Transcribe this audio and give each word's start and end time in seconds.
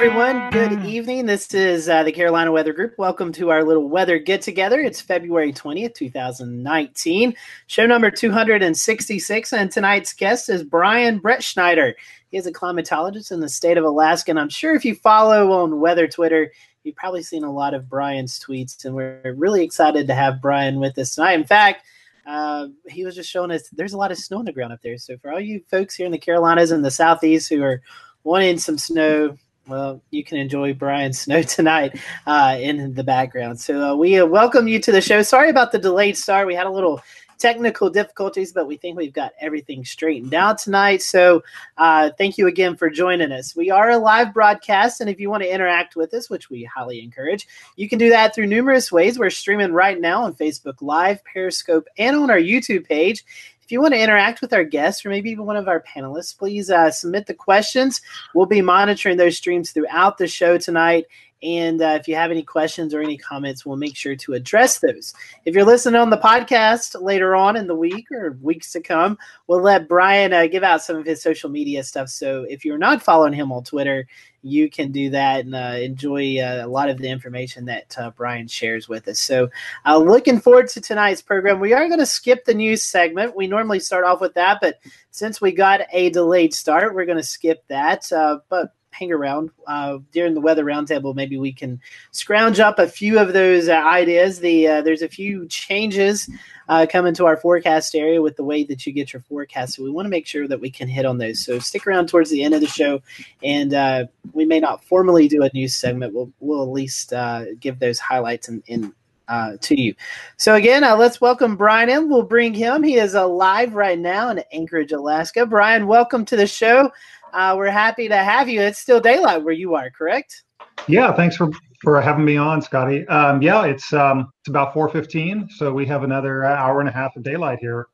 everyone. 0.00 0.48
Good 0.50 0.84
evening. 0.84 1.26
This 1.26 1.52
is 1.52 1.88
uh, 1.88 2.04
the 2.04 2.12
Carolina 2.12 2.52
Weather 2.52 2.72
Group. 2.72 2.94
Welcome 2.98 3.32
to 3.32 3.50
our 3.50 3.64
little 3.64 3.88
weather 3.88 4.20
get 4.20 4.40
together. 4.42 4.78
It's 4.78 5.00
February 5.00 5.52
20th, 5.52 5.94
2019, 5.94 7.34
show 7.66 7.84
number 7.84 8.08
266. 8.08 9.52
And 9.52 9.72
tonight's 9.72 10.12
guest 10.12 10.50
is 10.50 10.62
Brian 10.62 11.18
Brettschneider. 11.18 11.94
He 12.30 12.36
is 12.36 12.46
a 12.46 12.52
climatologist 12.52 13.32
in 13.32 13.40
the 13.40 13.48
state 13.48 13.76
of 13.76 13.84
Alaska. 13.84 14.30
And 14.30 14.38
I'm 14.38 14.48
sure 14.48 14.76
if 14.76 14.84
you 14.84 14.94
follow 14.94 15.50
on 15.50 15.80
weather 15.80 16.06
Twitter, 16.06 16.52
you've 16.84 16.94
probably 16.94 17.24
seen 17.24 17.42
a 17.42 17.52
lot 17.52 17.74
of 17.74 17.88
Brian's 17.88 18.38
tweets. 18.38 18.84
And 18.84 18.94
we're 18.94 19.34
really 19.36 19.64
excited 19.64 20.06
to 20.06 20.14
have 20.14 20.40
Brian 20.40 20.78
with 20.78 20.96
us 20.96 21.16
tonight. 21.16 21.40
In 21.40 21.44
fact, 21.44 21.84
uh, 22.24 22.68
he 22.86 23.04
was 23.04 23.16
just 23.16 23.30
showing 23.30 23.50
us 23.50 23.68
there's 23.70 23.94
a 23.94 23.98
lot 23.98 24.12
of 24.12 24.18
snow 24.18 24.38
on 24.38 24.44
the 24.44 24.52
ground 24.52 24.72
up 24.72 24.80
there. 24.80 24.96
So 24.96 25.18
for 25.18 25.32
all 25.32 25.40
you 25.40 25.60
folks 25.68 25.96
here 25.96 26.06
in 26.06 26.12
the 26.12 26.18
Carolinas 26.18 26.70
and 26.70 26.84
the 26.84 26.90
Southeast 26.92 27.48
who 27.48 27.64
are 27.64 27.82
wanting 28.22 28.58
some 28.58 28.78
snow, 28.78 29.36
well, 29.68 30.00
you 30.10 30.24
can 30.24 30.38
enjoy 30.38 30.74
Brian 30.74 31.12
snow 31.14 31.42
tonight 31.42 31.98
uh, 32.26 32.56
in 32.60 32.94
the 32.94 33.04
background. 33.04 33.60
So 33.60 33.92
uh, 33.92 33.94
we 33.94 34.18
uh, 34.18 34.26
welcome 34.26 34.66
you 34.66 34.78
to 34.80 34.92
the 34.92 35.00
show. 35.00 35.22
Sorry 35.22 35.50
about 35.50 35.72
the 35.72 35.78
delayed 35.78 36.16
start. 36.16 36.46
We 36.46 36.54
had 36.54 36.66
a 36.66 36.70
little 36.70 37.02
technical 37.38 37.88
difficulties, 37.88 38.52
but 38.52 38.66
we 38.66 38.76
think 38.76 38.96
we've 38.96 39.12
got 39.12 39.32
everything 39.40 39.84
straightened 39.84 40.34
out 40.34 40.58
tonight. 40.58 41.02
So 41.02 41.42
uh, 41.76 42.10
thank 42.18 42.36
you 42.36 42.48
again 42.48 42.76
for 42.76 42.90
joining 42.90 43.32
us. 43.32 43.54
We 43.54 43.70
are 43.70 43.90
a 43.90 43.98
live 43.98 44.34
broadcast, 44.34 45.00
and 45.00 45.08
if 45.08 45.20
you 45.20 45.30
want 45.30 45.44
to 45.44 45.52
interact 45.52 45.96
with 45.96 46.12
us, 46.14 46.28
which 46.28 46.50
we 46.50 46.64
highly 46.64 47.00
encourage, 47.02 47.46
you 47.76 47.88
can 47.88 47.98
do 47.98 48.10
that 48.10 48.34
through 48.34 48.48
numerous 48.48 48.92
ways. 48.92 49.18
We're 49.18 49.30
streaming 49.30 49.72
right 49.72 50.00
now 50.00 50.24
on 50.24 50.34
Facebook 50.34 50.76
Live, 50.80 51.22
Periscope, 51.24 51.86
and 51.96 52.16
on 52.16 52.30
our 52.30 52.40
YouTube 52.40 52.86
page. 52.86 53.24
If 53.68 53.72
you 53.72 53.82
want 53.82 53.92
to 53.92 54.00
interact 54.00 54.40
with 54.40 54.54
our 54.54 54.64
guests 54.64 55.04
or 55.04 55.10
maybe 55.10 55.28
even 55.28 55.44
one 55.44 55.58
of 55.58 55.68
our 55.68 55.82
panelists, 55.82 56.34
please 56.34 56.70
uh, 56.70 56.90
submit 56.90 57.26
the 57.26 57.34
questions. 57.34 58.00
We'll 58.34 58.46
be 58.46 58.62
monitoring 58.62 59.18
those 59.18 59.36
streams 59.36 59.72
throughout 59.72 60.16
the 60.16 60.26
show 60.26 60.56
tonight. 60.56 61.04
And 61.42 61.80
uh, 61.80 61.96
if 62.00 62.08
you 62.08 62.16
have 62.16 62.30
any 62.30 62.42
questions 62.42 62.92
or 62.92 63.00
any 63.00 63.16
comments, 63.16 63.64
we'll 63.64 63.76
make 63.76 63.96
sure 63.96 64.16
to 64.16 64.34
address 64.34 64.80
those. 64.80 65.14
If 65.44 65.54
you're 65.54 65.64
listening 65.64 66.00
on 66.00 66.10
the 66.10 66.18
podcast 66.18 67.00
later 67.00 67.36
on 67.36 67.56
in 67.56 67.66
the 67.66 67.74
week 67.74 68.10
or 68.10 68.36
weeks 68.42 68.72
to 68.72 68.80
come, 68.80 69.18
we'll 69.46 69.60
let 69.60 69.88
Brian 69.88 70.32
uh, 70.32 70.46
give 70.46 70.64
out 70.64 70.82
some 70.82 70.96
of 70.96 71.06
his 71.06 71.22
social 71.22 71.48
media 71.48 71.84
stuff. 71.84 72.08
So 72.08 72.44
if 72.48 72.64
you're 72.64 72.78
not 72.78 73.02
following 73.02 73.32
him 73.32 73.52
on 73.52 73.62
Twitter, 73.62 74.06
you 74.42 74.70
can 74.70 74.92
do 74.92 75.10
that 75.10 75.44
and 75.44 75.54
uh, 75.54 75.76
enjoy 75.80 76.38
uh, 76.38 76.62
a 76.64 76.68
lot 76.68 76.88
of 76.88 76.98
the 76.98 77.08
information 77.08 77.64
that 77.66 77.96
uh, 77.98 78.10
Brian 78.16 78.46
shares 78.46 78.88
with 78.88 79.08
us. 79.08 79.18
So, 79.18 79.50
uh, 79.84 79.98
looking 79.98 80.40
forward 80.40 80.68
to 80.68 80.80
tonight's 80.80 81.22
program. 81.22 81.58
We 81.58 81.72
are 81.72 81.88
going 81.88 81.98
to 81.98 82.06
skip 82.06 82.44
the 82.44 82.54
news 82.54 82.82
segment. 82.82 83.36
We 83.36 83.48
normally 83.48 83.80
start 83.80 84.04
off 84.04 84.20
with 84.20 84.34
that, 84.34 84.58
but 84.60 84.78
since 85.10 85.40
we 85.40 85.52
got 85.52 85.80
a 85.92 86.10
delayed 86.10 86.54
start, 86.54 86.94
we're 86.94 87.04
going 87.04 87.18
to 87.18 87.24
skip 87.24 87.64
that. 87.68 88.06
But 88.48 88.72
hang 88.98 89.12
around 89.12 89.50
uh, 89.66 89.98
during 90.12 90.34
the 90.34 90.40
weather 90.40 90.64
roundtable. 90.64 91.14
Maybe 91.14 91.38
we 91.38 91.52
can 91.52 91.80
scrounge 92.10 92.58
up 92.58 92.78
a 92.78 92.88
few 92.88 93.18
of 93.18 93.32
those 93.32 93.68
uh, 93.68 93.74
ideas. 93.74 94.40
The 94.40 94.66
uh, 94.66 94.82
there's 94.82 95.02
a 95.02 95.08
few 95.08 95.46
changes 95.46 96.28
uh, 96.68 96.86
coming 96.90 97.14
to 97.14 97.26
our 97.26 97.36
forecast 97.36 97.94
area 97.94 98.20
with 98.20 98.36
the 98.36 98.44
way 98.44 98.64
that 98.64 98.86
you 98.86 98.92
get 98.92 99.12
your 99.12 99.22
forecast. 99.22 99.74
So 99.74 99.82
we 99.82 99.90
want 99.90 100.06
to 100.06 100.10
make 100.10 100.26
sure 100.26 100.48
that 100.48 100.60
we 100.60 100.70
can 100.70 100.88
hit 100.88 101.06
on 101.06 101.18
those. 101.18 101.44
So 101.44 101.58
stick 101.58 101.86
around 101.86 102.08
towards 102.08 102.30
the 102.30 102.42
end 102.42 102.54
of 102.54 102.60
the 102.60 102.66
show, 102.66 103.00
and 103.42 103.72
uh, 103.72 104.06
we 104.32 104.44
may 104.44 104.60
not 104.60 104.84
formally 104.84 105.28
do 105.28 105.42
a 105.42 105.50
news 105.54 105.76
segment. 105.76 106.14
We'll 106.14 106.32
we'll 106.40 106.62
at 106.62 106.70
least 106.70 107.12
give 107.60 107.78
those 107.78 107.98
highlights 107.98 108.48
in 108.48 108.92
uh, 109.28 109.56
to 109.60 109.80
you. 109.80 109.94
So 110.36 110.54
again, 110.54 110.82
uh, 110.82 110.96
let's 110.96 111.20
welcome 111.20 111.56
Brian 111.56 111.88
in. 111.88 112.08
We'll 112.08 112.22
bring 112.22 112.54
him. 112.54 112.82
He 112.82 112.96
is 112.96 113.14
alive 113.14 113.74
right 113.74 113.98
now 113.98 114.30
in 114.30 114.42
Anchorage, 114.52 114.92
Alaska. 114.92 115.46
Brian, 115.46 115.86
welcome 115.86 116.24
to 116.24 116.36
the 116.36 116.46
show. 116.46 116.90
Uh, 117.32 117.54
we're 117.56 117.70
happy 117.70 118.08
to 118.08 118.16
have 118.16 118.48
you. 118.48 118.60
It's 118.60 118.78
still 118.78 119.00
daylight 119.00 119.42
where 119.42 119.54
you 119.54 119.74
are, 119.74 119.90
correct? 119.90 120.42
Yeah, 120.86 121.12
thanks 121.12 121.36
for 121.36 121.50
for 121.82 122.00
having 122.00 122.24
me 122.24 122.36
on, 122.36 122.60
Scotty. 122.60 123.06
Um, 123.08 123.40
yeah, 123.40 123.64
it's 123.64 123.92
um, 123.92 124.32
it's 124.40 124.48
about 124.48 124.72
four 124.72 124.88
fifteen, 124.88 125.48
so 125.50 125.72
we 125.72 125.86
have 125.86 126.02
another 126.02 126.44
hour 126.44 126.80
and 126.80 126.88
a 126.88 126.92
half 126.92 127.14
of 127.16 127.22
daylight 127.22 127.58
here. 127.60 127.86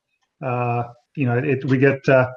Uh, 0.43 0.85
you 1.17 1.27
know, 1.27 1.39
it, 1.39 1.65
we 1.67 1.79
get 1.79 2.07
uh, 2.09 2.31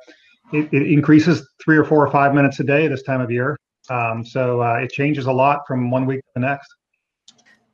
it, 0.53 0.72
it, 0.74 0.91
increases 0.91 1.47
three 1.63 1.78
or 1.78 1.84
four 1.84 2.06
or 2.06 2.12
five 2.12 2.34
minutes 2.34 2.59
a 2.59 2.63
day 2.63 2.88
this 2.88 3.03
time 3.03 3.22
of 3.22 3.31
year, 3.31 3.57
um, 3.90 4.25
so 4.25 4.62
uh, 4.62 4.75
it 4.75 4.91
changes 4.91 5.25
a 5.25 5.31
lot 5.31 5.62
from 5.68 5.90
one 5.90 6.06
week 6.06 6.19
to 6.19 6.31
the 6.36 6.41
next. 6.41 6.68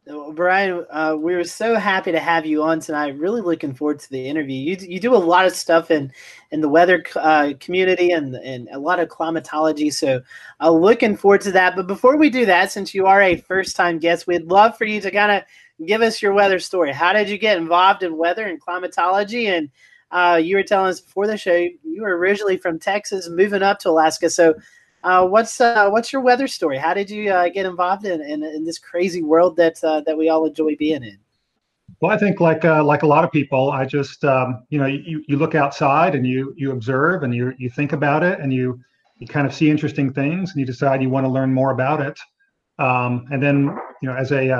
Brian, 0.05 0.85
uh, 0.89 1.15
we 1.17 1.33
were 1.33 1.45
so 1.45 1.75
happy 1.75 2.11
to 2.11 2.19
have 2.19 2.45
you 2.45 2.61
on 2.61 2.81
tonight. 2.81 3.17
Really 3.17 3.39
looking 3.39 3.73
forward 3.73 3.99
to 3.99 4.09
the 4.09 4.27
interview. 4.27 4.55
You, 4.55 4.77
you 4.81 4.99
do 4.99 5.15
a 5.15 5.17
lot 5.17 5.45
of 5.45 5.53
stuff 5.53 5.91
in 5.91 6.11
in 6.51 6.59
the 6.59 6.67
weather 6.67 7.05
uh, 7.15 7.53
community 7.61 8.11
and 8.11 8.35
and 8.35 8.67
a 8.73 8.79
lot 8.79 8.99
of 8.99 9.07
climatology. 9.07 9.89
So, 9.91 10.21
uh, 10.59 10.71
looking 10.71 11.15
forward 11.15 11.39
to 11.41 11.53
that. 11.53 11.77
But 11.77 11.87
before 11.87 12.17
we 12.17 12.29
do 12.29 12.45
that, 12.47 12.71
since 12.71 12.93
you 12.93 13.05
are 13.05 13.21
a 13.21 13.37
first 13.37 13.77
time 13.77 13.97
guest, 13.97 14.27
we'd 14.27 14.43
love 14.43 14.77
for 14.77 14.83
you 14.83 14.99
to 14.99 15.09
kind 15.09 15.31
of 15.31 15.87
give 15.87 16.01
us 16.01 16.21
your 16.21 16.33
weather 16.33 16.59
story. 16.59 16.91
How 16.91 17.13
did 17.13 17.29
you 17.29 17.37
get 17.37 17.57
involved 17.57 18.03
in 18.03 18.17
weather 18.17 18.45
and 18.45 18.59
climatology? 18.59 19.47
And 19.47 19.69
uh, 20.11 20.39
you 20.43 20.57
were 20.57 20.63
telling 20.63 20.89
us 20.89 20.99
before 20.99 21.27
the 21.27 21.37
show 21.37 21.55
you 21.55 22.01
were 22.01 22.17
originally 22.17 22.57
from 22.57 22.77
Texas, 22.77 23.29
moving 23.29 23.63
up 23.63 23.79
to 23.79 23.89
Alaska. 23.89 24.29
So 24.29 24.53
uh, 25.03 25.25
what's 25.25 25.59
uh, 25.59 25.89
what's 25.89 26.13
your 26.13 26.21
weather 26.21 26.47
story? 26.47 26.77
How 26.77 26.93
did 26.93 27.09
you 27.09 27.31
uh, 27.31 27.49
get 27.49 27.65
involved 27.65 28.05
in, 28.05 28.21
in, 28.21 28.43
in 28.43 28.63
this 28.63 28.79
crazy 28.79 29.21
world 29.21 29.57
that 29.57 29.83
uh, 29.83 30.01
that 30.01 30.17
we 30.17 30.29
all 30.29 30.45
enjoy 30.45 30.75
being 30.75 31.03
in? 31.03 31.17
Well, 31.99 32.11
I 32.11 32.17
think 32.17 32.39
like 32.39 32.63
uh, 32.63 32.83
like 32.83 33.03
a 33.03 33.07
lot 33.07 33.23
of 33.23 33.31
people, 33.31 33.71
I 33.71 33.85
just 33.85 34.23
um, 34.23 34.65
you 34.69 34.79
know 34.79 34.85
you, 34.85 35.23
you 35.27 35.37
look 35.37 35.55
outside 35.55 36.15
and 36.15 36.25
you 36.25 36.53
you 36.57 36.71
observe 36.71 37.23
and 37.23 37.35
you 37.35 37.53
you 37.57 37.69
think 37.69 37.91
about 37.91 38.23
it 38.23 38.39
and 38.39 38.53
you 38.53 38.79
you 39.17 39.27
kind 39.27 39.45
of 39.45 39.53
see 39.53 39.69
interesting 39.69 40.13
things 40.13 40.51
and 40.51 40.59
you 40.59 40.65
decide 40.65 41.01
you 41.01 41.09
want 41.09 41.25
to 41.25 41.31
learn 41.31 41.53
more 41.53 41.71
about 41.71 42.01
it. 42.01 42.17
Um, 42.79 43.25
and 43.31 43.43
then 43.43 43.77
you 44.01 44.09
know 44.09 44.15
as 44.15 44.31
a 44.31 44.51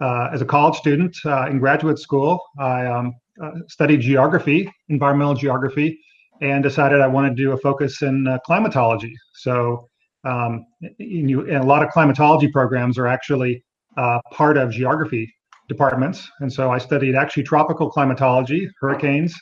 uh, 0.00 0.30
as 0.32 0.40
a 0.40 0.46
college 0.46 0.76
student 0.76 1.16
in 1.24 1.58
graduate 1.58 1.98
school, 1.98 2.40
I 2.58 2.86
um, 2.86 3.14
studied 3.66 4.00
geography, 4.00 4.72
environmental 4.88 5.34
geography, 5.34 6.00
and 6.40 6.62
decided 6.62 7.00
I 7.00 7.06
wanted 7.06 7.36
to 7.36 7.42
do 7.42 7.52
a 7.52 7.58
focus 7.58 8.02
in 8.02 8.26
uh, 8.26 8.38
climatology. 8.44 9.14
So, 9.34 9.86
um, 10.24 10.66
you, 10.98 11.40
and 11.48 11.64
a 11.64 11.66
lot 11.66 11.82
of 11.82 11.90
climatology 11.90 12.48
programs 12.48 12.98
are 12.98 13.06
actually 13.06 13.62
uh, 13.96 14.20
part 14.32 14.56
of 14.56 14.70
geography 14.70 15.32
departments. 15.68 16.28
And 16.40 16.52
so 16.52 16.70
I 16.70 16.78
studied 16.78 17.14
actually 17.14 17.44
tropical 17.44 17.90
climatology, 17.90 18.68
hurricanes, 18.80 19.34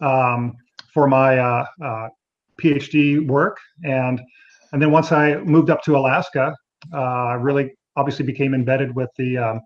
um, 0.00 0.54
for 0.92 1.06
my 1.08 1.38
uh, 1.38 1.66
uh 1.82 2.08
PhD 2.60 3.26
work. 3.26 3.58
And 3.84 4.20
and 4.72 4.80
then 4.80 4.90
once 4.90 5.12
I 5.12 5.36
moved 5.36 5.70
up 5.70 5.82
to 5.84 5.96
Alaska, 5.96 6.54
uh, 6.92 6.96
I 6.96 7.34
really 7.34 7.74
obviously 7.96 8.24
became 8.24 8.54
embedded 8.54 8.94
with 8.94 9.10
the 9.16 9.38
um, 9.38 9.60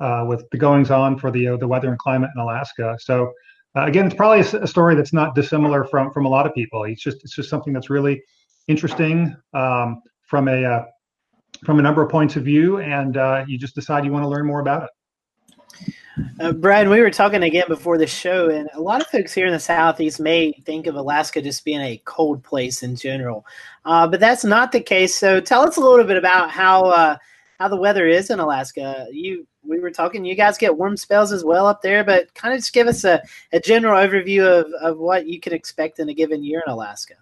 uh, 0.00 0.24
with 0.26 0.44
the 0.50 0.58
goings 0.58 0.90
on 0.90 1.18
for 1.18 1.30
the 1.30 1.56
the 1.58 1.68
weather 1.68 1.88
and 1.88 1.98
climate 1.98 2.30
in 2.34 2.40
Alaska. 2.40 2.96
So 3.00 3.32
uh, 3.76 3.86
again, 3.86 4.06
it's 4.06 4.14
probably 4.14 4.40
a, 4.40 4.62
a, 4.62 4.66
story 4.66 4.94
that's 4.94 5.12
not 5.12 5.34
dissimilar 5.34 5.84
from 5.84 6.12
from 6.12 6.26
a 6.26 6.28
lot 6.28 6.46
of 6.46 6.54
people. 6.54 6.84
It's 6.84 7.02
just 7.02 7.18
it's 7.24 7.34
just 7.34 7.50
something 7.50 7.72
that's 7.72 7.90
really 7.90 8.22
interesting 8.68 9.36
um, 9.52 10.02
from 10.22 10.48
a 10.48 10.64
uh, 10.64 10.84
from 11.64 11.78
a 11.78 11.82
number 11.82 12.02
of 12.02 12.10
points 12.10 12.36
of 12.36 12.44
view, 12.44 12.78
and 12.78 13.16
uh, 13.16 13.44
you 13.48 13.58
just 13.58 13.74
decide 13.74 14.04
you 14.04 14.12
want 14.12 14.24
to 14.24 14.28
learn 14.28 14.46
more 14.46 14.60
about 14.60 14.84
it. 14.84 14.90
Uh, 16.38 16.52
Brian, 16.52 16.88
we 16.88 17.00
were 17.00 17.10
talking 17.10 17.42
again 17.42 17.64
before 17.66 17.98
the 17.98 18.06
show, 18.06 18.48
and 18.48 18.68
a 18.74 18.80
lot 18.80 19.00
of 19.00 19.08
folks 19.08 19.32
here 19.32 19.46
in 19.46 19.52
the 19.52 19.58
Southeast 19.58 20.20
may 20.20 20.52
think 20.64 20.86
of 20.86 20.94
Alaska 20.94 21.42
just 21.42 21.64
being 21.64 21.80
a 21.80 22.00
cold 22.04 22.44
place 22.44 22.84
in 22.84 22.94
general, 22.94 23.44
uh, 23.84 24.06
but 24.06 24.20
that's 24.20 24.44
not 24.44 24.70
the 24.70 24.80
case. 24.80 25.14
So, 25.16 25.40
tell 25.40 25.62
us 25.62 25.76
a 25.76 25.80
little 25.80 26.04
bit 26.04 26.16
about 26.16 26.50
how 26.50 26.82
uh, 26.82 27.16
how 27.58 27.68
the 27.68 27.76
weather 27.76 28.06
is 28.06 28.30
in 28.30 28.40
Alaska. 28.40 29.06
You 29.10 29.46
we 29.66 29.80
were 29.80 29.90
talking, 29.90 30.24
you 30.24 30.34
guys 30.34 30.58
get 30.58 30.76
warm 30.76 30.96
spells 30.96 31.32
as 31.32 31.44
well 31.44 31.66
up 31.66 31.80
there, 31.80 32.04
but 32.04 32.32
kind 32.34 32.52
of 32.52 32.60
just 32.60 32.72
give 32.72 32.86
us 32.86 33.04
a, 33.04 33.22
a 33.52 33.60
general 33.60 33.98
overview 33.98 34.42
of, 34.42 34.70
of 34.82 34.98
what 34.98 35.26
you 35.26 35.40
can 35.40 35.54
expect 35.54 35.98
in 35.98 36.08
a 36.10 36.14
given 36.14 36.44
year 36.44 36.62
in 36.66 36.72
Alaska. 36.72 37.14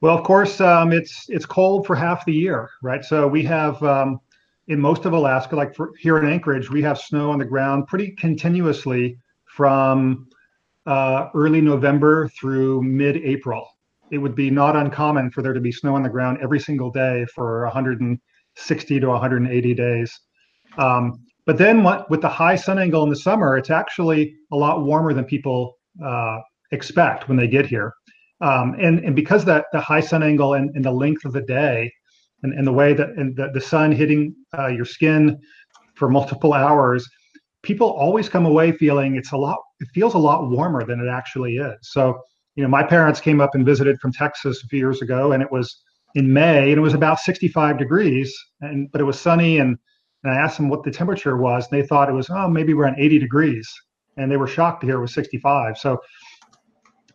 Well, 0.00 0.16
of 0.16 0.24
course, 0.24 0.60
um, 0.60 0.92
it's 0.92 1.28
it's 1.28 1.44
cold 1.44 1.86
for 1.86 1.94
half 1.94 2.24
the 2.24 2.32
year, 2.32 2.70
right? 2.82 3.04
So 3.04 3.26
we 3.26 3.42
have 3.44 3.82
um, 3.82 4.20
in 4.68 4.80
most 4.80 5.04
of 5.04 5.12
Alaska, 5.12 5.56
like 5.56 5.74
for, 5.74 5.90
here 5.98 6.16
in 6.18 6.30
Anchorage, 6.30 6.70
we 6.70 6.80
have 6.82 6.98
snow 6.98 7.30
on 7.30 7.38
the 7.38 7.44
ground 7.44 7.86
pretty 7.86 8.12
continuously 8.12 9.18
from 9.44 10.28
uh, 10.86 11.28
early 11.34 11.60
November 11.60 12.28
through 12.28 12.82
mid-April. 12.82 13.66
It 14.10 14.18
would 14.18 14.34
be 14.34 14.50
not 14.50 14.76
uncommon 14.76 15.30
for 15.30 15.42
there 15.42 15.52
to 15.52 15.60
be 15.60 15.72
snow 15.72 15.96
on 15.96 16.02
the 16.02 16.08
ground 16.08 16.38
every 16.40 16.60
single 16.60 16.90
day 16.90 17.26
for 17.34 17.66
160 18.60 19.00
to 19.00 19.08
180 19.08 19.74
days. 19.74 20.20
Um, 20.78 21.24
but 21.46 21.56
then 21.58 21.82
what, 21.82 22.08
with 22.10 22.20
the 22.20 22.28
high 22.28 22.56
sun 22.56 22.78
angle 22.78 23.02
in 23.02 23.08
the 23.08 23.16
summer, 23.16 23.56
it's 23.56 23.70
actually 23.70 24.34
a 24.52 24.56
lot 24.56 24.84
warmer 24.84 25.12
than 25.12 25.24
people 25.24 25.76
uh, 26.04 26.38
expect 26.70 27.28
when 27.28 27.36
they 27.36 27.48
get 27.48 27.66
here. 27.66 27.92
Um, 28.40 28.76
and, 28.80 29.00
and 29.00 29.16
because 29.16 29.44
that 29.46 29.66
the 29.72 29.80
high 29.80 30.00
sun 30.00 30.22
angle 30.22 30.54
and, 30.54 30.70
and 30.74 30.84
the 30.84 30.92
length 30.92 31.24
of 31.24 31.32
the 31.32 31.42
day 31.42 31.92
and, 32.42 32.54
and 32.54 32.66
the 32.66 32.72
way 32.72 32.94
that 32.94 33.10
and 33.10 33.36
the, 33.36 33.50
the 33.52 33.60
sun 33.60 33.92
hitting 33.92 34.34
uh, 34.58 34.68
your 34.68 34.84
skin 34.84 35.38
for 35.94 36.08
multiple 36.08 36.54
hours, 36.54 37.06
people 37.62 37.90
always 37.90 38.28
come 38.28 38.46
away 38.46 38.72
feeling 38.72 39.16
it's 39.16 39.32
a 39.32 39.36
lot, 39.36 39.58
it 39.80 39.88
feels 39.92 40.14
a 40.14 40.18
lot 40.18 40.48
warmer 40.48 40.84
than 40.84 41.00
it 41.00 41.08
actually 41.08 41.56
is. 41.56 41.76
So, 41.82 42.18
you 42.54 42.62
know, 42.62 42.68
my 42.68 42.82
parents 42.82 43.20
came 43.20 43.40
up 43.40 43.54
and 43.54 43.66
visited 43.66 43.98
from 44.00 44.12
Texas 44.12 44.62
a 44.62 44.66
few 44.68 44.78
years 44.78 45.02
ago 45.02 45.32
and 45.32 45.42
it 45.42 45.50
was 45.50 45.82
in 46.14 46.32
May, 46.32 46.70
and 46.70 46.78
it 46.78 46.80
was 46.80 46.94
about 46.94 47.18
65 47.18 47.78
degrees, 47.78 48.34
and 48.60 48.90
but 48.92 49.00
it 49.00 49.04
was 49.04 49.18
sunny, 49.18 49.58
and, 49.58 49.78
and 50.24 50.32
I 50.32 50.36
asked 50.36 50.56
them 50.56 50.68
what 50.68 50.82
the 50.82 50.90
temperature 50.90 51.36
was, 51.36 51.68
and 51.70 51.80
they 51.80 51.86
thought 51.86 52.08
it 52.08 52.12
was 52.12 52.28
oh 52.30 52.48
maybe 52.48 52.74
we're 52.74 52.92
80 52.98 53.18
degrees, 53.18 53.68
and 54.16 54.30
they 54.30 54.36
were 54.36 54.46
shocked 54.46 54.80
to 54.82 54.86
hear 54.86 54.98
it 54.98 55.00
was 55.00 55.14
65. 55.14 55.78
So, 55.78 55.98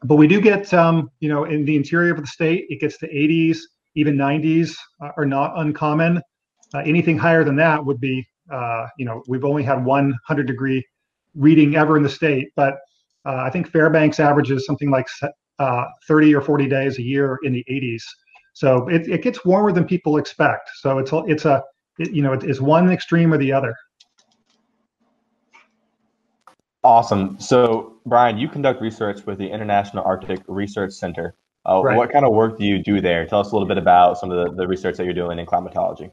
but 0.03 0.15
we 0.15 0.27
do 0.27 0.39
get 0.39 0.74
um, 0.74 1.09
you 1.19 1.30
know 1.30 1.45
in 1.45 1.65
the 1.65 1.75
interior 1.75 2.13
of 2.13 2.21
the 2.21 2.27
state, 2.27 2.65
it 2.69 2.80
gets 2.80 2.97
to 3.00 3.07
80s, 3.07 3.59
even 3.95 4.15
90s 4.15 4.75
uh, 5.03 5.12
are 5.18 5.25
not 5.25 5.53
uncommon. 5.57 6.21
Uh, 6.74 6.80
anything 6.80 7.18
higher 7.18 7.44
than 7.44 7.56
that 7.57 7.83
would 7.83 8.00
be 8.00 8.25
uh, 8.51 8.88
you 8.98 9.06
know 9.06 9.24
we've 9.27 9.45
only 9.45 9.63
had 9.63 9.83
100 9.83 10.48
degree 10.48 10.86
reading 11.36 11.75
ever 11.75 11.98
in 11.98 12.03
the 12.03 12.09
state, 12.09 12.50
but 12.56 12.75
uh, 13.25 13.44
I 13.45 13.50
think 13.50 13.69
Fairbanks 13.69 14.19
averages 14.19 14.65
something 14.65 14.89
like 14.89 15.07
uh, 15.59 15.86
30 16.07 16.36
or 16.36 16.41
40 16.41 16.68
days 16.68 17.00
a 17.00 17.01
year 17.01 17.39
in 17.44 17.53
the 17.53 17.65
80s. 17.69 18.03
So 18.55 18.87
it, 18.87 19.07
it 19.09 19.21
gets 19.21 19.43
warmer 19.43 19.73
than 19.73 19.83
people 19.83 20.15
expect. 20.17 20.69
So 20.75 20.97
it's 20.97 21.11
it's 21.27 21.43
a 21.43 21.61
it, 21.99 22.11
you 22.11 22.21
know 22.21 22.31
it's 22.33 22.61
one 22.61 22.89
extreme 22.89 23.33
or 23.33 23.37
the 23.37 23.51
other. 23.51 23.75
Awesome. 26.81 27.37
So 27.37 27.97
Brian, 28.05 28.37
you 28.37 28.47
conduct 28.47 28.81
research 28.81 29.25
with 29.25 29.39
the 29.39 29.47
International 29.47 30.05
Arctic 30.05 30.39
Research 30.47 30.93
Center. 30.93 31.35
Uh, 31.67 31.81
right. 31.83 31.97
What 31.97 32.13
kind 32.13 32.23
of 32.23 32.33
work 32.33 32.57
do 32.57 32.63
you 32.63 32.81
do 32.81 33.01
there? 33.01 33.25
Tell 33.25 33.41
us 33.41 33.51
a 33.51 33.55
little 33.55 33.67
bit 33.67 33.77
about 33.77 34.19
some 34.19 34.31
of 34.31 34.37
the, 34.37 34.55
the 34.55 34.67
research 34.67 34.95
that 34.97 35.03
you're 35.03 35.13
doing 35.13 35.37
in 35.37 35.45
climatology. 35.45 36.11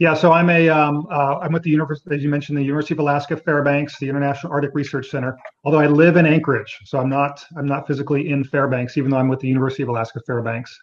Yeah, 0.00 0.14
so 0.14 0.32
I'm 0.32 0.50
a 0.50 0.68
um, 0.68 1.06
uh, 1.10 1.38
I'm 1.38 1.52
with 1.52 1.62
the 1.62 1.70
university, 1.70 2.14
as 2.14 2.22
you 2.22 2.28
mentioned, 2.28 2.58
the 2.58 2.62
University 2.62 2.94
of 2.94 2.98
Alaska 2.98 3.36
Fairbanks, 3.36 3.96
the 3.98 4.08
International 4.08 4.52
Arctic 4.52 4.72
Research 4.74 5.08
Center. 5.08 5.38
Although 5.62 5.78
I 5.78 5.86
live 5.86 6.16
in 6.16 6.26
Anchorage, 6.26 6.76
so 6.84 6.98
I'm 6.98 7.08
not 7.08 7.42
I'm 7.56 7.66
not 7.66 7.86
physically 7.86 8.28
in 8.28 8.42
Fairbanks, 8.42 8.98
even 8.98 9.10
though 9.10 9.18
I'm 9.18 9.28
with 9.28 9.38
the 9.38 9.48
University 9.48 9.84
of 9.84 9.88
Alaska 9.88 10.20
Fairbanks. 10.26 10.76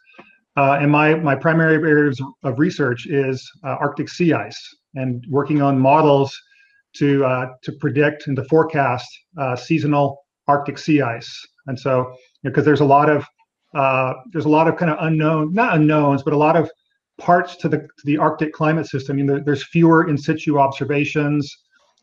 Uh, 0.57 0.77
and 0.81 0.91
my 0.91 1.15
my 1.15 1.35
primary 1.35 1.75
areas 1.75 2.21
of 2.43 2.59
research 2.59 3.07
is 3.07 3.49
uh, 3.63 3.77
Arctic 3.79 4.09
sea 4.09 4.33
ice 4.33 4.75
and 4.95 5.25
working 5.29 5.61
on 5.61 5.79
models 5.79 6.37
to 6.95 7.23
uh, 7.25 7.47
to 7.63 7.71
predict 7.73 8.27
and 8.27 8.35
to 8.35 8.43
forecast 8.45 9.07
uh, 9.37 9.55
seasonal 9.55 10.25
Arctic 10.47 10.77
sea 10.77 11.01
ice. 11.01 11.47
And 11.67 11.79
so, 11.79 12.13
because 12.43 12.57
you 12.57 12.61
know, 12.61 12.65
there's 12.65 12.81
a 12.81 12.85
lot 12.85 13.09
of 13.09 13.25
uh, 13.73 14.13
there's 14.31 14.45
a 14.45 14.49
lot 14.49 14.67
of 14.67 14.75
kind 14.75 14.91
of 14.91 14.97
unknown, 14.99 15.53
not 15.53 15.75
unknowns, 15.75 16.23
but 16.23 16.33
a 16.33 16.37
lot 16.37 16.57
of 16.57 16.69
parts 17.17 17.55
to 17.57 17.69
the 17.69 17.77
to 17.77 18.03
the 18.03 18.17
Arctic 18.17 18.51
climate 18.51 18.87
system. 18.87 19.17
You 19.17 19.23
know, 19.23 19.39
there's 19.39 19.63
fewer 19.63 20.09
in 20.09 20.17
situ 20.17 20.59
observations. 20.59 21.55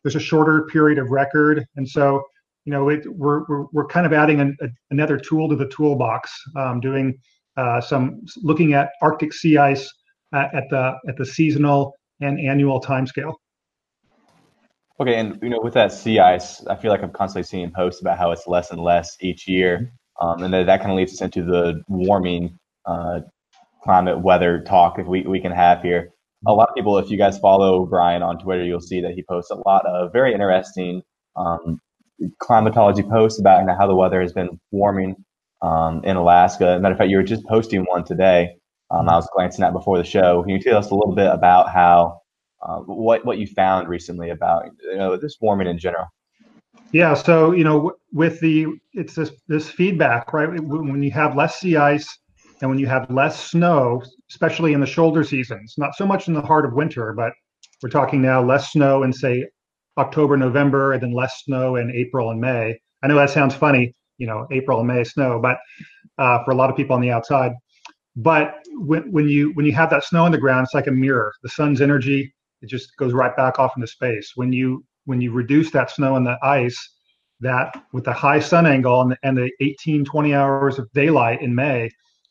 There's 0.03 0.17
a 0.17 0.21
shorter 0.21 0.67
period 0.73 0.99
of 0.99 1.11
record, 1.11 1.67
and 1.77 1.87
so 1.87 2.23
you 2.65 2.73
know 2.73 2.89
it, 2.89 3.05
we're, 3.07 3.45
we're 3.49 3.65
we're 3.73 3.87
kind 3.87 4.07
of 4.07 4.13
adding 4.13 4.41
an, 4.41 4.57
a, 4.63 4.69
another 4.91 5.19
tool 5.19 5.49
to 5.51 5.57
the 5.57 5.69
toolbox, 5.69 6.33
um, 6.57 6.81
doing 6.81 7.19
some 7.81 8.21
looking 8.43 8.73
at 8.75 8.91
Arctic 9.03 9.33
sea 9.33 9.59
ice 9.59 9.93
at, 10.35 10.55
at 10.55 10.65
the 10.71 10.95
at 11.09 11.17
the 11.17 11.27
seasonal 11.27 11.95
and 12.21 12.39
annual 12.41 12.81
timescale. 12.81 13.35
Okay, 15.01 15.15
and 15.15 15.39
you 15.43 15.49
know, 15.49 15.61
with 15.63 15.75
that 15.75 15.93
sea 15.93 16.19
ice, 16.19 16.67
I 16.67 16.75
feel 16.75 16.91
like 16.91 17.03
I'm 17.03 17.13
constantly 17.13 17.47
seeing 17.47 17.71
posts 17.71 18.01
about 18.01 18.19
how 18.19 18.33
it's 18.33 18.49
less 18.49 18.73
and 18.73 18.81
less 18.81 19.17
each 19.21 19.47
year, 19.47 19.93
um, 20.21 20.43
and 20.43 20.53
that, 20.53 20.67
that 20.67 20.81
kind 20.81 20.91
of 20.91 20.97
leads 20.97 21.13
us 21.13 21.21
into 21.21 21.45
the 21.45 21.83
warming 21.89 22.59
uh, 22.85 23.21
climate 23.85 24.21
weather 24.21 24.61
talk 24.61 24.99
if 24.99 25.07
we, 25.07 25.23
we 25.23 25.41
can 25.41 25.53
have 25.53 25.83
here. 25.83 26.11
A 26.47 26.53
lot 26.53 26.69
of 26.69 26.75
people, 26.75 26.99
if 26.99 27.11
you 27.11 27.17
guys 27.17 27.39
follow 27.39 27.87
Brian 27.87 28.23
on 28.23 28.39
Twitter, 28.39 28.65
you'll 28.65 28.81
see 28.81 29.01
that 29.01 29.13
he 29.13 29.23
posts 29.29 29.51
a 29.51 29.57
lot 29.67 29.87
of 29.87 30.13
very 30.13 30.33
interesting 30.33 31.03
um, 31.37 31.81
climatology 32.41 33.03
posts 33.03 33.41
about 33.41 33.61
you 33.61 33.67
know, 33.67 33.77
how 33.79 33.87
the 33.87 33.95
weather 33.95 34.21
has 34.21 34.33
been 34.33 34.59
warming 34.73 35.15
um, 35.63 36.03
in 36.05 36.17
Alaska. 36.17 36.79
Matter 36.81 36.93
of 36.93 36.99
fact, 36.99 37.11
you 37.11 37.17
were 37.17 37.23
just 37.23 37.45
posting 37.47 37.83
one 37.85 38.05
today. 38.05 38.57
Um, 38.91 39.09
I 39.09 39.17
was 39.17 39.29
glancing 39.35 39.65
at 39.65 39.73
before 39.73 39.99
the 39.99 40.05
show. 40.05 40.43
Can 40.43 40.51
you 40.51 40.61
tell 40.61 40.79
us 40.79 40.91
a 40.91 40.95
little 40.95 41.15
bit 41.15 41.27
about 41.27 41.71
how 41.71 42.21
uh, 42.63 42.79
what 42.81 43.25
what 43.25 43.39
you 43.39 43.47
found 43.47 43.89
recently 43.89 44.31
about 44.31 44.67
you 44.83 44.97
know 44.97 45.17
this 45.17 45.37
warming 45.41 45.69
in 45.69 45.79
general? 45.79 46.07
Yeah, 46.93 47.15
so 47.15 47.53
you 47.53 47.65
know 47.65 47.93
with 48.13 48.41
the 48.41 48.67
it's 48.93 49.15
this 49.15 49.33
this 49.47 49.69
feedback 49.69 50.33
right 50.33 50.49
when 50.49 51.03
you 51.03 51.11
have 51.11 51.37
less 51.37 51.61
sea 51.61 51.77
ice 51.77 52.09
and 52.61 52.71
when 52.71 52.79
you 52.79 52.87
have 52.87 53.09
less 53.11 53.51
snow, 53.51 54.03
especially 54.31 54.73
in 54.73 54.81
the 54.81 54.87
shoulder 54.87 55.23
seasons, 55.23 55.75
not 55.79 55.95
so 55.95 56.07
much 56.07 56.29
in 56.29 56.35
the 56.35 56.43
heart 56.43 56.65
of 56.65 56.73
winter, 56.73 57.13
but 57.13 57.33
we're 57.83 57.89
talking 57.89 58.21
now 58.21 58.43
less 58.43 58.73
snow 58.73 59.03
in 59.03 59.13
say 59.13 59.47
October, 59.97 60.37
November, 60.37 60.93
and 60.93 61.03
then 61.03 61.13
less 61.13 61.43
snow 61.45 61.77
in 61.77 61.91
April 61.91 62.31
and 62.31 62.41
May. 62.41 62.79
I 63.03 63.07
know 63.07 63.17
that 63.17 63.31
sounds 63.31 63.55
funny, 63.55 63.95
you 64.19 64.27
know, 64.27 64.47
April 64.51 64.79
and 64.79 64.89
May 64.89 65.05
snow, 65.05 65.41
but 65.41 65.59
uh, 66.19 66.45
for 66.45 66.51
a 66.51 66.55
lot 66.55 66.71
of 66.71 66.77
people 66.77 66.95
on 66.95 67.01
the 67.01 67.11
outside. 67.11 67.53
But 68.17 68.57
when, 68.73 69.11
when 69.13 69.29
you 69.29 69.53
when 69.55 69.65
you 69.65 69.73
have 69.73 69.91
that 69.91 70.05
snow 70.05 70.25
on 70.25 70.33
the 70.33 70.39
ground, 70.39 70.65
it's 70.65 70.75
like 70.75 70.89
a 70.89 70.93
mirror. 70.93 71.33
The 71.43 71.49
sun's 71.49 71.81
energy 71.81 72.33
it 72.63 72.69
just 72.69 72.97
goes 72.97 73.13
right 73.13 73.37
back 73.37 73.59
off 73.59 73.77
into 73.77 73.87
space. 73.87 74.33
When 74.35 74.53
you 74.53 74.85
when 75.05 75.21
you 75.21 75.33
reduce 75.33 75.71
that 75.71 75.91
snow 75.91 76.17
and 76.17 76.27
the 76.27 76.39
ice, 76.43 76.79
that 77.41 77.83
with 77.93 78.05
the 78.05 78.13
high 78.13 78.41
sun 78.41 78.67
angle 78.67 79.01
and 79.01 79.13
the, 79.13 79.17
and 79.23 79.39
the 79.39 79.51
18 79.61 80.05
20 80.05 80.35
hours 80.35 80.79
of 80.79 80.91
daylight 80.93 81.41
in 81.41 81.55
May, 81.55 81.89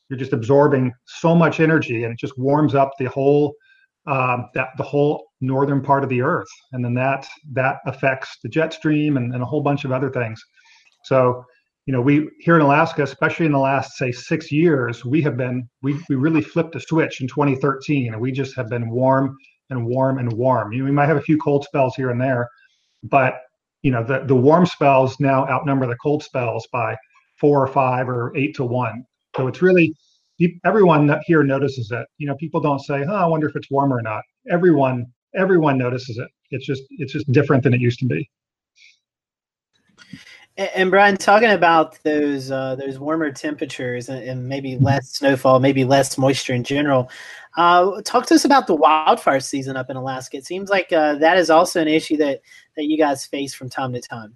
you're 0.10 0.19
just 0.19 0.33
absorbing 0.33 0.92
so 1.06 1.33
much 1.33 1.60
energy 1.60 2.04
and 2.04 2.13
it 2.13 2.19
just 2.19 2.38
warms 2.38 2.75
up 2.75 2.92
the 3.00 3.06
whole 3.06 3.56
um, 4.06 4.50
that 4.54 4.69
the 4.78 4.83
whole 4.83 5.28
northern 5.42 5.81
part 5.81 6.04
of 6.04 6.10
the 6.10 6.22
earth 6.22 6.48
and 6.72 6.83
then 6.83 6.94
that 6.94 7.28
that 7.51 7.78
affects 7.86 8.38
the 8.42 8.50
jet 8.50 8.74
stream 8.74 9.18
and, 9.18 9.33
and 9.33 9.44
a 9.44 9.45
whole 9.45 9.62
bunch 9.62 9.86
of 9.86 9.92
other 9.92 10.10
things 10.10 10.42
so 11.04 11.44
you 11.88 11.94
know 11.94 12.01
we 12.01 12.30
here 12.39 12.56
in 12.56 12.62
alaska 12.62 13.01
especially 13.01 13.48
in 13.48 13.51
the 13.51 13.57
last 13.57 13.98
say 13.98 14.12
six 14.12 14.51
years 14.51 15.04
we 15.04 15.22
have 15.22 15.36
been 15.36 15.68
we, 15.81 16.00
we 16.10 16.16
really 16.16 16.42
flipped 16.42 16.75
a 16.75 16.80
switch 16.80 17.22
in 17.22 17.28
2013 17.28 18.13
and 18.13 18.22
we 18.22 18.31
just 18.31 18.56
have 18.56 18.68
been 18.69 18.89
warm 18.89 19.36
and 19.72 19.84
warm 19.84 20.19
and 20.19 20.31
warm 20.34 20.72
you 20.72 20.80
know 20.80 20.86
we 20.86 20.92
might 20.92 21.07
have 21.07 21.18
a 21.18 21.22
few 21.22 21.38
cold 21.39 21.63
spells 21.63 21.95
here 21.95 22.12
and 22.12 22.22
there 22.22 22.48
but 23.04 23.39
you 23.81 23.92
know 23.92 24.04
the, 24.04 24.19
the 24.25 24.36
warm 24.36 24.66
spells 24.66 25.19
now 25.19 25.48
outnumber 25.48 25.88
the 25.88 25.98
cold 25.98 26.22
spells 26.22 26.68
by 26.72 26.95
four 27.39 27.62
or 27.62 27.68
five 27.68 28.07
or 28.07 28.36
eight 28.38 28.56
to 28.56 28.63
one 28.63 29.04
so 29.36 29.48
it's 29.48 29.62
really 29.62 29.94
everyone 30.66 31.19
here 31.25 31.44
notices 31.44 31.92
it. 31.92 32.06
You 32.18 32.28
know, 32.28 32.36
people 32.36 32.60
don't 32.60 32.80
say, 32.80 33.04
"Oh, 33.07 33.16
I 33.16 33.25
wonder 33.25 33.48
if 33.48 33.56
it's 33.56 33.72
warmer 33.72 33.98
or 33.98 34.01
not." 34.01 34.24
Everyone 34.50 35.06
everyone 35.36 35.78
notices 35.78 36.18
it. 36.18 36.28
It's 36.51 36.66
just 36.66 36.83
it's 36.92 37.13
just 37.13 37.31
different 37.31 37.63
than 37.63 37.74
it 37.74 37.81
used 37.81 38.00
to 38.00 38.06
be. 38.06 38.30
And 40.57 40.89
Brian, 40.89 41.18
talking 41.18 41.52
about 41.52 42.02
those 42.04 42.49
uh, 42.49 42.76
those 42.76 42.97
warmer 42.97 43.31
temperatures 43.31 44.09
and, 44.09 44.23
and, 44.28 44.49
maybe 44.49 44.76
less 44.78 45.11
snowfall, 45.11 45.59
maybe 45.59 45.83
less 45.83 46.18
moisture 46.18 46.54
in 46.54 46.64
general, 46.64 47.11
uh, 47.57 48.02
talk 48.04 48.26
to 48.28 48.33
us 48.33 48.44
about 48.44 48.66
the 48.66 48.73
wildfire 48.73 49.40
season 49.40 49.78
up 49.78 49.92
in 49.92 49.97
Alaska. 49.97 50.37
It 50.37 50.47
seems 50.47 50.71
like 50.71 50.92
uh, 50.92 51.16
that 51.16 51.37
is 51.37 51.52
also 51.52 51.80
an 51.80 51.87
issue 51.87 52.18
that 52.18 52.42
that 52.76 52.85
you 52.85 52.97
guys 52.97 53.23
face 53.23 53.54
from 53.54 53.69
time 53.69 53.94
to 53.94 54.02
time. 54.02 54.35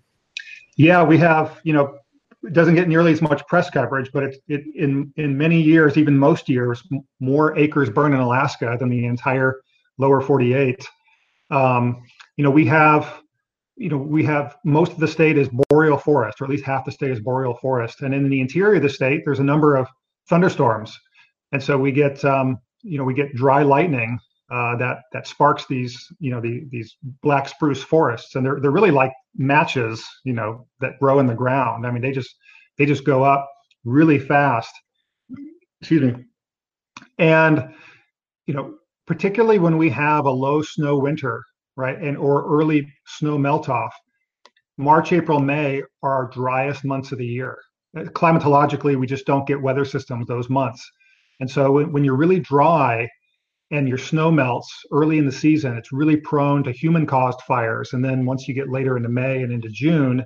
Yeah, 0.78 1.04
we 1.04 1.18
have. 1.18 1.60
You 1.64 1.74
know, 1.74 1.98
it 2.44 2.54
doesn't 2.54 2.76
get 2.76 2.88
nearly 2.88 3.12
as 3.12 3.22
much 3.22 3.46
press 3.48 3.72
coverage, 3.72 4.12
but 4.14 4.24
it, 4.24 4.44
it 4.48 4.64
in 4.76 5.12
in 5.18 5.36
many 5.36 5.60
years, 5.60 5.98
even 5.98 6.18
most 6.18 6.48
years, 6.50 6.84
more 7.20 7.58
acres 7.58 7.90
burn 7.90 8.14
in 8.14 8.20
Alaska 8.20 8.76
than 8.80 8.90
the 8.90 9.06
entire 9.06 9.62
lower 9.98 10.22
48. 10.22 10.88
Um, 11.50 12.04
you 12.38 12.44
know, 12.44 12.52
we 12.52 12.66
have, 12.66 13.22
you 13.78 13.90
know, 13.90 13.98
we 13.98 14.24
have 14.26 14.58
most 14.64 14.92
of 14.92 15.00
the 15.00 15.08
state 15.08 15.38
is 15.38 15.50
boreal 15.70 15.98
forest, 15.98 16.42
or 16.42 16.46
at 16.46 16.50
least 16.52 16.66
half 16.66 16.86
the 16.86 16.92
state 16.92 17.12
is 17.12 17.20
boreal 17.20 17.56
forest, 17.56 18.02
and 18.02 18.14
in 18.14 18.30
the 18.30 18.42
interior 18.42 18.76
of 18.76 18.84
the 18.84 18.90
state, 18.90 19.22
there's 19.26 19.40
a 19.40 19.44
number 19.44 19.76
of 19.76 19.88
thunderstorms, 20.30 20.98
and 21.52 21.62
so 21.62 21.78
we 21.78 21.92
get, 21.92 22.24
um, 22.26 22.60
you 22.84 22.98
know, 22.98 23.04
we 23.04 23.14
get 23.14 23.34
dry 23.36 23.64
lightning 23.64 24.20
uh, 24.52 24.76
that 24.76 25.04
that 25.14 25.26
sparks 25.26 25.66
these 25.68 26.12
you 26.20 26.30
know 26.30 26.42
the, 26.42 26.66
these 26.70 26.98
black 27.24 27.48
spruce 27.48 27.82
forests. 27.82 28.36
And 28.36 28.46
they're 28.46 28.60
they're 28.60 28.72
really 28.72 28.92
like 28.92 29.14
matches 29.36 30.06
you 30.26 30.34
know 30.34 30.68
that 30.82 31.00
grow 31.00 31.20
in 31.20 31.26
the 31.26 31.34
ground. 31.34 31.88
I 31.88 31.92
mean 31.92 32.02
they 32.02 32.12
just 32.12 32.36
they 32.78 32.86
just 32.86 33.06
go 33.06 33.24
up 33.24 33.50
really 33.86 34.20
fast. 34.20 34.74
Excuse 35.80 36.02
me. 36.02 36.26
And 37.18 37.74
you 38.46 38.54
know 38.54 38.76
particularly 39.08 39.58
when 39.58 39.78
we 39.78 39.90
have 39.90 40.26
a 40.26 40.32
low 40.32 40.62
snow 40.62 40.98
winter 40.98 41.44
right 41.76 41.98
and 42.02 42.18
or 42.18 42.46
early 42.46 42.88
snow 43.06 43.38
melt 43.38 43.70
off 43.70 43.94
march 44.78 45.12
april 45.14 45.40
may 45.40 45.82
are 46.04 46.14
our 46.14 46.28
driest 46.28 46.84
months 46.86 47.12
of 47.12 47.18
the 47.18 47.26
year 47.26 47.58
uh, 47.98 48.02
climatologically 48.02 48.98
we 48.98 49.08
just 49.08 49.26
don't 49.26 49.48
get 49.48 49.62
weather 49.62 49.86
systems 49.86 50.28
those 50.28 50.50
months 50.50 50.90
and 51.40 51.50
so 51.50 51.72
when, 51.72 51.92
when 51.92 52.04
you're 52.04 52.16
really 52.16 52.40
dry 52.40 53.08
and 53.72 53.88
your 53.88 53.98
snow 53.98 54.30
melts 54.30 54.70
early 54.92 55.18
in 55.18 55.26
the 55.26 55.32
season, 55.32 55.78
it's 55.78 55.94
really 55.94 56.18
prone 56.18 56.64
to 56.64 56.72
human 56.72 57.06
caused 57.06 57.42
fires. 57.42 57.94
And 57.94 58.04
then 58.04 58.26
once 58.26 58.48
you 58.48 58.54
get 58.54 58.70
later 58.70 58.98
into 58.98 59.10
May 59.10 59.42
and 59.42 59.52
into 59.52 59.70
June, 59.70 60.26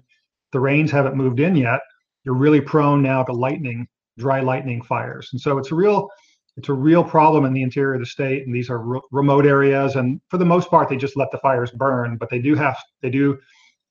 the 0.51 0.59
rains 0.59 0.91
haven't 0.91 1.15
moved 1.15 1.39
in 1.39 1.55
yet. 1.55 1.79
You're 2.23 2.35
really 2.35 2.59
prone 2.59 3.03
now 3.03 3.23
to 3.23 3.31
lightning, 3.31 3.87
dry 4.17 4.41
lightning 4.41 4.81
fires. 4.81 5.29
And 5.31 5.39
so 5.39 5.59
it's 5.59 5.71
a 5.71 5.75
real 5.75 6.09
it's 6.57 6.69
a 6.69 6.73
real 6.73 7.03
problem 7.03 7.45
in 7.45 7.53
the 7.53 7.61
interior 7.61 7.95
of 7.95 7.99
the 7.99 8.05
state 8.05 8.45
and 8.45 8.55
these 8.55 8.69
are 8.69 8.79
re- 8.79 9.01
remote 9.11 9.45
areas 9.45 9.95
and 9.95 10.21
for 10.29 10.37
the 10.37 10.45
most 10.45 10.69
part 10.69 10.89
they 10.89 10.97
just 10.97 11.17
let 11.17 11.31
the 11.31 11.37
fires 11.39 11.71
burn 11.71 12.17
but 12.17 12.29
they 12.29 12.39
do 12.39 12.55
have 12.55 12.77
they 13.01 13.09
do 13.09 13.37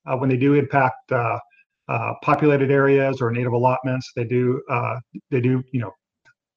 uh, 0.07 0.17
when 0.17 0.29
they 0.29 0.37
do 0.37 0.55
impact 0.55 1.13
uh, 1.13 1.39
uh, 1.89 2.13
populated 2.23 2.71
areas 2.71 3.21
or 3.21 3.31
native 3.31 3.53
allotments 3.53 4.13
they 4.17 4.25
do 4.25 4.63
uh, 4.71 4.99
they 5.31 5.41
do 5.41 5.63
you 5.73 5.81
know 5.81 5.93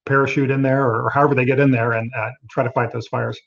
parachute 0.08 0.50
in 0.50 0.62
there 0.64 0.86
or, 0.86 1.06
or 1.06 1.10
however 1.12 1.36
they 1.36 1.46
get 1.46 1.60
in 1.60 1.70
there 1.70 1.92
and 1.92 2.12
uh, 2.18 2.32
try 2.50 2.64
to 2.64 2.72
fight 2.72 2.92
those 2.92 3.08
fires. 3.08 3.40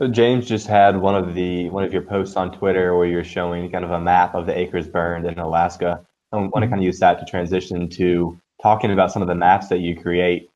So 0.00 0.06
James 0.06 0.46
just 0.46 0.68
had 0.68 0.96
one 0.96 1.16
of 1.16 1.34
the 1.34 1.70
one 1.70 1.82
of 1.82 1.92
your 1.92 2.02
posts 2.02 2.36
on 2.36 2.52
Twitter 2.52 2.96
where 2.96 3.08
you're 3.08 3.24
showing 3.24 3.68
kind 3.72 3.84
of 3.84 3.90
a 3.90 4.00
map 4.00 4.36
of 4.36 4.46
the 4.46 4.56
acres 4.56 4.86
burned 4.86 5.26
in 5.26 5.40
Alaska. 5.40 6.06
I 6.30 6.36
want 6.36 6.52
to 6.52 6.60
mm-hmm. 6.60 6.70
kind 6.70 6.80
of 6.80 6.84
use 6.84 7.00
that 7.00 7.18
to 7.18 7.24
transition 7.24 7.88
to 7.90 8.38
talking 8.62 8.92
about 8.92 9.10
some 9.10 9.22
of 9.22 9.28
the 9.28 9.34
maps 9.34 9.66
that 9.68 9.80
you 9.80 10.00
create. 10.00 10.50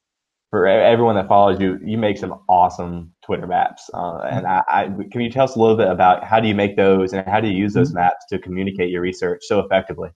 For 0.52 0.66
everyone 0.66 1.14
that 1.14 1.28
follows 1.28 1.58
you, 1.58 1.80
you 1.82 1.96
make 1.96 2.18
some 2.18 2.38
awesome 2.46 3.10
Twitter 3.24 3.46
maps. 3.46 3.88
Uh, 3.94 4.18
and 4.18 4.46
I, 4.46 4.62
I, 4.68 4.84
can 5.10 5.22
you 5.22 5.30
tell 5.30 5.44
us 5.44 5.56
a 5.56 5.58
little 5.58 5.78
bit 5.78 5.88
about 5.88 6.24
how 6.24 6.40
do 6.40 6.46
you 6.46 6.54
make 6.54 6.76
those 6.76 7.14
and 7.14 7.26
how 7.26 7.40
do 7.40 7.48
you 7.48 7.54
use 7.54 7.72
those 7.72 7.88
mm-hmm. 7.88 8.00
maps 8.00 8.26
to 8.28 8.38
communicate 8.38 8.90
your 8.90 9.00
research 9.00 9.40
so 9.44 9.60
effectively? 9.60 10.10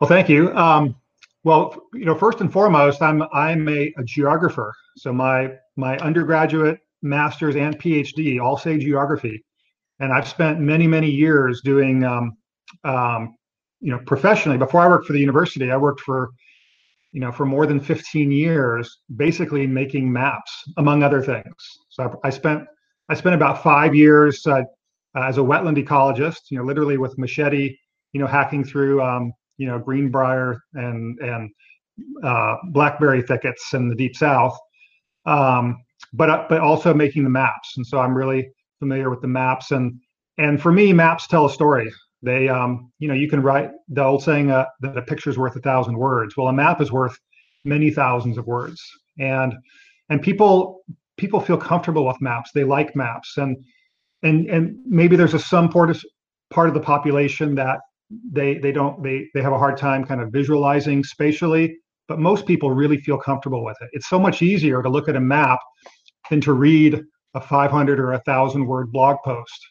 Well, 0.00 0.08
thank 0.08 0.28
you. 0.28 0.54
Um, 0.54 0.94
well, 1.44 1.74
you 1.94 2.04
know, 2.04 2.14
first 2.14 2.42
and 2.42 2.52
foremost, 2.52 3.00
I'm 3.00 3.22
I'm 3.32 3.66
a, 3.70 3.90
a 3.96 4.04
geographer. 4.04 4.74
So 4.98 5.14
my 5.14 5.54
my 5.76 5.96
undergraduate 6.00 6.80
master's 7.00 7.56
and 7.56 7.80
PhD 7.80 8.38
all 8.38 8.58
say 8.58 8.76
geography, 8.76 9.42
and 9.98 10.12
I've 10.12 10.28
spent 10.28 10.60
many 10.60 10.86
many 10.86 11.10
years 11.10 11.62
doing, 11.62 12.04
um, 12.04 12.36
um, 12.84 13.34
you 13.80 13.92
know, 13.92 14.00
professionally. 14.06 14.58
Before 14.58 14.82
I 14.82 14.88
worked 14.88 15.06
for 15.06 15.14
the 15.14 15.20
university, 15.20 15.70
I 15.70 15.76
worked 15.78 16.00
for, 16.00 16.30
you 17.12 17.20
know, 17.20 17.30
for 17.30 17.44
more 17.44 17.66
than 17.66 17.78
15 17.78 18.30
years, 18.32 18.98
basically 19.16 19.66
making 19.66 20.10
maps, 20.10 20.50
among 20.78 21.02
other 21.02 21.22
things. 21.22 21.54
So 21.90 22.18
I, 22.24 22.28
I 22.28 22.30
spent 22.30 22.64
I 23.08 23.14
spent 23.14 23.34
about 23.34 23.62
five 23.62 23.94
years 23.94 24.46
uh, 24.46 24.62
as 25.16 25.36
a 25.36 25.42
wetland 25.42 25.76
ecologist, 25.76 26.50
you 26.50 26.58
know, 26.58 26.64
literally 26.64 26.96
with 26.96 27.18
machete, 27.18 27.76
you 28.12 28.20
know, 28.20 28.26
hacking 28.26 28.64
through, 28.64 29.02
um, 29.02 29.32
you 29.58 29.66
know, 29.66 29.78
greenbrier 29.78 30.62
and 30.74 31.18
and 31.20 31.50
uh, 32.24 32.56
blackberry 32.70 33.22
thickets 33.22 33.74
in 33.74 33.88
the 33.88 33.94
deep 33.94 34.16
south. 34.16 34.58
Um, 35.26 35.84
but 36.14 36.30
uh, 36.30 36.46
but 36.48 36.60
also 36.60 36.94
making 36.94 37.24
the 37.24 37.30
maps. 37.30 37.76
And 37.76 37.86
so 37.86 37.98
I'm 37.98 38.14
really 38.14 38.50
familiar 38.78 39.10
with 39.10 39.20
the 39.20 39.28
maps. 39.28 39.70
And 39.70 40.00
and 40.38 40.60
for 40.60 40.72
me, 40.72 40.92
maps 40.92 41.26
tell 41.26 41.46
a 41.46 41.50
story. 41.50 41.92
They 42.22 42.48
um, 42.48 42.92
you 42.98 43.08
know 43.08 43.14
you 43.14 43.28
can 43.28 43.42
write 43.42 43.70
the 43.88 44.04
old 44.04 44.22
saying 44.22 44.50
uh, 44.50 44.66
that 44.80 44.96
a 44.96 45.02
picture's 45.02 45.38
worth 45.38 45.56
a 45.56 45.60
thousand 45.60 45.96
words. 45.96 46.36
Well, 46.36 46.48
a 46.48 46.52
map 46.52 46.80
is 46.80 46.92
worth 46.92 47.18
many 47.64 47.90
thousands 47.90 48.38
of 48.38 48.46
words. 48.46 48.82
And 49.18 49.54
and 50.08 50.22
people 50.22 50.82
people 51.16 51.40
feel 51.40 51.56
comfortable 51.56 52.06
with 52.06 52.20
maps. 52.20 52.50
They 52.54 52.64
like 52.64 52.94
maps. 52.96 53.36
And 53.36 53.56
and 54.22 54.48
and 54.48 54.76
maybe 54.86 55.16
there's 55.16 55.34
a 55.34 55.38
some 55.38 55.68
part 55.68 55.90
of 55.90 56.02
part 56.50 56.68
of 56.68 56.74
the 56.74 56.80
population 56.80 57.54
that 57.56 57.80
they 58.30 58.58
they 58.58 58.72
don't 58.72 59.02
they 59.02 59.26
they 59.34 59.42
have 59.42 59.52
a 59.52 59.58
hard 59.58 59.76
time 59.76 60.04
kind 60.04 60.20
of 60.20 60.30
visualizing 60.32 61.02
spatially 61.02 61.76
but 62.08 62.18
most 62.18 62.46
people 62.46 62.70
really 62.70 62.98
feel 62.98 63.16
comfortable 63.16 63.64
with 63.64 63.76
it. 63.80 63.88
It's 63.92 64.08
so 64.08 64.18
much 64.18 64.42
easier 64.42 64.82
to 64.82 64.88
look 64.88 65.08
at 65.08 65.16
a 65.16 65.20
map 65.20 65.60
than 66.28 66.40
to 66.42 66.52
read 66.52 67.00
a 67.34 67.40
500 67.40 67.98
or 67.98 68.12
a 68.12 68.20
thousand 68.20 68.66
word 68.66 68.92
blog 68.92 69.16
post 69.24 69.66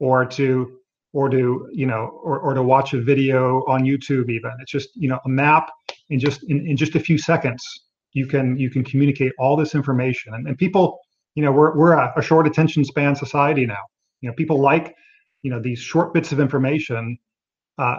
or 0.00 0.24
to 0.26 0.78
or 1.14 1.30
to 1.30 1.68
you 1.72 1.86
know 1.86 2.20
or, 2.22 2.38
or 2.40 2.52
to 2.52 2.62
watch 2.62 2.92
a 2.92 3.00
video 3.00 3.64
on 3.66 3.84
youtube 3.84 4.28
even. 4.28 4.52
It's 4.60 4.72
just 4.72 4.90
you 4.94 5.08
know 5.08 5.18
a 5.24 5.28
map 5.28 5.70
in 6.10 6.18
just 6.18 6.42
in, 6.44 6.66
in 6.66 6.76
just 6.76 6.94
a 6.94 7.00
few 7.00 7.16
seconds 7.16 7.62
you 8.12 8.26
can 8.26 8.58
you 8.58 8.68
can 8.68 8.84
communicate 8.84 9.32
all 9.38 9.56
this 9.56 9.74
information. 9.74 10.34
And, 10.34 10.46
and 10.46 10.58
people 10.58 10.98
you 11.34 11.42
know 11.42 11.52
we're, 11.52 11.74
we're 11.76 11.92
a, 11.92 12.12
a 12.16 12.22
short 12.22 12.46
attention 12.46 12.84
span 12.84 13.16
society 13.16 13.64
now. 13.64 13.82
You 14.20 14.28
know 14.28 14.34
people 14.34 14.60
like 14.60 14.94
you 15.42 15.50
know 15.50 15.60
these 15.60 15.78
short 15.78 16.12
bits 16.12 16.32
of 16.32 16.40
information 16.40 17.16
uh, 17.78 17.98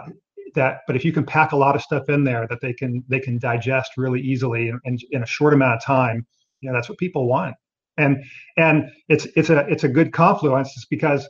that 0.54 0.82
but 0.86 0.94
if 0.94 1.04
you 1.04 1.12
can 1.12 1.24
pack 1.24 1.52
a 1.52 1.56
lot 1.56 1.74
of 1.74 1.82
stuff 1.82 2.08
in 2.08 2.22
there 2.22 2.46
that 2.48 2.60
they 2.60 2.72
can 2.72 3.02
they 3.08 3.18
can 3.18 3.38
digest 3.38 3.92
really 3.96 4.20
easily 4.20 4.68
in, 4.68 4.78
in, 4.84 4.98
in 5.10 5.22
a 5.22 5.26
short 5.26 5.52
amount 5.52 5.74
of 5.74 5.82
time 5.82 6.26
you 6.60 6.68
know 6.68 6.74
that's 6.76 6.88
what 6.88 6.98
people 6.98 7.26
want. 7.26 7.54
And 7.98 8.22
and 8.56 8.90
it's 9.08 9.26
it's 9.36 9.50
a 9.50 9.60
it's 9.68 9.84
a 9.84 9.88
good 9.88 10.12
confluence 10.12 10.72
it's 10.76 10.86
because 10.86 11.28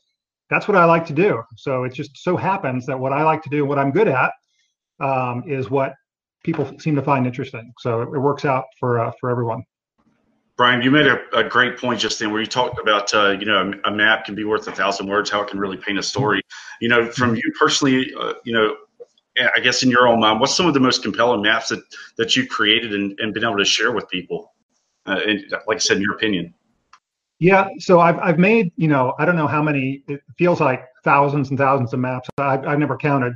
that's 0.50 0.68
what 0.68 0.76
i 0.76 0.84
like 0.84 1.06
to 1.06 1.12
do. 1.12 1.42
So 1.56 1.84
it 1.84 1.92
just 1.94 2.16
so 2.18 2.36
happens 2.36 2.86
that 2.86 2.98
what 2.98 3.12
i 3.12 3.22
like 3.22 3.42
to 3.42 3.50
do 3.50 3.64
what 3.64 3.78
i'm 3.78 3.90
good 3.90 4.08
at 4.08 4.32
um, 5.00 5.42
is 5.46 5.70
what 5.70 5.94
people 6.44 6.78
seem 6.78 6.94
to 6.94 7.02
find 7.02 7.26
interesting. 7.26 7.72
So 7.80 8.02
it, 8.02 8.08
it 8.14 8.18
works 8.18 8.44
out 8.44 8.64
for 8.78 9.00
uh, 9.00 9.12
for 9.20 9.30
everyone. 9.30 9.62
Brian 10.56 10.80
you 10.80 10.90
made 10.90 11.06
a, 11.06 11.18
a, 11.34 11.44
great 11.44 11.76
point 11.76 12.00
just 12.00 12.18
then 12.18 12.32
where 12.32 12.40
you 12.40 12.46
talked 12.46 12.78
about 12.78 13.12
uh, 13.12 13.30
you 13.38 13.44
know 13.44 13.72
a, 13.84 13.90
map 13.90 14.24
can 14.24 14.34
be 14.34 14.44
worth 14.44 14.66
a 14.68 14.72
thousand 14.72 15.06
words 15.06 15.28
how 15.28 15.42
it 15.42 15.48
can 15.48 15.58
really 15.58 15.76
paint 15.76 15.98
a 15.98 16.02
story. 16.02 16.40
You 16.80 16.88
know 16.88 17.10
from 17.10 17.34
you 17.36 17.42
personally 17.58 18.12
uh, 18.18 18.34
you 18.44 18.52
know 18.52 18.76
i 19.54 19.60
guess 19.60 19.82
in 19.82 19.90
your 19.90 20.08
own 20.08 20.18
mind 20.18 20.40
what's 20.40 20.56
some 20.56 20.66
of 20.66 20.72
the 20.72 20.80
most 20.80 21.02
compelling 21.02 21.42
maps 21.42 21.68
that 21.68 21.80
that 22.16 22.36
you 22.36 22.46
created 22.46 22.94
and, 22.94 23.18
and 23.20 23.34
been 23.34 23.44
able 23.44 23.58
to 23.58 23.64
share 23.64 23.92
with 23.92 24.08
people? 24.08 24.54
Uh, 25.04 25.20
and 25.26 25.44
like 25.68 25.76
I 25.76 25.78
said, 25.78 25.98
in 25.98 26.02
your 26.02 26.14
opinion? 26.14 26.54
Yeah, 27.38 27.68
so 27.78 28.00
I've 28.00 28.18
I've 28.18 28.38
made 28.38 28.72
you 28.76 28.88
know 28.88 29.14
I 29.18 29.24
don't 29.24 29.36
know 29.36 29.46
how 29.46 29.62
many. 29.62 30.02
It 30.08 30.20
feels 30.38 30.60
like 30.60 30.84
thousands 31.04 31.50
and 31.50 31.58
thousands 31.58 31.92
of 31.92 32.00
maps. 32.00 32.28
I've, 32.38 32.66
I've 32.66 32.78
never 32.78 32.96
counted, 32.96 33.34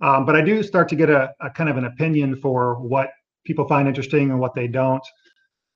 um, 0.00 0.24
but 0.24 0.34
I 0.34 0.40
do 0.40 0.62
start 0.62 0.88
to 0.88 0.96
get 0.96 1.10
a, 1.10 1.32
a, 1.40 1.50
kind 1.50 1.68
of 1.68 1.76
an 1.76 1.84
opinion 1.84 2.36
for 2.36 2.76
what 2.80 3.10
people 3.44 3.68
find 3.68 3.86
interesting 3.86 4.30
and 4.30 4.40
what 4.40 4.54
they 4.54 4.66
don't. 4.66 5.02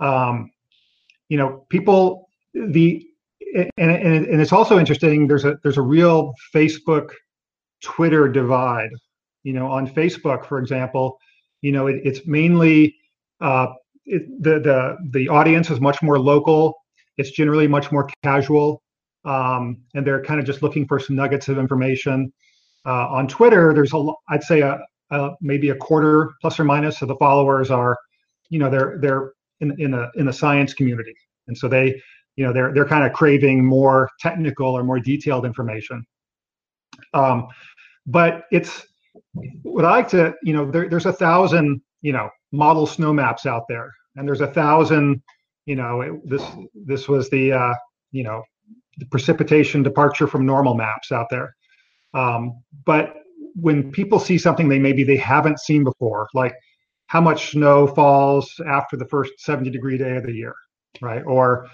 Um, 0.00 0.50
you 1.28 1.37
know, 1.37 1.66
people 1.68 2.30
the 2.54 3.06
and, 3.54 3.70
and 3.76 4.26
and 4.26 4.40
it's 4.40 4.52
also 4.52 4.78
interesting. 4.78 5.26
There's 5.26 5.44
a 5.44 5.58
there's 5.62 5.78
a 5.78 5.82
real 5.82 6.34
Facebook, 6.54 7.10
Twitter 7.82 8.28
divide. 8.28 8.90
You 9.42 9.52
know, 9.52 9.66
on 9.70 9.87
Facebook, 9.87 10.46
for 10.46 10.58
example, 10.58 11.18
you 11.60 11.72
know 11.72 11.87
it, 11.87 12.00
it's 12.04 12.26
mainly 12.26 12.96
uh, 13.40 13.68
it, 14.06 14.22
the 14.42 14.58
the 14.58 14.96
the 15.10 15.28
audience 15.28 15.70
is 15.70 15.80
much 15.80 16.02
more 16.02 16.18
local. 16.18 16.75
It's 17.18 17.30
generally 17.30 17.66
much 17.66 17.92
more 17.92 18.08
casual, 18.22 18.82
um, 19.25 19.78
and 19.94 20.06
they're 20.06 20.22
kind 20.22 20.40
of 20.40 20.46
just 20.46 20.62
looking 20.62 20.87
for 20.87 20.98
some 20.98 21.16
nuggets 21.16 21.48
of 21.48 21.58
information. 21.58 22.32
Uh, 22.87 23.08
on 23.08 23.28
Twitter, 23.28 23.75
there's 23.75 23.92
a 23.92 24.12
I'd 24.30 24.42
say 24.42 24.60
a, 24.60 24.78
a, 25.10 25.30
maybe 25.40 25.70
a 25.70 25.75
quarter 25.75 26.32
plus 26.40 26.58
or 26.58 26.64
minus 26.64 27.02
of 27.02 27.08
the 27.08 27.16
followers 27.16 27.70
are, 27.70 27.96
you 28.50 28.58
know, 28.58 28.70
they're 28.70 28.98
they're 29.00 29.32
in 29.60 29.78
in 29.80 29.94
a 29.94 30.10
in 30.14 30.26
the 30.26 30.32
science 30.32 30.72
community, 30.75 31.14
and 31.48 31.56
so 31.56 31.68
they, 31.68 32.00
you 32.37 32.44
know, 32.44 32.52
they're 32.52 32.72
they're 32.72 32.87
kind 32.87 33.04
of 33.04 33.12
craving 33.12 33.64
more 33.64 34.08
technical 34.20 34.68
or 34.68 34.84
more 34.84 35.00
detailed 35.00 35.44
information. 35.44 36.04
Um, 37.14 37.48
but 38.06 38.44
it's 38.50 38.87
what 39.62 39.84
I 39.84 39.90
like 39.90 40.08
to, 40.08 40.34
you 40.42 40.52
know, 40.52 40.70
there, 40.70 40.88
there's 40.88 41.06
a 41.06 41.12
thousand, 41.12 41.80
you 42.00 42.12
know, 42.12 42.30
model 42.52 42.87
snow 42.87 43.12
maps 43.12 43.46
out 43.46 43.64
there 43.68 43.92
and 44.18 44.26
there's 44.26 44.40
a 44.40 44.48
thousand 44.48 45.22
you 45.68 45.76
know 45.76 46.00
it, 46.00 46.12
this 46.25 46.44
this 46.75 47.08
was 47.08 47.28
the 47.28 47.52
uh, 47.52 47.75
you 48.10 48.25
know 48.25 48.42
the 48.96 49.06
precipitation 49.06 49.82
departure 49.82 50.26
from 50.26 50.46
normal 50.46 50.75
maps 50.75 51.12
out 51.12 51.26
there 51.30 51.54
um, 52.14 52.62
but 52.87 53.14
when 53.54 53.90
people 53.92 54.18
see 54.18 54.38
something 54.38 54.68
they 54.68 54.78
maybe 54.78 55.04
they 55.04 55.16
haven't 55.16 55.60
seen 55.60 55.84
before 55.84 56.26
like 56.32 56.54
how 57.06 57.20
much 57.20 57.50
snow 57.52 57.87
falls 57.87 58.50
after 58.66 58.96
the 58.96 59.06
first 59.06 59.32
70 59.38 59.70
degree 59.70 59.98
day 59.98 60.16
of 60.16 60.25
the 60.25 60.32
year 60.32 60.54
right 61.02 61.22
or 61.26 61.66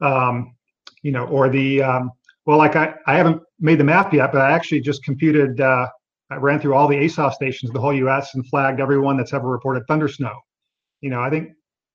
um, 0.00 0.54
you 1.02 1.12
know 1.12 1.26
or 1.26 1.50
the 1.50 1.82
um, 1.82 2.10
well 2.46 2.56
like 2.56 2.76
I, 2.76 2.94
I 3.06 3.16
haven't 3.16 3.42
made 3.60 3.78
the 3.78 3.84
map 3.84 4.12
yet 4.14 4.32
but 4.32 4.40
i 4.40 4.52
actually 4.52 4.80
just 4.80 5.04
computed 5.04 5.60
uh, 5.60 5.86
I 6.30 6.36
ran 6.36 6.58
through 6.58 6.74
all 6.74 6.88
the 6.88 6.96
ASOS 6.96 7.34
stations, 7.34 7.70
the 7.70 7.80
whole 7.80 7.94
U.S., 7.94 8.34
and 8.34 8.46
flagged 8.48 8.80
everyone 8.80 9.18
that's 9.18 9.34
ever 9.34 9.46
reported 9.46 9.84
thunder 9.86 10.08
snow. 10.08 10.34
You 11.02 11.10
know, 11.10 11.20
I 11.20 11.28
think, 11.28 11.50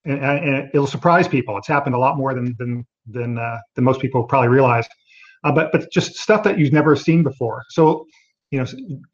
and, 0.06 0.20
and 0.20 0.70
it'll 0.74 0.88
surprise 0.88 1.27
people. 1.27 1.58
It's 1.58 1.68
happened 1.68 1.96
a 1.96 2.00
lot 2.00 2.18
more 2.18 2.34
than 2.34 2.56
than 2.58 2.86
than 3.08 3.38
uh, 3.38 3.60
than 3.75 3.84
most 3.84 4.01
people 4.01 4.24
probably 4.24 4.50
realize. 4.50 4.88
Uh, 5.44 5.51
but 5.51 5.72
but 5.72 5.91
just 5.91 6.15
stuff 6.15 6.44
that 6.44 6.58
you've 6.58 6.74
never 6.74 6.96
seen 6.96 7.24
before. 7.24 7.63
So, 7.70 8.06
you 8.51 8.60
know, 8.60 8.65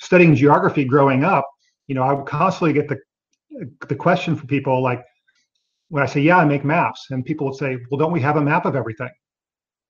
studying 0.01 0.35
geography 0.35 0.85
growing 0.85 1.23
up, 1.23 1.47
you 1.87 1.95
know, 1.95 2.03
I 2.03 2.13
would 2.13 2.25
constantly 2.25 2.73
get 2.73 2.87
the 2.87 2.97
the 3.87 3.95
question 3.95 4.35
from 4.35 4.47
people 4.47 4.81
like, 4.81 5.03
when 5.89 6.03
I 6.03 6.07
say, 6.07 6.21
yeah, 6.21 6.37
I 6.37 6.45
make 6.45 6.65
maps, 6.65 7.07
and 7.11 7.23
people 7.23 7.47
would 7.47 7.55
say, 7.55 7.77
well, 7.89 7.97
don't 7.97 8.11
we 8.11 8.21
have 8.21 8.37
a 8.37 8.41
map 8.41 8.65
of 8.65 8.75
everything, 8.75 9.11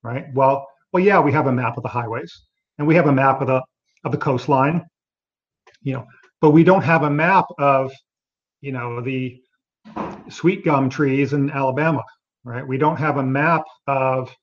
right? 0.04 0.25
Well, 0.34 0.68
well, 0.92 1.04
yeah, 1.04 1.20
we 1.20 1.32
have 1.32 1.48
a 1.48 1.52
map 1.52 1.78
of 1.78 1.84
the 1.84 1.90
highways, 1.90 2.32
and 2.78 2.88
we 2.88 2.96
have 2.96 3.08
a 3.08 3.14
map 3.14 3.42
of 3.42 3.48
the 3.48 3.62
of 4.04 4.12
the 4.12 4.18
coastline, 4.18 4.86
you 5.82 5.94
know 5.94 6.06
but 6.42 6.52
we 6.52 6.64
don't 6.64 6.84
have 6.84 7.04
a 7.04 7.10
map 7.10 7.46
of 7.58 7.92
you 8.62 8.72
know 8.72 9.02
the 9.02 9.42
sweet 10.29 10.63
gum 10.65 10.89
trees 10.89 11.34
in 11.34 11.50
alabama 11.51 12.03
right? 12.46 12.65
We 12.65 12.77
don't 12.77 12.98
have 12.98 13.17
a 13.17 13.24
map 13.24 13.63
of 13.88 14.34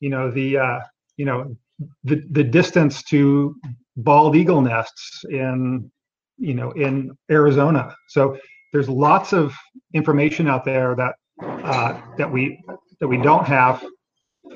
you 0.00 0.10
know 0.10 0.30
the 0.30 0.58
uh, 0.58 0.80
you 1.16 1.26
know 1.26 1.56
the 2.02 2.22
the 2.30 2.42
distance 2.42 3.02
to 3.04 3.54
bald 3.96 4.34
eagle 4.34 4.60
nests 4.60 5.24
in 5.30 5.90
you 6.38 6.54
know 6.54 6.72
in 6.72 7.16
arizona. 7.30 7.94
So 8.08 8.36
there's 8.72 8.88
lots 8.88 9.32
of 9.32 9.54
information 9.92 10.48
out 10.48 10.64
there 10.64 10.96
that 10.96 11.14
uh, 11.42 12.00
that 12.18 12.30
we 12.30 12.60
that 13.00 13.06
we 13.06 13.18
don't 13.18 13.46
have 13.46 13.84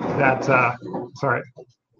that 0.00 0.48
uh, 0.48 0.74
sorry 1.16 1.42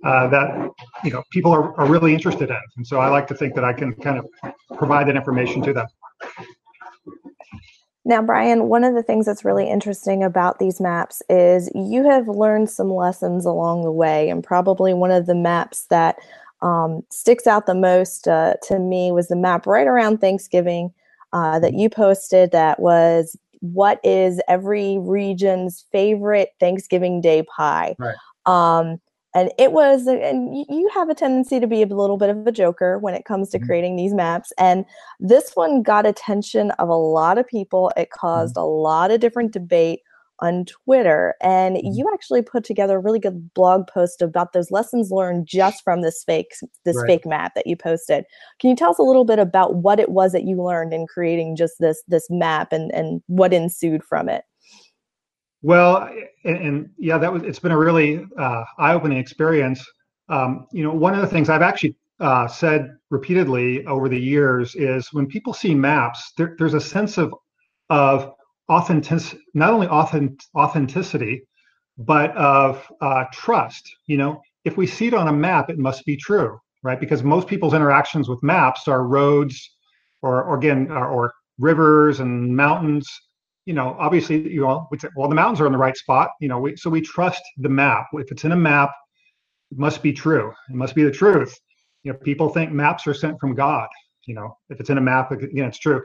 uh, 0.05 0.29
that 0.29 0.71
you 1.05 1.11
know 1.11 1.23
people 1.31 1.53
are, 1.53 1.79
are 1.79 1.87
really 1.87 2.15
interested 2.15 2.51
in. 2.51 2.61
And 2.77 2.87
so 2.87 2.99
i 2.99 3.09
like 3.09 3.27
to 3.29 3.35
think 3.35 3.55
that 3.55 3.65
i 3.65 3.73
can 3.73 3.95
kind 3.95 4.19
of 4.19 4.27
provide 4.77 5.09
that 5.09 5.17
information 5.17 5.63
to 5.63 5.73
them 5.73 5.87
Now, 8.09 8.23
Brian, 8.23 8.69
one 8.71 8.85
of 8.85 8.95
the 8.95 9.03
things 9.03 9.27
that's 9.27 9.45
really 9.45 9.69
interesting 9.69 10.25
about 10.25 10.59
these 10.59 10.81
maps 10.81 11.23
is 11.29 11.71
you 11.75 12.09
have 12.09 12.27
learned 12.27 12.71
some 12.71 12.91
lessons 12.91 13.45
along 13.45 13.83
the 13.83 13.93
way, 13.93 14.31
and 14.31 14.43
probably 14.43 14.95
one 14.95 15.11
of 15.11 15.27
the 15.27 15.35
maps 15.35 15.85
that 15.91 16.17
um, 16.63 17.03
sticks 17.11 17.47
out 17.47 17.67
the 17.67 17.75
most 17.75 18.27
uh, 18.27 18.55
to 18.63 18.79
me 18.79 19.13
was 19.13 19.29
the 19.29 19.37
map 19.37 19.67
right 19.67 19.87
around 19.87 20.23
Thanksgiving 20.23 20.91
uh, 21.35 21.59
that 21.59 21.75
you 21.75 21.91
posted 21.91 22.51
that 22.53 22.81
was 22.81 23.37
what 23.61 24.01
is 24.03 24.41
every 24.49 24.97
region's 25.01 25.85
favorite 25.93 26.55
Thanksgiving 26.61 27.21
Day 27.21 27.43
pie. 27.43 27.95
Right. 27.99 28.17
Um, 28.47 29.03
and 29.35 29.51
it 29.59 29.73
was 29.73 30.07
and 30.07 30.57
you 30.69 30.91
have 30.95 31.09
a 31.09 31.15
tendency 31.15 31.61
to 31.61 31.67
be 31.67 31.83
a 31.83 31.87
little 31.87 32.17
bit 32.17 32.31
of 32.31 32.47
a 32.47 32.53
joker 32.53 32.99
when 32.99 33.15
it 33.15 33.25
comes 33.25 33.51
to 33.51 33.59
mm-hmm. 33.59 33.67
creating 33.67 33.97
these 33.97 34.15
maps 34.15 34.53
and 34.59 34.85
this 35.21 35.53
one 35.55 35.83
got 35.83 36.07
attention 36.07 36.71
of 36.73 36.89
a 36.89 36.95
lot 36.95 37.39
of 37.39 37.47
people 37.47 37.93
it 37.97 38.11
caused 38.11 38.57
mm-hmm. 38.57 38.65
a 38.65 38.67
lot 38.67 39.11
of 39.11 39.21
different 39.21 39.53
debate 39.53 40.01
on 40.41 40.65
twitter 40.65 41.35
and 41.43 41.77
mm-hmm. 41.77 41.93
you 41.93 42.09
actually 42.13 42.43
put 42.43 42.65
together 42.65 42.97
a 42.97 43.01
really 43.01 43.19
good 43.19 43.53
blog 43.55 43.87
post 43.87 44.23
about 44.23 44.53
those 44.53 44.71
lessons 44.71 45.11
learned 45.11 45.47
just 45.47 45.83
from 45.83 46.01
this 46.01 46.23
fake 46.25 46.55
this 46.85 46.97
right. 46.97 47.07
fake 47.07 47.27
map 47.27 47.55
that 47.55 47.67
you 47.67 47.77
posted 47.77 48.25
can 48.61 48.71
you 48.71 48.77
tell 48.77 48.91
us 48.91 48.99
a 48.99 49.03
little 49.03 49.25
bit 49.25 49.39
about 49.39 49.77
what 49.77 50.01
it 50.01 50.11
was 50.11 50.33
that 50.33 50.45
you 50.45 50.63
learned 50.63 50.95
in 50.95 51.07
creating 51.07 51.57
just 51.57 51.75
this 51.81 52.03
this 52.09 52.29
map 52.31 52.73
and 52.73 52.93
and 52.95 53.21
what 53.27 53.53
ensued 53.53 54.03
from 54.05 54.29
it 54.29 54.45
well, 55.63 56.09
and, 56.45 56.57
and, 56.57 56.91
yeah, 56.99 57.19
that 57.19 57.33
was. 57.33 57.43
It's 57.43 57.59
been 57.59 57.73
a 57.73 57.79
really 57.79 58.25
uh, 58.39 58.65
eye-opening 58.79 59.19
experience. 59.19 59.85
Um, 60.29 60.67
you 60.73 60.83
know, 60.83 60.93
one 60.93 61.15
of 61.15 61.21
the 61.21 61.27
things 61.27 61.49
I've 61.49 61.63
actually 61.63 61.97
uh, 62.21 62.47
said 62.47 62.97
repeatedly 63.11 63.85
over 63.87 64.09
the 64.09 64.19
years 64.19 64.75
is 64.75 65.13
when 65.13 65.27
people 65.27 65.53
see 65.53 65.75
maps, 65.75 66.33
there, 66.37 66.55
there's 66.59 66.75
a 66.75 66.81
sense 66.81 67.19
of 67.19 67.35
of 67.91 68.35
authentic, 68.69 69.39
not 69.55 69.73
only 69.73 69.89
authentic, 69.89 70.39
authenticity, 70.55 71.43
but 71.97 72.37
of 72.37 72.87
uh, 73.01 73.25
trust. 73.33 73.91
You 74.07 74.19
know, 74.19 74.43
if 74.65 74.77
we 74.77 74.87
see 74.87 75.09
it 75.09 75.15
on 75.15 75.29
a 75.29 75.33
map, 75.33 75.71
it 75.71 75.79
must 75.79 76.05
be 76.05 76.17
true, 76.17 76.59
right? 76.83 77.01
Because 77.01 77.23
most 77.23 77.49
people's 77.49 77.75
interactions 77.75 78.29
with 78.29 78.43
maps 78.43 78.87
are 78.87 79.05
roads, 79.05 79.77
or, 80.23 80.45
or 80.45 80.57
again, 80.57 80.91
or, 80.91 81.07
or 81.09 81.35
rivers 81.59 82.21
and 82.21 82.55
mountains 82.55 83.09
you 83.69 83.75
know, 83.75 83.95
obviously, 83.99 84.51
you 84.51 84.63
know, 84.63 84.89
well, 85.15 85.29
the 85.29 85.35
mountains 85.35 85.61
are 85.61 85.67
in 85.67 85.73
the 85.73 85.79
right 85.79 85.95
spot. 85.95 86.31
You 86.41 86.49
know, 86.49 86.59
we, 86.59 86.75
so 86.77 86.89
we 86.89 87.03
trust 87.03 87.43
the 87.59 87.69
map. 87.69 88.07
If 88.15 88.33
it's 88.33 88.45
in 88.45 88.53
a 88.53 88.57
map, 88.57 88.91
it 89.71 89.77
must 89.77 90.03
be 90.03 90.11
true. 90.11 90.55
It 90.71 90.75
must 90.75 90.95
be 90.95 91.05
the 91.05 91.11
truth. 91.11 91.55
You 92.03 92.13
know, 92.13 92.19
people 92.21 92.49
think 92.49 92.73
maps 92.73 93.07
are 93.07 93.13
sent 93.13 93.39
from 93.39 93.55
God. 93.55 93.87
You 94.27 94.37
know, 94.37 94.57
if 94.71 94.81
it's 94.81 94.89
in 94.89 94.97
a 94.97 95.03
map, 95.03 95.31
know, 95.63 95.67
it's 95.67 95.79
true. 95.79 96.03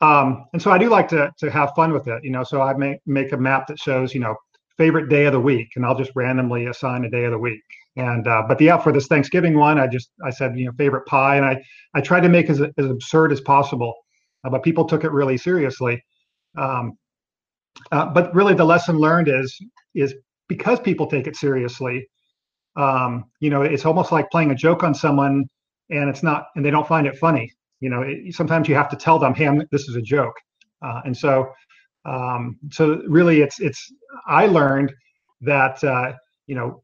Um, 0.00 0.44
and 0.52 0.62
so 0.62 0.70
I 0.70 0.78
do 0.78 0.88
like 0.88 1.08
to 1.08 1.32
to 1.38 1.50
have 1.50 1.72
fun 1.74 1.92
with 1.92 2.06
it. 2.06 2.22
You 2.22 2.30
know, 2.30 2.44
so 2.44 2.62
I 2.62 2.72
make 2.74 2.98
make 3.04 3.32
a 3.32 3.36
map 3.36 3.66
that 3.66 3.80
shows, 3.80 4.14
you 4.14 4.20
know, 4.20 4.36
favorite 4.78 5.08
day 5.08 5.24
of 5.24 5.32
the 5.32 5.40
week, 5.40 5.70
and 5.74 5.84
I'll 5.84 5.98
just 5.98 6.12
randomly 6.14 6.66
assign 6.66 7.04
a 7.04 7.10
day 7.10 7.24
of 7.24 7.32
the 7.32 7.38
week. 7.38 7.64
And 7.96 8.28
uh, 8.28 8.44
but 8.46 8.60
yeah, 8.60 8.78
for 8.78 8.92
this 8.92 9.08
Thanksgiving 9.08 9.58
one, 9.58 9.80
I 9.80 9.88
just 9.88 10.10
I 10.24 10.30
said 10.30 10.56
you 10.56 10.66
know 10.66 10.72
favorite 10.78 11.06
pie, 11.06 11.34
and 11.34 11.44
I 11.44 11.60
I 11.94 12.00
tried 12.00 12.20
to 12.20 12.28
make 12.28 12.48
as 12.48 12.60
as 12.60 12.86
absurd 12.86 13.32
as 13.32 13.40
possible, 13.40 13.92
uh, 14.44 14.50
but 14.50 14.62
people 14.62 14.84
took 14.84 15.02
it 15.02 15.10
really 15.10 15.36
seriously. 15.36 16.00
Um, 16.56 16.98
uh, 17.90 18.06
but 18.06 18.34
really, 18.34 18.54
the 18.54 18.64
lesson 18.64 18.98
learned 18.98 19.28
is 19.28 19.58
is 19.94 20.14
because 20.48 20.80
people 20.80 21.06
take 21.06 21.26
it 21.26 21.36
seriously. 21.36 22.06
Um, 22.76 23.24
you 23.40 23.50
know, 23.50 23.62
it's 23.62 23.84
almost 23.84 24.12
like 24.12 24.30
playing 24.30 24.50
a 24.50 24.54
joke 24.54 24.82
on 24.82 24.94
someone, 24.94 25.44
and 25.90 26.08
it's 26.08 26.22
not, 26.22 26.46
and 26.56 26.64
they 26.64 26.70
don't 26.70 26.86
find 26.86 27.06
it 27.06 27.16
funny. 27.18 27.50
You 27.80 27.90
know, 27.90 28.02
it, 28.02 28.34
sometimes 28.34 28.68
you 28.68 28.74
have 28.74 28.88
to 28.90 28.96
tell 28.96 29.18
them, 29.18 29.34
"Hey, 29.34 29.46
I'm, 29.46 29.66
this 29.70 29.88
is 29.88 29.96
a 29.96 30.02
joke," 30.02 30.34
uh, 30.82 31.00
and 31.04 31.16
so, 31.16 31.52
um, 32.04 32.58
so 32.70 33.02
really, 33.06 33.40
it's 33.40 33.60
it's. 33.60 33.92
I 34.26 34.46
learned 34.46 34.92
that 35.42 35.82
uh, 35.82 36.12
you 36.46 36.54
know 36.54 36.82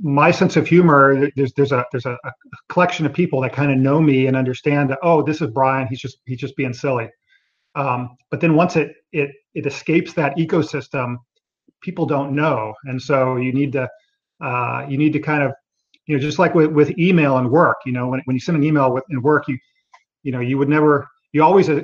my 0.00 0.30
sense 0.30 0.56
of 0.56 0.66
humor 0.66 1.30
there's 1.36 1.52
there's 1.54 1.72
a 1.72 1.84
there's 1.92 2.06
a, 2.06 2.16
a 2.24 2.32
collection 2.68 3.04
of 3.04 3.12
people 3.12 3.40
that 3.40 3.52
kind 3.52 3.70
of 3.70 3.78
know 3.78 4.00
me 4.00 4.26
and 4.26 4.36
understand 4.36 4.88
that 4.88 4.98
oh 5.02 5.22
this 5.22 5.42
is 5.42 5.48
brian 5.50 5.86
he's 5.88 6.00
just 6.00 6.18
he's 6.24 6.38
just 6.38 6.56
being 6.56 6.72
silly 6.72 7.08
um, 7.74 8.16
but 8.30 8.40
then 8.40 8.54
once 8.54 8.76
it 8.76 8.92
it 9.12 9.30
it 9.54 9.66
escapes 9.66 10.12
that 10.14 10.36
ecosystem, 10.36 11.16
people 11.82 12.06
don't 12.06 12.34
know, 12.34 12.74
and 12.84 13.00
so 13.00 13.36
you 13.36 13.52
need 13.52 13.72
to 13.72 13.88
uh, 14.42 14.86
you 14.88 14.98
need 14.98 15.12
to 15.12 15.20
kind 15.20 15.42
of 15.42 15.52
you 16.06 16.16
know 16.16 16.20
just 16.20 16.38
like 16.38 16.54
with, 16.54 16.72
with 16.72 16.98
email 16.98 17.38
and 17.38 17.50
work, 17.50 17.76
you 17.86 17.92
know 17.92 18.08
when 18.08 18.20
when 18.24 18.34
you 18.34 18.40
send 18.40 18.56
an 18.56 18.64
email 18.64 18.92
with 18.92 19.04
in 19.10 19.22
work, 19.22 19.48
you 19.48 19.58
you 20.22 20.32
know 20.32 20.40
you 20.40 20.58
would 20.58 20.68
never 20.68 21.06
you 21.32 21.42
always 21.42 21.68
uh, 21.68 21.82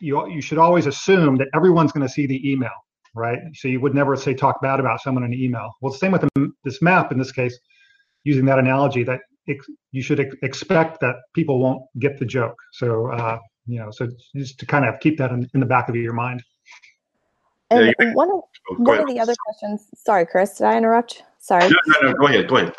you 0.00 0.28
you 0.28 0.40
should 0.40 0.58
always 0.58 0.86
assume 0.86 1.36
that 1.36 1.48
everyone's 1.54 1.92
going 1.92 2.06
to 2.06 2.12
see 2.12 2.26
the 2.26 2.50
email, 2.50 2.74
right? 3.14 3.38
So 3.54 3.68
you 3.68 3.80
would 3.80 3.94
never 3.94 4.16
say 4.16 4.34
talk 4.34 4.60
bad 4.62 4.80
about 4.80 5.00
someone 5.00 5.24
in 5.24 5.32
an 5.32 5.38
email. 5.38 5.72
Well, 5.80 5.92
the 5.92 5.98
same 5.98 6.12
with 6.12 6.24
this 6.64 6.80
map 6.82 7.10
in 7.10 7.18
this 7.18 7.32
case, 7.32 7.58
using 8.22 8.44
that 8.46 8.58
analogy 8.58 9.02
that 9.04 9.20
it, 9.46 9.58
you 9.92 10.02
should 10.02 10.20
ex- 10.20 10.36
expect 10.42 11.00
that 11.00 11.16
people 11.34 11.58
won't 11.58 11.82
get 11.98 12.18
the 12.18 12.24
joke. 12.24 12.56
So 12.72 13.10
uh, 13.12 13.38
you 13.66 13.78
know, 13.78 13.90
so 13.90 14.08
just 14.34 14.58
to 14.60 14.66
kind 14.66 14.84
of 14.84 15.00
keep 15.00 15.18
that 15.18 15.30
in, 15.30 15.48
in 15.54 15.60
the 15.60 15.66
back 15.66 15.88
of 15.88 15.96
your 15.96 16.12
mind. 16.12 16.42
And 17.70 17.94
yeah, 17.98 18.12
one 18.12 18.30
of 18.30 18.40
oh, 18.70 18.74
one 18.76 19.00
of 19.00 19.06
the 19.06 19.18
other 19.18 19.34
questions. 19.46 19.88
Sorry, 19.94 20.26
Chris, 20.26 20.58
did 20.58 20.66
I 20.66 20.76
interrupt? 20.76 21.22
Sorry. 21.38 21.68
No, 21.68 21.76
no, 21.86 22.08
no. 22.08 22.14
Go 22.14 22.26
ahead. 22.26 22.48
Go 22.48 22.56
ahead. 22.56 22.74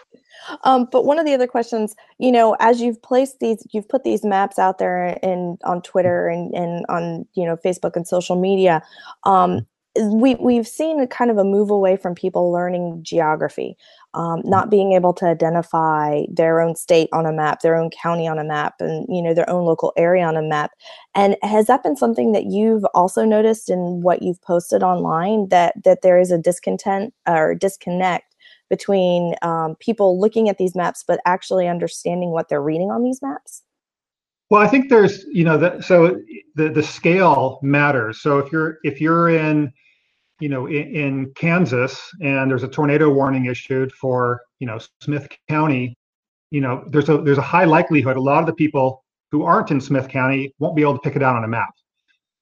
Um, 0.64 0.88
but 0.92 1.06
one 1.06 1.18
of 1.18 1.26
the 1.26 1.34
other 1.34 1.48
questions, 1.48 1.96
you 2.20 2.32
know, 2.32 2.56
as 2.60 2.80
you've 2.80 3.02
placed 3.02 3.40
these, 3.40 3.66
you've 3.72 3.90
put 3.90 4.04
these 4.04 4.24
maps 4.24 4.60
out 4.60 4.78
there 4.78 5.18
in 5.24 5.58
on 5.64 5.82
Twitter 5.82 6.28
and, 6.28 6.54
and 6.54 6.86
on 6.88 7.26
you 7.34 7.46
know 7.46 7.58
Facebook 7.58 7.96
and 7.96 8.08
social 8.08 8.40
media. 8.40 8.84
Um, 9.24 9.66
we 9.98 10.36
we've 10.36 10.68
seen 10.68 11.00
a 11.00 11.08
kind 11.08 11.32
of 11.32 11.38
a 11.38 11.44
move 11.44 11.70
away 11.70 11.96
from 11.96 12.16
people 12.16 12.52
learning 12.52 13.00
geography, 13.02 13.78
um, 14.14 14.42
not 14.44 14.70
being 14.70 14.94
able 14.94 15.14
to 15.14 15.26
identify 15.26 16.24
their 16.30 16.60
own 16.60 16.76
state 16.76 17.10
on 17.14 17.26
a 17.26 17.32
map, 17.32 17.62
their 17.62 17.76
own 17.76 17.90
county 17.90 18.28
on 18.28 18.38
a 18.38 18.44
map, 18.44 18.76
and 18.80 19.06
you 19.10 19.22
know 19.22 19.34
their 19.34 19.50
own 19.50 19.66
local 19.66 19.94
area 19.98 20.26
on 20.26 20.36
a 20.36 20.42
map. 20.42 20.72
And 21.14 21.38
has 21.44 21.68
that 21.68 21.84
been 21.84 21.96
something 21.96 22.32
that 22.34 22.46
you've 22.46 22.86
also 22.94 23.24
noticed 23.24 23.70
in 23.70 24.02
what 24.02 24.22
you've 24.22 24.42
posted 24.42 24.84
online 24.84 25.50
that 25.50 25.76
that 25.84 26.02
there 26.02 26.20
is 26.20 26.32
a 26.32 26.38
discontent 26.38 27.14
or 27.28 27.56
disconnect 27.56 28.36
between 28.70 29.36
um, 29.42 29.76
people 29.80 30.20
looking 30.20 30.50
at 30.50 30.58
these 30.58 30.76
maps 30.76 31.04
but 31.08 31.20
actually 31.26 31.68
understanding 31.68 32.32
what 32.32 32.50
they're 32.50 32.62
reading 32.62 32.90
on 32.92 33.04
these 33.04 33.22
maps? 33.22 33.64
Well, 34.50 34.62
I 34.62 34.68
think 34.68 34.90
there's 34.90 35.24
you 35.32 35.44
know 35.44 35.58
the, 35.58 35.82
so 35.82 36.20
the 36.56 36.70
the 36.70 36.84
scale 36.84 37.60
matters. 37.64 38.22
So 38.22 38.40
if 38.40 38.52
you're 38.52 38.78
if 38.84 39.02
you're 39.02 39.30
in 39.30 39.74
you 40.40 40.50
know, 40.50 40.66
in, 40.68 40.96
in, 40.96 41.34
Kansas 41.36 42.00
and 42.22 42.50
there's 42.52 42.64
a 42.64 42.68
tornado 42.68 43.10
warning 43.10 43.46
issued 43.46 43.92
for, 43.94 44.42
you 44.60 44.68
know, 44.68 44.80
Smith 45.02 45.28
County, 45.50 45.96
you 46.52 46.62
know, 46.62 46.84
there's 46.88 47.10
a 47.10 47.18
there's 47.20 47.38
a 47.38 47.42
high 47.44 47.64
likelihood 47.66 48.18
a 48.18 48.22
lot 48.22 48.42
of 48.42 48.46
the 48.46 48.54
people 48.54 49.04
who 49.32 49.44
aren't 49.44 49.72
in 49.72 49.82
Smith 49.82 50.08
County 50.08 50.54
won't 50.60 50.76
be 50.76 50.82
able 50.82 50.94
to 50.94 51.00
pick 51.00 51.16
it 51.16 51.24
out 51.24 51.36
on 51.36 51.44
a 51.44 51.48
map. 51.48 51.72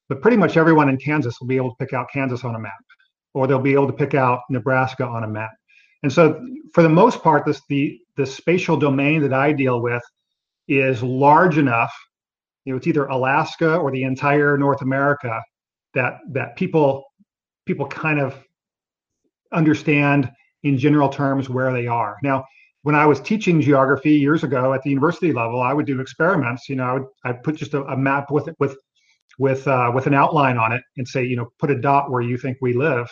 But 0.10 0.22
pretty 0.22 0.38
much 0.38 0.58
everyone 0.58 0.90
in 0.90 0.98
Kansas 0.98 1.40
will 1.40 1.48
be 1.48 1.56
able 1.56 1.72
to 1.72 1.76
pick 1.78 1.94
out 1.94 2.08
Kansas 2.12 2.44
on 2.44 2.56
a 2.56 2.60
map, 2.60 2.74
or 3.34 3.48
they'll 3.48 3.60
be 3.60 3.74
able 3.74 3.88
to 3.88 3.94
pick 3.94 4.14
out 4.14 4.42
Nebraska 4.50 5.06
on 5.06 5.24
a 5.24 5.28
map. 5.28 5.52
And 6.04 6.12
so, 6.12 6.46
for 6.74 6.84
the 6.84 6.90
most 6.90 7.24
part, 7.24 7.46
this 7.46 7.62
the 7.70 8.00
the 8.18 8.26
spatial 8.26 8.78
domain 8.78 9.22
that 9.22 9.34
I 9.34 9.54
deal 9.54 9.82
with 9.82 10.04
is 10.68 11.02
large 11.02 11.58
enough. 11.58 11.94
You 12.66 12.74
know, 12.74 12.78
it's 12.78 12.88
either 12.88 13.06
Alaska 13.06 13.78
or 13.78 13.92
the 13.92 14.04
entire 14.04 14.58
North 14.58 14.82
America 14.82 15.42
that 15.94 16.20
that 16.32 16.56
people 16.58 17.06
people 17.66 17.88
kind 17.88 18.20
of 18.20 18.36
understand 19.52 20.32
in 20.64 20.78
general 20.78 21.10
terms 21.10 21.50
where 21.50 21.72
they 21.72 21.88
are. 21.88 22.18
Now, 22.24 22.46
when 22.84 22.96
I 22.96 23.06
was 23.06 23.22
teaching 23.22 23.62
geography 23.62 24.12
years 24.12 24.44
ago 24.44 24.74
at 24.74 24.82
the 24.84 24.90
university 24.90 25.32
level, 25.32 25.62
I 25.62 25.74
would 25.74 25.86
do 25.86 26.02
experiments. 26.02 26.68
You 26.68 26.76
know, 26.76 26.84
I 26.84 26.94
would 26.94 27.06
I'd 27.24 27.44
put 27.44 27.56
just 27.56 27.74
a, 27.74 27.84
a 27.86 27.98
map 27.98 28.30
with 28.30 28.48
it 28.48 28.56
with 28.60 28.78
with 29.40 29.68
uh, 29.68 29.92
with 29.94 30.06
an 30.08 30.14
outline 30.14 30.58
on 30.58 30.74
it 30.74 30.82
and 30.98 31.08
say, 31.08 31.24
you 31.24 31.36
know, 31.36 31.50
put 31.60 31.72
a 31.72 31.80
dot 31.80 32.12
where 32.12 32.22
you 32.22 32.38
think 32.38 32.58
we 32.62 32.74
live 32.74 33.10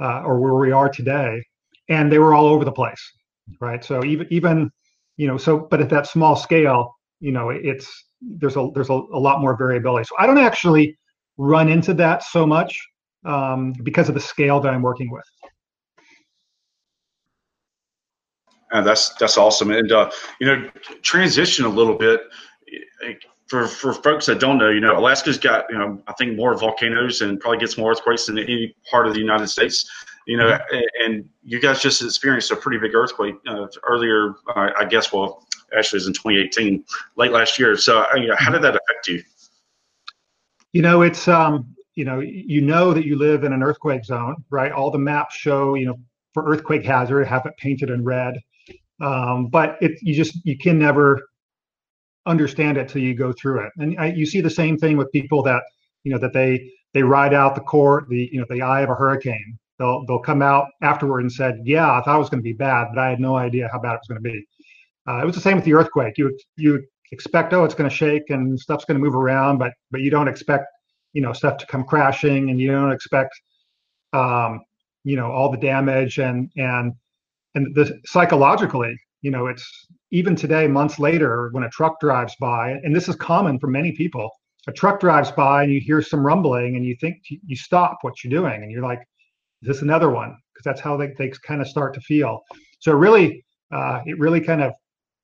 uh, 0.00 0.22
or 0.22 0.40
where 0.40 0.54
we 0.54 0.72
are 0.72 0.88
today, 0.88 1.42
and 1.88 2.10
they 2.10 2.18
were 2.18 2.34
all 2.34 2.46
over 2.46 2.64
the 2.64 2.72
place, 2.72 3.00
right? 3.60 3.84
So 3.84 4.04
even 4.04 4.26
even 4.30 4.70
you 5.16 5.26
know, 5.28 5.36
so 5.36 5.58
but 5.58 5.80
at 5.80 5.90
that 5.90 6.06
small 6.08 6.34
scale, 6.34 6.96
you 7.20 7.30
know, 7.32 7.50
it's 7.50 7.88
there's 8.20 8.56
a 8.56 8.68
there's 8.74 8.90
a, 8.90 8.94
a 8.94 9.18
lot 9.18 9.40
more 9.40 9.56
variability. 9.56 10.04
So 10.04 10.16
I 10.18 10.26
don't 10.26 10.38
actually 10.38 10.98
run 11.36 11.68
into 11.68 11.94
that 11.94 12.24
so 12.24 12.44
much 12.44 12.80
um, 13.24 13.72
because 13.82 14.08
of 14.08 14.14
the 14.14 14.20
scale 14.20 14.60
that 14.60 14.72
I'm 14.72 14.82
working 14.82 15.10
with. 15.10 15.24
Uh, 18.70 18.82
that's 18.82 19.14
that's 19.14 19.38
awesome, 19.38 19.70
and 19.70 19.90
uh, 19.90 20.10
you 20.40 20.46
know, 20.46 20.70
transition 21.02 21.64
a 21.64 21.68
little 21.68 21.94
bit 21.94 22.20
for 23.46 23.66
for 23.66 23.94
folks 23.94 24.26
that 24.26 24.40
don't 24.40 24.58
know. 24.58 24.68
You 24.68 24.80
know, 24.80 24.98
Alaska's 24.98 25.38
got 25.38 25.64
you 25.70 25.78
know 25.78 26.00
I 26.06 26.12
think 26.12 26.36
more 26.36 26.56
volcanoes 26.56 27.22
and 27.22 27.40
probably 27.40 27.58
gets 27.58 27.78
more 27.78 27.92
earthquakes 27.92 28.26
than 28.26 28.38
any 28.38 28.74
part 28.90 29.06
of 29.06 29.14
the 29.14 29.20
United 29.20 29.48
States. 29.48 29.90
You 30.26 30.36
know, 30.36 30.50
mm-hmm. 30.50 30.80
and 31.04 31.28
you 31.42 31.58
guys 31.58 31.80
just 31.80 32.02
experienced 32.02 32.50
a 32.50 32.56
pretty 32.56 32.78
big 32.78 32.94
earthquake 32.94 33.36
uh, 33.46 33.66
earlier. 33.88 34.34
Uh, 34.54 34.70
I 34.78 34.84
guess 34.84 35.12
well, 35.12 35.46
actually, 35.76 35.96
it 35.96 36.00
was 36.00 36.06
in 36.08 36.12
2018, 36.12 36.84
late 37.16 37.32
last 37.32 37.58
year. 37.58 37.76
So, 37.76 38.00
uh, 38.00 38.16
you 38.16 38.26
know, 38.26 38.36
how 38.38 38.52
did 38.52 38.60
that 38.62 38.76
affect 38.76 39.08
you? 39.08 39.22
You 40.72 40.82
know, 40.82 41.00
it's 41.00 41.26
um, 41.26 41.74
you 41.98 42.04
know 42.04 42.20
you 42.20 42.60
know 42.60 42.94
that 42.94 43.04
you 43.04 43.18
live 43.18 43.42
in 43.42 43.52
an 43.52 43.60
earthquake 43.60 44.04
zone, 44.04 44.36
right? 44.50 44.70
All 44.70 44.92
the 44.92 44.98
maps 44.98 45.34
show 45.34 45.74
you 45.74 45.86
know 45.86 45.96
for 46.32 46.48
earthquake 46.48 46.84
hazard 46.84 47.24
have 47.26 47.44
it 47.44 47.56
painted 47.56 47.90
in 47.90 48.04
red, 48.04 48.38
um, 49.00 49.48
but 49.48 49.76
it 49.80 49.98
you 50.00 50.14
just 50.14 50.38
you 50.44 50.56
can 50.56 50.78
never 50.78 51.28
understand 52.24 52.76
it 52.76 52.88
till 52.88 53.02
you 53.02 53.14
go 53.14 53.32
through 53.32 53.66
it. 53.66 53.72
And 53.78 53.98
I, 53.98 54.06
you 54.12 54.26
see 54.26 54.40
the 54.40 54.48
same 54.48 54.78
thing 54.78 54.96
with 54.96 55.10
people 55.10 55.42
that 55.42 55.64
you 56.04 56.12
know 56.12 56.18
that 56.18 56.32
they 56.32 56.70
they 56.94 57.02
ride 57.02 57.34
out 57.34 57.56
the 57.56 57.62
core 57.62 58.06
the 58.08 58.28
you 58.32 58.38
know 58.38 58.46
the 58.48 58.62
eye 58.62 58.82
of 58.82 58.90
a 58.90 58.94
hurricane. 58.94 59.58
They'll 59.80 60.06
they'll 60.06 60.20
come 60.20 60.40
out 60.40 60.66
afterward 60.82 61.20
and 61.22 61.32
said, 61.32 61.58
yeah, 61.64 61.90
I 61.90 62.00
thought 62.02 62.14
it 62.14 62.20
was 62.20 62.30
going 62.30 62.42
to 62.44 62.50
be 62.52 62.52
bad, 62.52 62.88
but 62.94 63.00
I 63.00 63.10
had 63.10 63.18
no 63.18 63.36
idea 63.36 63.68
how 63.72 63.80
bad 63.80 63.94
it 63.94 64.00
was 64.02 64.08
going 64.08 64.22
to 64.22 64.30
be. 64.30 64.46
Uh, 65.08 65.22
it 65.22 65.26
was 65.26 65.34
the 65.34 65.40
same 65.40 65.56
with 65.56 65.64
the 65.64 65.74
earthquake. 65.74 66.16
You 66.16 66.38
you 66.56 66.84
expect 67.10 67.52
oh 67.54 67.64
it's 67.64 67.74
going 67.74 67.90
to 67.90 67.96
shake 67.96 68.30
and 68.30 68.60
stuff's 68.60 68.84
going 68.84 69.00
to 69.00 69.04
move 69.04 69.16
around, 69.16 69.58
but 69.58 69.72
but 69.90 70.00
you 70.00 70.10
don't 70.10 70.28
expect 70.28 70.66
you 71.12 71.22
know 71.22 71.32
stuff 71.32 71.56
to 71.58 71.66
come 71.66 71.84
crashing, 71.84 72.50
and 72.50 72.60
you 72.60 72.70
don't 72.70 72.92
expect 72.92 73.34
um, 74.12 74.60
you 75.04 75.16
know 75.16 75.30
all 75.30 75.50
the 75.50 75.58
damage 75.58 76.18
and 76.18 76.50
and 76.56 76.92
and 77.54 77.74
the 77.74 77.98
psychologically 78.06 78.96
you 79.22 79.30
know 79.30 79.46
it's 79.46 79.86
even 80.10 80.36
today 80.36 80.66
months 80.66 80.98
later 80.98 81.48
when 81.52 81.64
a 81.64 81.70
truck 81.70 81.98
drives 82.00 82.34
by 82.40 82.70
and 82.70 82.94
this 82.94 83.08
is 83.08 83.16
common 83.16 83.58
for 83.58 83.66
many 83.66 83.92
people 83.92 84.30
a 84.68 84.72
truck 84.72 85.00
drives 85.00 85.30
by 85.32 85.62
and 85.64 85.72
you 85.72 85.80
hear 85.80 86.00
some 86.00 86.24
rumbling 86.24 86.76
and 86.76 86.84
you 86.84 86.94
think 87.00 87.16
you 87.28 87.56
stop 87.56 87.98
what 88.02 88.22
you're 88.22 88.30
doing 88.30 88.62
and 88.62 88.70
you're 88.70 88.82
like 88.82 89.00
is 89.62 89.68
this 89.68 89.82
another 89.82 90.10
one? 90.10 90.36
Because 90.52 90.64
that's 90.64 90.80
how 90.80 90.96
they, 90.96 91.08
they 91.18 91.32
kind 91.46 91.60
of 91.60 91.68
start 91.68 91.94
to 91.94 92.00
feel. 92.00 92.42
So 92.80 92.92
really 92.92 93.44
uh, 93.72 94.00
it 94.06 94.18
really 94.18 94.40
kind 94.40 94.62
of 94.62 94.72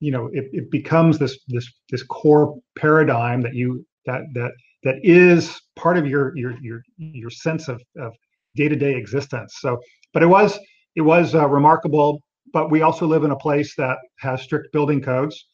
you 0.00 0.10
know 0.10 0.28
it, 0.32 0.46
it 0.52 0.70
becomes 0.70 1.18
this 1.18 1.38
this 1.48 1.70
this 1.90 2.02
core 2.02 2.56
paradigm 2.76 3.40
that 3.42 3.54
you 3.54 3.86
that 4.06 4.22
that 4.34 4.52
that 4.84 4.96
is 5.02 5.60
part 5.76 5.96
of 5.96 6.06
your 6.06 6.36
your 6.36 6.56
your 6.60 6.82
your 6.96 7.30
sense 7.30 7.68
of, 7.68 7.82
of 7.98 8.12
day-to-day 8.54 8.94
existence. 8.94 9.56
So 9.60 9.80
but 10.12 10.22
it 10.22 10.26
was 10.26 10.58
it 10.94 11.02
was 11.02 11.34
uh, 11.34 11.48
remarkable 11.48 12.22
but 12.54 12.70
we 12.70 12.82
also 12.82 13.06
live 13.06 13.24
in 13.24 13.32
a 13.32 13.36
place 13.36 13.74
that 13.74 13.98
has 14.20 14.40
strict 14.40 14.72
building 14.72 15.02
codes. 15.02 15.46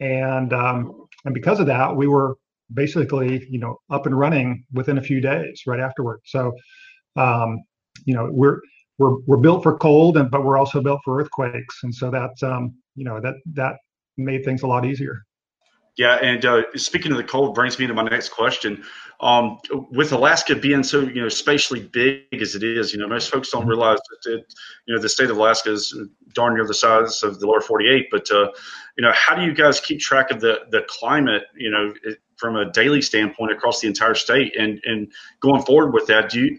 And 0.00 0.52
um, 0.52 1.06
and 1.24 1.34
because 1.34 1.60
of 1.60 1.66
that 1.66 1.94
we 1.94 2.08
were 2.08 2.36
basically 2.74 3.46
you 3.50 3.58
know 3.58 3.76
up 3.90 4.06
and 4.06 4.18
running 4.18 4.64
within 4.72 4.98
a 4.98 5.02
few 5.02 5.20
days 5.20 5.62
right 5.66 5.80
afterward. 5.80 6.20
So 6.24 6.52
um, 7.16 7.62
you 8.04 8.14
know 8.14 8.28
we're 8.32 8.60
we're 8.98 9.18
we're 9.26 9.36
built 9.36 9.62
for 9.62 9.76
cold 9.76 10.16
and 10.16 10.30
but 10.30 10.44
we're 10.44 10.58
also 10.58 10.80
built 10.80 11.00
for 11.04 11.20
earthquakes. 11.20 11.80
And 11.82 11.94
so 11.94 12.10
that 12.10 12.42
um, 12.42 12.74
you 12.94 13.04
know 13.04 13.20
that 13.20 13.34
that 13.54 13.76
made 14.16 14.44
things 14.44 14.62
a 14.62 14.66
lot 14.66 14.84
easier 14.84 15.22
yeah, 15.98 16.14
and 16.22 16.44
uh, 16.46 16.62
speaking 16.76 17.10
of 17.10 17.18
the 17.18 17.24
cold 17.24 17.56
brings 17.56 17.76
me 17.76 17.88
to 17.88 17.92
my 17.92 18.04
next 18.04 18.28
question. 18.28 18.84
Um, 19.20 19.58
with 19.90 20.12
Alaska 20.12 20.54
being 20.54 20.84
so 20.84 21.00
you 21.00 21.20
know 21.20 21.28
spatially 21.28 21.80
big 21.80 22.22
as 22.40 22.54
it 22.54 22.62
is, 22.62 22.92
you 22.92 23.00
know 23.00 23.08
most 23.08 23.32
folks 23.32 23.50
don't 23.50 23.62
mm-hmm. 23.62 23.70
realize 23.70 23.98
that 23.98 24.32
it, 24.32 24.54
you 24.86 24.94
know 24.94 25.02
the 25.02 25.08
state 25.08 25.28
of 25.28 25.36
Alaska 25.36 25.72
is 25.72 25.98
darn 26.34 26.54
near 26.54 26.64
the 26.64 26.72
size 26.72 27.24
of 27.24 27.40
the 27.40 27.46
lower 27.48 27.60
48. 27.60 28.06
But 28.12 28.30
uh, 28.30 28.46
you 28.96 29.02
know 29.02 29.10
how 29.12 29.34
do 29.34 29.42
you 29.42 29.52
guys 29.52 29.80
keep 29.80 29.98
track 29.98 30.30
of 30.30 30.40
the 30.40 30.60
the 30.70 30.82
climate? 30.86 31.42
You 31.56 31.70
know 31.72 31.92
it, 32.04 32.18
from 32.36 32.54
a 32.54 32.70
daily 32.70 33.02
standpoint 33.02 33.50
across 33.50 33.80
the 33.80 33.88
entire 33.88 34.14
state, 34.14 34.54
and 34.56 34.80
and 34.84 35.12
going 35.40 35.62
forward 35.62 35.92
with 35.92 36.06
that, 36.06 36.30
do 36.30 36.44
you? 36.44 36.58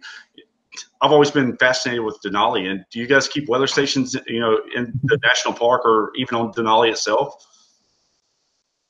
I've 1.02 1.14
always 1.14 1.32
been 1.32 1.56
fascinated 1.56 2.04
with 2.04 2.20
Denali, 2.26 2.70
and 2.70 2.84
do 2.92 3.00
you 3.00 3.08
guys 3.08 3.30
keep 3.30 3.48
weather 3.48 3.68
stations, 3.68 4.18
you 4.28 4.42
know, 4.42 4.60
in 4.76 5.00
the 5.04 5.18
national 5.24 5.54
park 5.54 5.86
or 5.86 6.12
even 6.18 6.36
on 6.36 6.52
Denali 6.52 6.92
itself? 6.92 7.46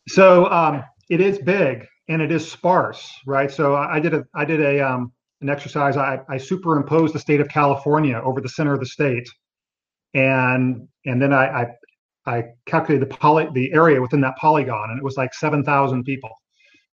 So 0.09 0.51
um, 0.51 0.83
it 1.09 1.21
is 1.21 1.37
big 1.37 1.85
and 2.07 2.21
it 2.21 2.31
is 2.31 2.49
sparse, 2.51 3.13
right? 3.27 3.51
So 3.51 3.75
I 3.75 3.99
did 3.99 4.13
a 4.15 4.25
I 4.33 4.43
did 4.43 4.59
a 4.59 4.79
um, 4.79 5.13
an 5.41 5.49
exercise. 5.49 5.97
I, 5.97 6.19
I 6.27 6.37
superimposed 6.37 7.13
the 7.13 7.19
state 7.19 7.39
of 7.39 7.47
California 7.47 8.19
over 8.23 8.41
the 8.41 8.49
center 8.49 8.73
of 8.73 8.79
the 8.79 8.87
state, 8.87 9.29
and 10.15 10.87
and 11.05 11.21
then 11.21 11.31
I 11.31 11.61
I, 11.61 11.67
I 12.25 12.43
calculated 12.65 13.07
the 13.07 13.15
poly 13.15 13.47
the 13.53 13.71
area 13.71 14.01
within 14.01 14.21
that 14.21 14.35
polygon, 14.37 14.89
and 14.89 14.97
it 14.97 15.03
was 15.03 15.15
like 15.15 15.33
seven 15.33 15.63
thousand 15.63 16.03
people, 16.05 16.31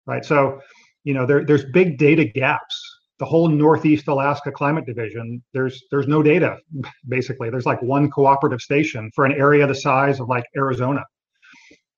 right? 0.07 0.25
So 0.25 0.59
you 1.03 1.13
know 1.13 1.25
there 1.25 1.45
there's 1.45 1.65
big 1.65 1.97
data 1.99 2.25
gaps. 2.25 2.81
The 3.19 3.25
whole 3.25 3.47
Northeast 3.47 4.07
Alaska 4.07 4.51
Climate 4.51 4.87
Division, 4.87 5.41
there's 5.53 5.83
there's 5.91 6.07
no 6.07 6.23
data 6.23 6.57
basically. 7.07 7.51
There's 7.51 7.67
like 7.67 7.81
one 7.83 8.09
cooperative 8.09 8.59
station 8.59 9.11
for 9.13 9.23
an 9.23 9.33
area 9.33 9.67
the 9.67 9.75
size 9.75 10.19
of 10.19 10.27
like 10.27 10.45
Arizona. 10.57 11.03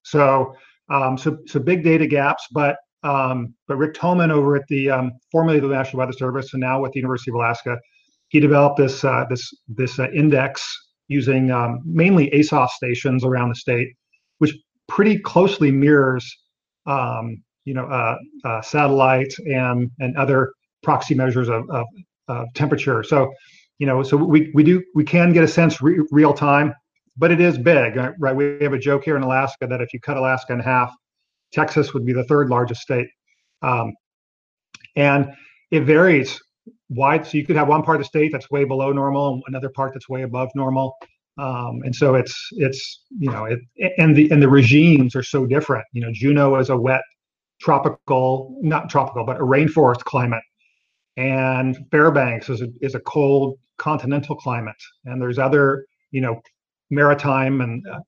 So 0.03 0.53
um, 0.89 1.17
so, 1.17 1.37
so 1.47 1.59
big 1.59 1.83
data 1.83 2.07
gaps, 2.07 2.45
but 2.51 2.77
um, 3.03 3.53
but 3.67 3.77
Rick 3.77 3.93
Thoman 3.93 4.31
over 4.31 4.55
at 4.55 4.63
the 4.67 4.89
um, 4.89 5.11
formerly 5.31 5.59
the 5.59 5.67
National 5.67 5.99
Weather 5.99 6.13
Service 6.13 6.53
and 6.53 6.61
now 6.61 6.81
with 6.81 6.91
the 6.91 6.99
University 6.99 7.31
of 7.31 7.35
Alaska, 7.35 7.77
he 8.29 8.39
developed 8.39 8.77
this 8.77 9.03
uh, 9.03 9.25
this 9.29 9.47
this 9.67 9.99
uh, 9.99 10.09
index 10.11 10.67
using 11.07 11.51
um, 11.51 11.81
mainly 11.85 12.29
ASOS 12.31 12.69
stations 12.69 13.23
around 13.23 13.49
the 13.49 13.55
state, 13.55 13.89
which 14.39 14.55
pretty 14.87 15.19
closely 15.19 15.71
mirrors 15.71 16.35
um, 16.87 17.43
you 17.65 17.73
know 17.73 17.85
uh, 17.85 18.17
uh, 18.43 18.61
satellite 18.61 19.33
and 19.45 19.91
and 19.99 20.17
other 20.17 20.51
proxy 20.83 21.15
measures 21.15 21.49
of, 21.49 21.69
of, 21.69 21.85
of, 22.27 22.47
temperature. 22.55 23.03
So 23.03 23.31
you 23.77 23.85
know 23.85 24.01
so 24.01 24.17
we 24.17 24.51
we 24.53 24.63
do 24.63 24.83
we 24.95 25.03
can 25.03 25.31
get 25.31 25.43
a 25.43 25.47
sense 25.47 25.81
re- 25.81 26.03
real 26.11 26.33
time 26.33 26.73
but 27.17 27.31
it 27.31 27.39
is 27.39 27.57
big, 27.57 27.97
uh, 27.97 28.11
right? 28.19 28.35
We 28.35 28.57
have 28.61 28.73
a 28.73 28.79
joke 28.79 29.03
here 29.03 29.17
in 29.17 29.23
Alaska 29.23 29.67
that 29.67 29.81
if 29.81 29.93
you 29.93 29.99
cut 29.99 30.17
Alaska 30.17 30.53
in 30.53 30.59
half, 30.59 30.93
Texas 31.53 31.93
would 31.93 32.05
be 32.05 32.13
the 32.13 32.25
third 32.25 32.49
largest 32.49 32.81
state. 32.81 33.07
Um, 33.61 33.93
and 34.95 35.31
it 35.71 35.81
varies 35.81 36.39
wide. 36.89 37.25
So 37.25 37.37
you 37.37 37.45
could 37.45 37.55
have 37.55 37.67
one 37.67 37.83
part 37.83 37.97
of 37.97 38.01
the 38.01 38.07
state 38.07 38.31
that's 38.31 38.49
way 38.51 38.63
below 38.65 38.91
normal, 38.91 39.33
and 39.33 39.43
another 39.47 39.69
part 39.69 39.93
that's 39.93 40.09
way 40.09 40.23
above 40.23 40.49
normal. 40.55 40.95
Um, 41.37 41.81
and 41.83 41.93
so 41.93 42.15
it's 42.15 42.35
it's 42.51 43.03
you 43.17 43.29
know 43.29 43.45
it 43.45 43.59
and 43.97 44.15
the 44.15 44.29
and 44.31 44.41
the 44.41 44.49
regimes 44.49 45.15
are 45.15 45.23
so 45.23 45.45
different. 45.45 45.85
You 45.91 46.01
know, 46.01 46.11
Juneau 46.13 46.55
is 46.55 46.69
a 46.69 46.77
wet 46.77 47.01
tropical, 47.59 48.57
not 48.61 48.89
tropical, 48.89 49.25
but 49.25 49.37
a 49.37 49.43
rainforest 49.43 50.03
climate, 50.03 50.43
and 51.17 51.77
Fairbanks 51.91 52.49
is 52.49 52.61
a, 52.61 52.67
is 52.81 52.95
a 52.95 53.01
cold 53.01 53.57
continental 53.77 54.35
climate. 54.35 54.75
And 55.05 55.21
there's 55.21 55.39
other 55.39 55.85
you 56.11 56.21
know 56.21 56.41
maritime 56.89 57.61
and 57.61 57.83
uh, 57.87 57.99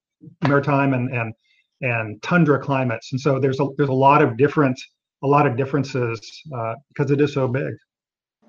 maritime 0.47 0.93
and 0.93 1.13
and 1.13 1.33
and 1.81 2.21
tundra 2.23 2.59
climates, 2.59 3.11
and 3.11 3.21
so 3.21 3.39
there's 3.39 3.59
a 3.59 3.67
there's 3.77 3.89
a 3.89 3.93
lot 3.93 4.21
of 4.21 4.37
different 4.37 4.79
a 5.23 5.27
lot 5.27 5.47
of 5.47 5.55
differences 5.57 6.19
uh, 6.55 6.73
because 6.89 7.11
it 7.11 7.21
is 7.21 7.33
so 7.33 7.47
big. 7.47 7.73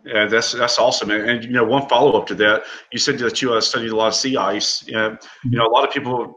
Yeah, 0.05 0.27
that's 0.27 0.53
that's 0.53 0.79
awesome. 0.79 1.11
And, 1.11 1.29
and 1.29 1.45
you 1.45 1.51
know, 1.51 1.65
one 1.65 1.89
follow 1.89 2.19
up 2.19 2.27
to 2.29 2.35
that, 2.37 2.63
you 2.93 2.99
said 2.99 3.19
that 3.19 3.43
you 3.43 3.53
uh, 3.53 3.61
studied 3.61 3.91
a 3.91 3.97
lot 3.97 4.09
of 4.09 4.15
sea 4.15 4.37
ice. 4.37 4.83
Uh, 4.89 5.17
you 5.45 5.59
know, 5.59 5.67
a 5.67 5.73
lot 5.73 5.87
of 5.87 5.93
people 5.93 6.37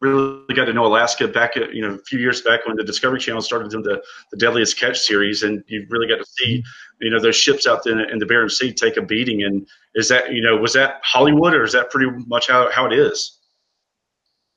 really 0.00 0.54
got 0.54 0.66
to 0.66 0.72
know 0.72 0.86
Alaska 0.86 1.26
back, 1.26 1.56
you 1.56 1.80
know, 1.80 1.94
a 1.94 1.98
few 1.98 2.18
years 2.18 2.42
back 2.42 2.66
when 2.66 2.76
the 2.76 2.84
Discovery 2.84 3.18
Channel 3.18 3.40
started 3.40 3.70
doing 3.70 3.82
the, 3.82 4.02
the 4.30 4.36
Deadliest 4.36 4.78
Catch 4.78 4.98
series, 4.98 5.42
and 5.42 5.64
you 5.68 5.86
really 5.88 6.06
got 6.06 6.16
to 6.16 6.26
see, 6.26 6.62
you 7.00 7.10
know, 7.10 7.20
those 7.20 7.36
ships 7.36 7.66
out 7.66 7.82
there 7.84 8.08
in 8.08 8.18
the 8.18 8.26
Bering 8.26 8.48
Sea 8.48 8.72
take 8.72 8.96
a 8.96 9.02
beating. 9.02 9.42
And 9.42 9.66
is 9.94 10.08
that, 10.08 10.32
you 10.32 10.42
know, 10.42 10.56
was 10.56 10.74
that 10.74 11.00
Hollywood, 11.02 11.54
or 11.54 11.64
is 11.64 11.72
that 11.72 11.90
pretty 11.90 12.10
much 12.26 12.48
how 12.48 12.70
how 12.70 12.86
it 12.86 12.92
is? 12.92 13.38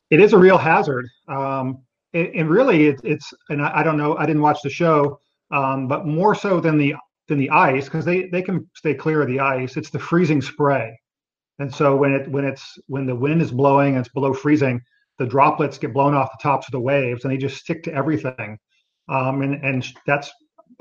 It 0.10 0.20
is 0.20 0.34
a 0.34 0.38
real 0.38 0.58
hazard, 0.58 1.08
um, 1.28 1.84
and, 2.14 2.28
and, 2.36 2.50
really, 2.50 2.88
it, 2.88 3.00
it's, 3.04 3.32
and 3.50 3.62
I, 3.62 3.80
I, 3.80 3.84
don't 3.84 3.98
know, 3.98 4.18
I 4.18 4.26
didn't 4.26 4.42
watch 4.42 4.58
the 4.64 4.70
show, 4.70 5.20
um, 5.52 5.88
but 5.88 6.08
more 6.08 6.34
so 6.34 6.60
than 6.60 6.78
the 6.78 6.96
than 7.28 7.38
the 7.38 7.50
ice, 7.52 7.86
because 7.86 8.06
they 8.06 8.28
they 8.28 8.42
can 8.42 8.70
stay 8.76 8.94
clear 8.94 9.22
of 9.22 9.28
the 9.28 9.40
ice. 9.40 9.78
It's 9.78 9.92
the 9.92 10.00
freezing 10.00 10.42
spray, 10.42 11.00
and 11.60 11.74
so 11.74 11.96
when 11.96 12.14
it 12.14 12.30
when 12.30 12.44
it's 12.44 12.78
when 12.88 13.06
the 13.06 13.16
wind 13.16 13.42
is 13.42 13.52
blowing 13.52 13.96
and 13.96 14.06
it's 14.06 14.14
below 14.14 14.34
freezing 14.34 14.82
the 15.20 15.26
droplets 15.26 15.78
get 15.78 15.94
blown 15.94 16.16
off 16.16 16.32
the 16.32 16.42
tops 16.42 16.68
of 16.68 16.72
the 16.72 16.80
waves 16.80 17.24
and 17.24 17.32
they 17.32 17.38
just 17.38 17.58
stick 17.58 17.84
to 17.84 17.94
everything. 17.94 18.58
Um, 19.10 19.42
and, 19.42 19.64
and 19.64 19.86
that's, 20.08 20.32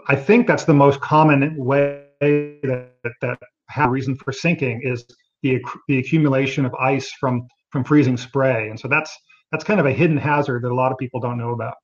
I 0.07 0.16
think 0.16 0.46
that's 0.46 0.64
the 0.64 0.74
most 0.74 1.01
common 1.01 1.55
way 1.57 2.05
that, 2.20 2.92
that 3.20 3.38
have 3.68 3.90
reason 3.90 4.16
for 4.16 4.33
sinking 4.33 4.81
is 4.85 5.05
the, 5.42 5.62
the 5.88 5.98
accumulation 5.98 6.64
of 6.64 6.74
ice 6.77 7.11
from, 7.12 7.46
from 7.70 7.85
freezing 7.85 8.16
spray. 8.16 8.70
And 8.70 8.79
so 8.79 8.88
that's, 8.88 9.14
that's 9.51 9.64
kind 9.64 9.81
of 9.81 9.87
a 9.87 9.92
hidden 9.92 10.16
hazard 10.16 10.62
that 10.62 10.70
a 10.70 10.74
lot 10.74 10.92
of 10.92 10.98
people 10.98 11.20
don't 11.20 11.37
know 11.37 11.51
about. 11.51 11.74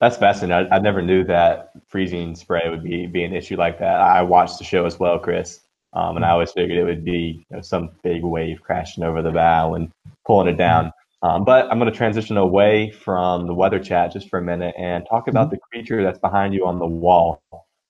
That's 0.00 0.16
fascinating. 0.16 0.70
I, 0.72 0.76
I, 0.76 0.78
never 0.78 1.02
knew 1.02 1.24
that 1.24 1.72
freezing 1.86 2.34
spray 2.34 2.70
would 2.70 2.82
be 2.82 3.06
be 3.06 3.22
an 3.22 3.34
issue 3.34 3.56
like 3.56 3.78
that. 3.80 4.00
I 4.00 4.22
watched 4.22 4.58
the 4.58 4.64
show 4.64 4.86
as 4.86 4.98
well, 4.98 5.18
Chris. 5.18 5.60
Um, 5.92 6.16
and 6.16 6.24
I 6.24 6.30
always 6.30 6.52
figured 6.52 6.78
it 6.78 6.84
would 6.84 7.04
be 7.04 7.44
you 7.50 7.56
know, 7.56 7.62
some 7.62 7.90
big 8.02 8.22
wave 8.22 8.60
crashing 8.62 9.02
over 9.02 9.22
the 9.22 9.32
bow 9.32 9.74
and 9.74 9.90
pulling 10.24 10.48
it 10.48 10.56
down. 10.56 10.92
Um, 11.22 11.44
but 11.44 11.70
I'm 11.70 11.78
going 11.78 11.90
to 11.90 11.96
transition 11.96 12.36
away 12.36 12.90
from 12.90 13.46
the 13.46 13.54
weather 13.54 13.78
chat 13.78 14.12
just 14.12 14.30
for 14.30 14.38
a 14.38 14.42
minute 14.42 14.74
and 14.78 15.04
talk 15.08 15.28
about 15.28 15.46
mm-hmm. 15.46 15.56
the 15.56 15.60
creature 15.70 16.02
that's 16.02 16.18
behind 16.18 16.54
you 16.54 16.66
on 16.66 16.78
the 16.78 16.86
wall. 16.86 17.42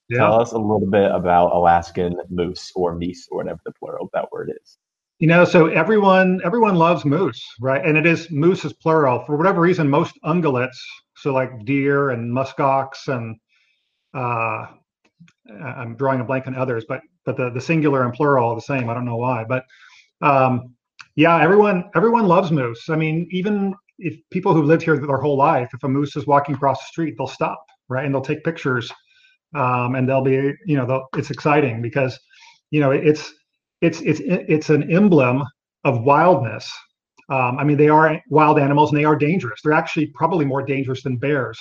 Yeah. 0.08 0.18
Tell 0.18 0.40
us 0.40 0.52
a 0.52 0.58
little 0.58 0.86
bit 0.90 1.10
about 1.12 1.52
Alaskan 1.52 2.16
moose 2.30 2.72
or 2.74 2.96
meese 2.96 3.28
or 3.30 3.38
whatever 3.38 3.60
the 3.64 3.72
plural 3.72 4.06
of 4.06 4.10
that 4.12 4.32
word 4.32 4.52
is. 4.60 4.78
You 5.20 5.28
know, 5.28 5.44
so 5.44 5.66
everyone 5.66 6.40
everyone 6.44 6.76
loves 6.76 7.04
moose, 7.04 7.44
right? 7.60 7.84
And 7.84 7.96
it 7.96 8.06
is 8.06 8.30
moose 8.30 8.64
is 8.64 8.72
plural. 8.72 9.22
For 9.26 9.36
whatever 9.36 9.60
reason, 9.60 9.88
most 9.88 10.18
ungulates, 10.24 10.78
so 11.14 11.32
like 11.32 11.64
deer 11.64 12.10
and 12.10 12.32
muskox 12.32 13.06
and 13.06 13.36
uh, 14.14 14.66
I'm 15.62 15.94
drawing 15.94 16.20
a 16.20 16.24
blank 16.24 16.46
on 16.46 16.56
others, 16.56 16.84
but 16.88 17.02
but 17.30 17.36
the 17.36 17.50
the 17.50 17.60
singular 17.60 18.04
and 18.04 18.12
plural 18.12 18.50
are 18.50 18.54
the 18.54 18.60
same. 18.60 18.88
I 18.88 18.94
don't 18.94 19.04
know 19.04 19.16
why, 19.16 19.44
but 19.44 19.64
um, 20.22 20.74
yeah, 21.16 21.40
everyone 21.40 21.90
everyone 21.94 22.26
loves 22.26 22.50
moose. 22.50 22.88
I 22.88 22.96
mean, 22.96 23.28
even 23.30 23.74
if 23.98 24.16
people 24.30 24.54
who've 24.54 24.64
lived 24.64 24.82
here 24.82 24.96
their 24.96 25.16
whole 25.18 25.36
life, 25.36 25.70
if 25.74 25.84
a 25.84 25.88
moose 25.88 26.16
is 26.16 26.26
walking 26.26 26.54
across 26.54 26.78
the 26.78 26.86
street, 26.86 27.14
they'll 27.18 27.26
stop, 27.26 27.64
right, 27.88 28.04
and 28.04 28.14
they'll 28.14 28.22
take 28.22 28.42
pictures, 28.44 28.90
um, 29.54 29.94
and 29.94 30.08
they'll 30.08 30.22
be, 30.22 30.52
you 30.64 30.76
know, 30.76 31.06
it's 31.16 31.30
exciting 31.30 31.82
because, 31.82 32.18
you 32.70 32.80
know, 32.80 32.90
it's 32.90 33.32
it's 33.80 34.00
it's 34.00 34.20
it's 34.24 34.70
an 34.70 34.90
emblem 34.90 35.44
of 35.84 36.02
wildness. 36.02 36.70
Um, 37.28 37.58
I 37.58 37.64
mean, 37.64 37.76
they 37.76 37.88
are 37.88 38.20
wild 38.28 38.58
animals 38.58 38.90
and 38.90 38.98
they 38.98 39.04
are 39.04 39.14
dangerous. 39.16 39.60
They're 39.62 39.72
actually 39.72 40.06
probably 40.06 40.44
more 40.44 40.62
dangerous 40.62 41.02
than 41.02 41.16
bears, 41.16 41.58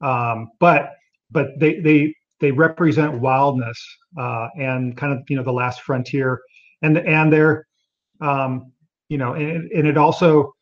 um, 0.00 0.50
but 0.60 0.90
but 1.30 1.48
they 1.58 1.80
they 1.80 2.14
they 2.42 2.50
represent 2.50 3.20
wildness 3.20 3.80
uh, 4.20 4.48
and 4.58 4.96
kind 4.96 5.12
of 5.14 5.20
you 5.28 5.36
know 5.36 5.42
the 5.42 5.52
last 5.52 5.80
frontier, 5.80 6.40
and 6.82 6.98
and 6.98 7.32
they're 7.32 7.66
um, 8.20 8.72
you 9.08 9.16
know 9.16 9.32
and, 9.32 9.70
and 9.70 9.86
it 9.86 9.96
also 9.96 10.52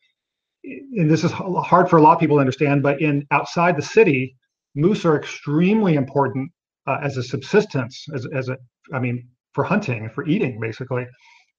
and 0.63 1.09
this 1.09 1.23
is 1.23 1.31
hard 1.31 1.89
for 1.89 1.97
a 1.97 2.01
lot 2.01 2.13
of 2.13 2.19
people 2.19 2.37
to 2.37 2.39
understand, 2.39 2.83
but 2.83 3.01
in 3.01 3.25
outside 3.31 3.75
the 3.75 3.81
city, 3.81 4.37
moose 4.75 5.03
are 5.05 5.17
extremely 5.17 5.95
important 5.95 6.51
uh, 6.87 6.99
as 7.01 7.17
a 7.17 7.23
subsistence, 7.23 8.05
as 8.13 8.25
as 8.33 8.47
a 8.47 8.57
I 8.93 8.99
mean 8.99 9.27
for 9.53 9.63
hunting, 9.63 10.09
for 10.13 10.25
eating, 10.25 10.59
basically. 10.59 11.05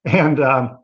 And 0.04 0.40
um, 0.40 0.78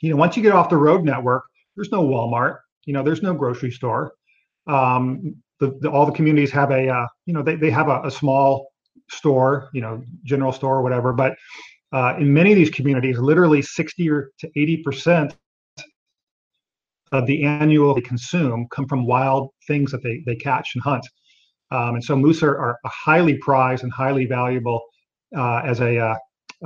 you 0.00 0.10
know, 0.10 0.16
once 0.16 0.36
you 0.36 0.42
get 0.42 0.52
off 0.52 0.68
the 0.68 0.76
road 0.76 1.04
network, 1.04 1.44
there's 1.76 1.90
no 1.90 2.02
Walmart. 2.02 2.58
You 2.86 2.92
know, 2.92 3.02
there's 3.02 3.22
no 3.22 3.34
grocery 3.34 3.70
store. 3.70 4.12
Um, 4.66 5.36
the, 5.62 5.78
the, 5.80 5.88
all 5.88 6.04
the 6.04 6.12
communities 6.12 6.50
have 6.50 6.72
a 6.72 6.88
uh, 6.88 7.06
you 7.24 7.32
know 7.32 7.42
they, 7.42 7.54
they 7.54 7.70
have 7.70 7.88
a, 7.88 8.02
a, 8.02 8.10
small 8.10 8.68
store, 9.08 9.70
you 9.72 9.80
know, 9.80 10.02
general 10.24 10.52
store 10.52 10.76
or 10.78 10.82
whatever. 10.82 11.12
But 11.12 11.34
uh, 11.92 12.16
in 12.18 12.32
many 12.32 12.50
of 12.50 12.56
these 12.56 12.70
communities, 12.70 13.18
literally 13.18 13.62
60 13.62 14.10
or 14.10 14.30
to 14.40 14.50
80 14.56 14.82
percent 14.82 15.36
of 17.12 17.26
the 17.26 17.44
annual 17.44 17.94
they 17.94 18.00
consume 18.00 18.66
come 18.70 18.88
from 18.88 19.06
wild 19.06 19.50
things 19.68 19.92
that 19.92 20.02
they, 20.02 20.22
they 20.26 20.34
catch 20.34 20.70
and 20.74 20.82
hunt. 20.82 21.06
Um, 21.70 21.94
and 21.94 22.04
so 22.04 22.16
moose 22.16 22.42
are, 22.42 22.58
are 22.58 22.78
highly 22.84 23.38
prized 23.38 23.84
and 23.84 23.92
highly 23.92 24.26
valuable 24.26 24.82
uh, 25.36 25.62
as 25.64 25.80
a 25.80 25.98
uh, 25.98 26.16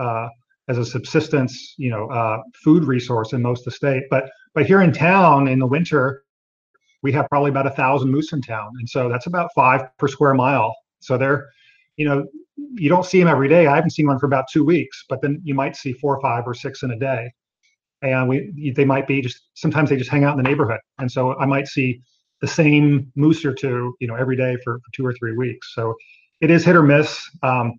uh, 0.01 0.29
as 0.69 0.79
a 0.79 0.85
subsistence, 0.85 1.75
you 1.77 1.91
know, 1.91 2.09
uh, 2.09 2.39
food 2.65 2.85
resource 2.85 3.33
in 3.33 3.43
most 3.43 3.61
of 3.61 3.65
the 3.67 3.71
state. 3.73 4.05
But 4.11 4.31
but 4.55 4.67
here 4.67 4.81
in 4.81 4.93
town 4.93 5.49
in 5.49 5.59
the 5.59 5.67
winter, 5.67 6.23
we 7.03 7.13
have 7.13 7.29
probably 7.29 7.51
about 7.51 7.67
a 7.67 7.71
thousand 7.71 8.11
moose 8.11 8.33
in 8.33 8.41
town, 8.43 8.73
and 8.79 8.89
so 8.89 9.09
that's 9.09 9.27
about 9.27 9.51
five 9.55 9.83
per 9.99 10.09
square 10.09 10.35
mile. 10.35 10.75
So 11.01 11.17
they're, 11.17 11.49
you 11.97 12.09
know, 12.09 12.27
you 12.57 12.89
don't 12.89 13.05
see 13.05 13.19
them 13.19 13.29
every 13.29 13.49
day. 13.49 13.67
I 13.67 13.75
haven't 13.75 13.91
seen 13.91 14.07
one 14.07 14.19
for 14.19 14.27
about 14.27 14.47
two 14.51 14.65
weeks, 14.65 15.05
but 15.09 15.21
then 15.21 15.41
you 15.45 15.55
might 15.55 15.77
see 15.77 15.93
four 15.93 16.17
or 16.17 16.21
five 16.21 16.45
or 16.47 16.55
six 16.55 16.83
in 16.83 16.91
a 16.91 16.99
day. 16.99 17.31
And 18.03 18.29
we 18.29 18.73
they 18.77 18.85
might 18.85 19.07
be 19.07 19.21
just 19.21 19.49
sometimes 19.55 19.91
they 19.91 19.97
just 19.97 20.11
hang 20.11 20.25
out 20.25 20.37
in 20.37 20.43
the 20.43 20.49
neighborhood. 20.49 20.81
And 20.99 21.11
so 21.11 21.35
i 21.39 21.47
might 21.47 21.67
see 21.67 22.01
the 22.43 22.47
same 22.47 23.11
moose 23.17 23.45
or 23.45 23.55
two 23.55 23.95
you 23.99 24.07
know 24.07 24.15
every 24.15 24.37
day 24.37 24.57
for, 24.63 24.79
for 24.79 24.93
two 24.95 25.07
or 25.07 25.15
three 25.15 25.37
weeks. 25.37 25.75
So 25.75 25.95
it 26.41 26.51
is 26.51 26.65
hit 26.65 26.77
or 26.77 26.83
miss. 26.83 27.23
Um, 27.43 27.79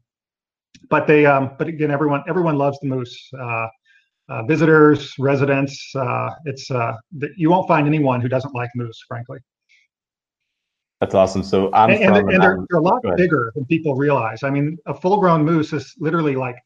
but 0.90 1.08
they 1.08 1.26
um, 1.26 1.52
but 1.58 1.68
again 1.68 1.92
everyone 1.92 2.24
everyone 2.28 2.58
loves 2.58 2.80
the 2.80 2.88
moose. 2.88 3.30
Uh, 3.40 3.68
uh, 4.30 4.44
visitors 4.44 5.14
residents 5.20 5.96
uh, 5.96 6.30
it's 6.46 6.70
uh, 6.72 6.96
you 7.36 7.50
won't 7.50 7.68
find 7.68 7.88
anyone 7.88 8.22
who 8.22 8.28
doesn't 8.28 8.54
like 8.54 8.70
moose 8.76 9.00
frankly. 9.08 9.40
That's 11.00 11.14
awesome. 11.14 11.44
So 11.44 11.72
i'm 11.74 11.92
and, 11.92 12.04
and, 12.04 12.18
and 12.32 12.42
they're, 12.42 12.58
they're, 12.70 12.80
a 12.80 12.82
lot 12.82 13.04
bigger 13.18 13.52
than 13.56 13.66
people 13.66 13.96
realize. 13.96 14.44
I 14.44 14.50
mean 14.50 14.78
a 14.86 14.94
full 14.94 15.20
grown 15.20 15.44
moose 15.44 15.74
is 15.74 15.94
literally 16.00 16.36
like 16.36 16.58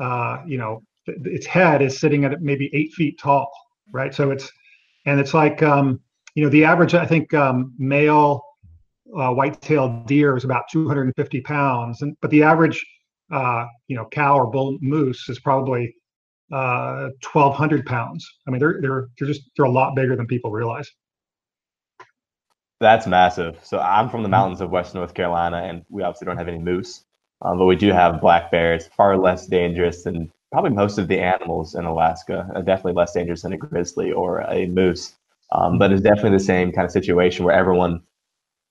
uh, 0.00 0.38
you 0.46 0.58
know 0.58 0.82
its 1.06 1.46
head 1.46 1.82
is 1.82 1.98
sitting 2.00 2.24
at 2.24 2.40
maybe 2.42 2.70
eight 2.72 2.92
feet 2.92 3.18
tall, 3.18 3.50
right? 3.92 4.14
So 4.14 4.30
it's 4.30 4.50
and 5.06 5.20
it's 5.20 5.34
like 5.34 5.62
um, 5.62 6.00
you 6.34 6.44
know 6.44 6.50
the 6.50 6.64
average 6.64 6.94
I 6.94 7.06
think 7.06 7.32
um, 7.34 7.74
male 7.78 8.42
uh, 9.16 9.32
white-tailed 9.32 10.06
deer 10.06 10.36
is 10.36 10.44
about 10.44 10.64
250 10.70 11.40
pounds, 11.42 12.02
and 12.02 12.16
but 12.20 12.30
the 12.30 12.42
average 12.42 12.84
uh, 13.32 13.66
you 13.86 13.96
know 13.96 14.06
cow 14.10 14.36
or 14.38 14.50
bull 14.50 14.78
moose 14.80 15.28
is 15.28 15.38
probably 15.40 15.94
uh, 16.52 17.10
1,200 17.32 17.86
pounds. 17.86 18.26
I 18.46 18.50
mean 18.50 18.60
they're 18.60 18.80
they're 18.80 19.08
they're 19.18 19.28
just 19.28 19.42
they're 19.56 19.66
a 19.66 19.70
lot 19.70 19.94
bigger 19.94 20.16
than 20.16 20.26
people 20.26 20.50
realize. 20.50 20.90
That's 22.80 23.06
massive. 23.06 23.58
So 23.64 23.80
I'm 23.80 24.08
from 24.08 24.22
the 24.22 24.28
mountains 24.28 24.60
of 24.60 24.70
West 24.70 24.94
North 24.94 25.14
Carolina, 25.14 25.58
and 25.58 25.84
we 25.88 26.02
obviously 26.02 26.26
don't 26.26 26.36
have 26.36 26.46
any 26.46 26.60
moose, 26.60 27.04
um, 27.42 27.58
but 27.58 27.66
we 27.66 27.74
do 27.74 27.92
have 27.92 28.20
black 28.20 28.52
bears, 28.52 28.86
far 28.86 29.16
less 29.16 29.48
dangerous 29.48 30.04
than 30.04 30.30
probably 30.52 30.70
most 30.70 30.98
of 30.98 31.08
the 31.08 31.18
animals 31.18 31.74
in 31.74 31.84
Alaska 31.84 32.48
are 32.54 32.62
definitely 32.62 32.94
less 32.94 33.12
dangerous 33.12 33.42
than 33.42 33.52
a 33.52 33.56
grizzly 33.56 34.12
or 34.12 34.40
a 34.42 34.66
moose. 34.66 35.14
Um, 35.52 35.78
but 35.78 35.92
it's 35.92 36.02
definitely 36.02 36.38
the 36.38 36.44
same 36.44 36.72
kind 36.72 36.84
of 36.84 36.92
situation 36.92 37.44
where 37.44 37.54
everyone, 37.54 38.02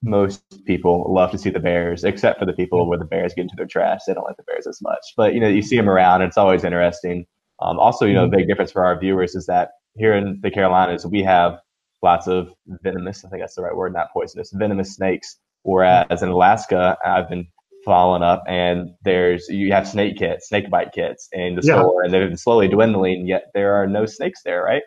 most 0.04 0.64
people 0.66 1.12
love 1.12 1.32
to 1.32 1.38
see 1.38 1.50
the 1.50 1.60
bears, 1.60 2.04
except 2.04 2.40
for 2.40 2.46
the 2.46 2.54
people 2.54 2.88
where 2.88 3.00
the 3.00 3.06
bears 3.06 3.34
get 3.34 3.44
into 3.44 3.56
their 3.58 3.66
trash. 3.66 4.02
They 4.06 4.14
don't 4.14 4.24
like 4.24 4.38
the 4.38 4.44
bears 4.44 4.68
as 4.68 4.80
much. 4.82 5.04
But 5.18 5.34
you 5.34 5.40
know, 5.40 5.48
you 5.48 5.62
see 5.62 5.76
them 5.76 5.90
around, 5.90 6.22
and 6.22 6.30
it's 6.30 6.38
always 6.38 6.64
interesting. 6.64 7.26
Um, 7.60 7.80
also, 7.80 8.06
you 8.06 8.14
know, 8.14 8.30
the 8.30 8.38
big 8.38 8.48
difference 8.48 8.72
for 8.72 8.86
our 8.86 9.00
viewers 9.00 9.36
is 9.36 9.46
that 9.48 9.72
here 9.96 10.16
in 10.16 10.40
the 10.42 10.52
Carolinas, 10.52 11.06
we 11.06 11.24
have 11.24 11.60
lots 12.04 12.28
of 12.28 12.50
venomous, 12.84 13.26
I 13.26 13.30
think 13.30 13.42
that's 13.42 13.56
the 13.56 13.64
right 13.64 13.76
word, 13.76 13.94
not 13.94 14.12
poisonous, 14.14 14.52
venomous 14.54 14.96
snakes. 14.96 15.38
Whereas 15.64 16.22
in 16.22 16.30
Alaska, 16.30 16.98
I've 17.04 17.30
been 17.30 17.48
following 17.84 18.22
up, 18.22 18.44
and 18.48 18.92
there's 19.04 19.48
you 19.50 19.72
have 19.72 19.88
snake 19.88 20.18
kits, 20.18 20.50
snake 20.50 20.70
bite 20.70 20.92
kits 20.94 21.30
in 21.34 21.56
the 21.56 21.62
yeah. 21.64 21.80
store, 21.80 22.04
and 22.04 22.14
they've 22.14 22.28
been 22.28 22.38
slowly 22.38 22.68
dwindling. 22.68 23.28
Yet 23.28 23.46
there 23.54 23.74
are 23.74 23.88
no 23.88 24.06
snakes 24.06 24.42
there, 24.44 24.64
right? 24.64 24.84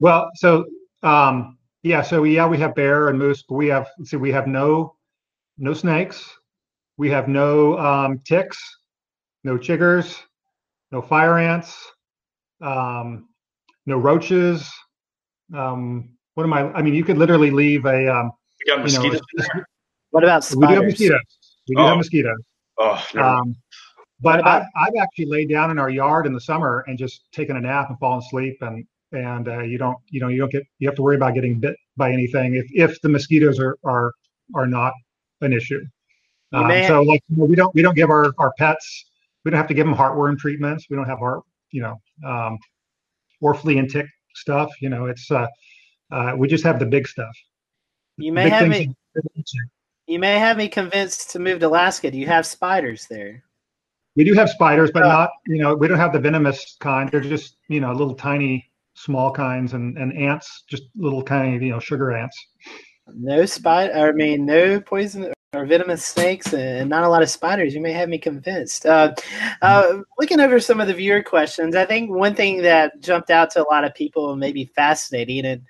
Well, 0.00 0.30
so 0.36 0.64
um, 1.02 1.58
yeah, 1.82 2.02
so 2.02 2.24
yeah, 2.24 2.46
we 2.46 2.58
have 2.58 2.74
bear 2.74 3.08
and 3.08 3.18
moose, 3.18 3.42
but 3.42 3.56
we 3.56 3.68
have 3.68 3.88
see, 4.04 4.16
we 4.16 4.32
have 4.32 4.46
no 4.46 4.96
no 5.58 5.74
snakes, 5.74 6.30
we 6.96 7.10
have 7.10 7.28
no 7.28 7.78
um, 7.78 8.20
ticks, 8.24 8.58
no 9.44 9.56
chiggers, 9.56 10.20
no 10.92 11.02
fire 11.02 11.38
ants, 11.38 11.76
um, 12.60 13.28
no 13.86 13.98
roaches. 13.98 14.70
Um, 15.54 16.10
what 16.34 16.44
am 16.44 16.52
I? 16.52 16.70
I 16.72 16.82
mean, 16.82 16.94
you 16.94 17.04
could 17.04 17.18
literally 17.18 17.50
leave 17.50 17.86
a. 17.86 18.08
Um, 18.08 18.32
you 18.60 18.74
got 18.74 18.82
mosquitoes. 18.82 19.20
You 19.34 19.44
know, 19.54 19.62
what 20.10 20.24
about 20.24 20.44
spiders? 20.44 20.60
We 20.60 20.66
do 20.66 20.74
have 20.74 20.84
mosquitoes. 20.84 21.20
We 21.68 21.74
do 21.76 21.82
oh. 21.82 21.86
have 21.86 21.96
mosquitoes. 21.96 22.38
Oh, 22.78 23.04
um, 23.16 23.56
but 24.20 24.44
I, 24.46 24.58
have 24.58 24.94
actually 25.00 25.26
laid 25.26 25.48
down 25.48 25.70
in 25.70 25.78
our 25.78 25.90
yard 25.90 26.26
in 26.26 26.32
the 26.32 26.40
summer 26.40 26.84
and 26.86 26.98
just 26.98 27.30
taken 27.32 27.56
a 27.56 27.60
nap 27.60 27.88
and 27.90 27.98
fallen 27.98 28.18
asleep, 28.18 28.58
and 28.60 28.86
and 29.12 29.48
uh, 29.48 29.60
you 29.60 29.78
don't 29.78 29.96
you 30.08 30.20
know 30.20 30.28
you 30.28 30.38
don't 30.38 30.52
get 30.52 30.64
you 30.78 30.88
have 30.88 30.96
to 30.96 31.02
worry 31.02 31.16
about 31.16 31.34
getting 31.34 31.58
bit 31.58 31.76
by 31.96 32.12
anything 32.12 32.54
if 32.54 32.66
if 32.72 33.00
the 33.02 33.08
mosquitoes 33.08 33.58
are 33.58 33.78
are 33.84 34.12
are 34.54 34.66
not 34.66 34.92
an 35.40 35.52
issue. 35.52 35.84
Um, 36.52 36.70
so 36.86 37.02
like 37.02 37.22
you 37.28 37.38
know, 37.38 37.44
we 37.44 37.56
don't 37.56 37.74
we 37.74 37.82
don't 37.82 37.94
give 37.94 38.10
our 38.10 38.32
our 38.38 38.52
pets 38.58 39.06
we 39.46 39.50
don't 39.50 39.58
have 39.58 39.68
to 39.68 39.74
give 39.74 39.86
them 39.86 39.94
heartworm 39.94 40.36
treatments. 40.36 40.86
We 40.90 40.96
don't 40.96 41.06
have 41.06 41.20
heart 41.20 41.42
you 41.70 41.82
know 41.82 42.00
um, 42.26 42.58
or 43.40 43.54
flea 43.54 43.78
and 43.78 43.90
tick 43.90 44.06
stuff. 44.34 44.70
You 44.80 44.88
know 44.88 45.06
it's 45.06 45.30
uh, 45.30 45.46
uh, 46.10 46.32
we 46.36 46.48
just 46.48 46.64
have 46.64 46.78
the 46.78 46.86
big 46.86 47.06
stuff. 47.06 47.34
You 48.16 48.32
may 48.32 48.48
have 48.48 48.68
me. 48.68 48.94
You 50.06 50.20
may 50.20 50.38
have 50.38 50.56
me 50.56 50.68
convinced 50.68 51.30
to 51.30 51.38
move 51.38 51.60
to 51.60 51.66
Alaska. 51.66 52.10
Do 52.10 52.18
you 52.18 52.26
have 52.26 52.46
spiders 52.46 53.06
there? 53.08 53.42
We 54.14 54.24
do 54.24 54.32
have 54.34 54.48
spiders, 54.48 54.90
but 54.92 55.02
uh, 55.02 55.08
not, 55.08 55.30
you 55.46 55.60
know, 55.60 55.74
we 55.74 55.88
don't 55.88 55.98
have 55.98 56.12
the 56.12 56.20
venomous 56.20 56.76
kind. 56.80 57.10
They're 57.10 57.20
just, 57.20 57.56
you 57.68 57.80
know, 57.80 57.92
little 57.92 58.14
tiny, 58.14 58.70
small 58.94 59.30
kinds, 59.30 59.74
and, 59.74 59.98
and 59.98 60.16
ants, 60.16 60.64
just 60.68 60.84
little 60.96 61.22
kind 61.22 61.56
of, 61.56 61.62
you 61.62 61.70
know, 61.70 61.80
sugar 61.80 62.12
ants. 62.12 62.36
No 63.08 63.44
spider, 63.44 63.92
I 63.92 64.12
mean, 64.12 64.46
no 64.46 64.80
poison 64.80 65.32
or 65.56 65.66
venomous 65.66 66.04
snakes, 66.04 66.52
and 66.52 66.88
not 66.90 67.04
a 67.04 67.08
lot 67.08 67.22
of 67.22 67.30
spiders. 67.30 67.74
You 67.74 67.80
may 67.80 67.92
have 67.92 68.08
me 68.08 68.18
convinced. 68.18 68.86
Uh, 68.86 69.14
uh, 69.62 69.98
looking 70.18 70.40
over 70.40 70.60
some 70.60 70.80
of 70.80 70.86
the 70.86 70.94
viewer 70.94 71.22
questions, 71.22 71.74
I 71.74 71.86
think 71.86 72.10
one 72.10 72.34
thing 72.34 72.62
that 72.62 73.00
jumped 73.00 73.30
out 73.30 73.50
to 73.52 73.62
a 73.62 73.70
lot 73.70 73.84
of 73.84 73.94
people 73.94 74.30
and 74.30 74.40
maybe 74.40 74.66
fascinating, 74.66 75.46
and 75.46 75.62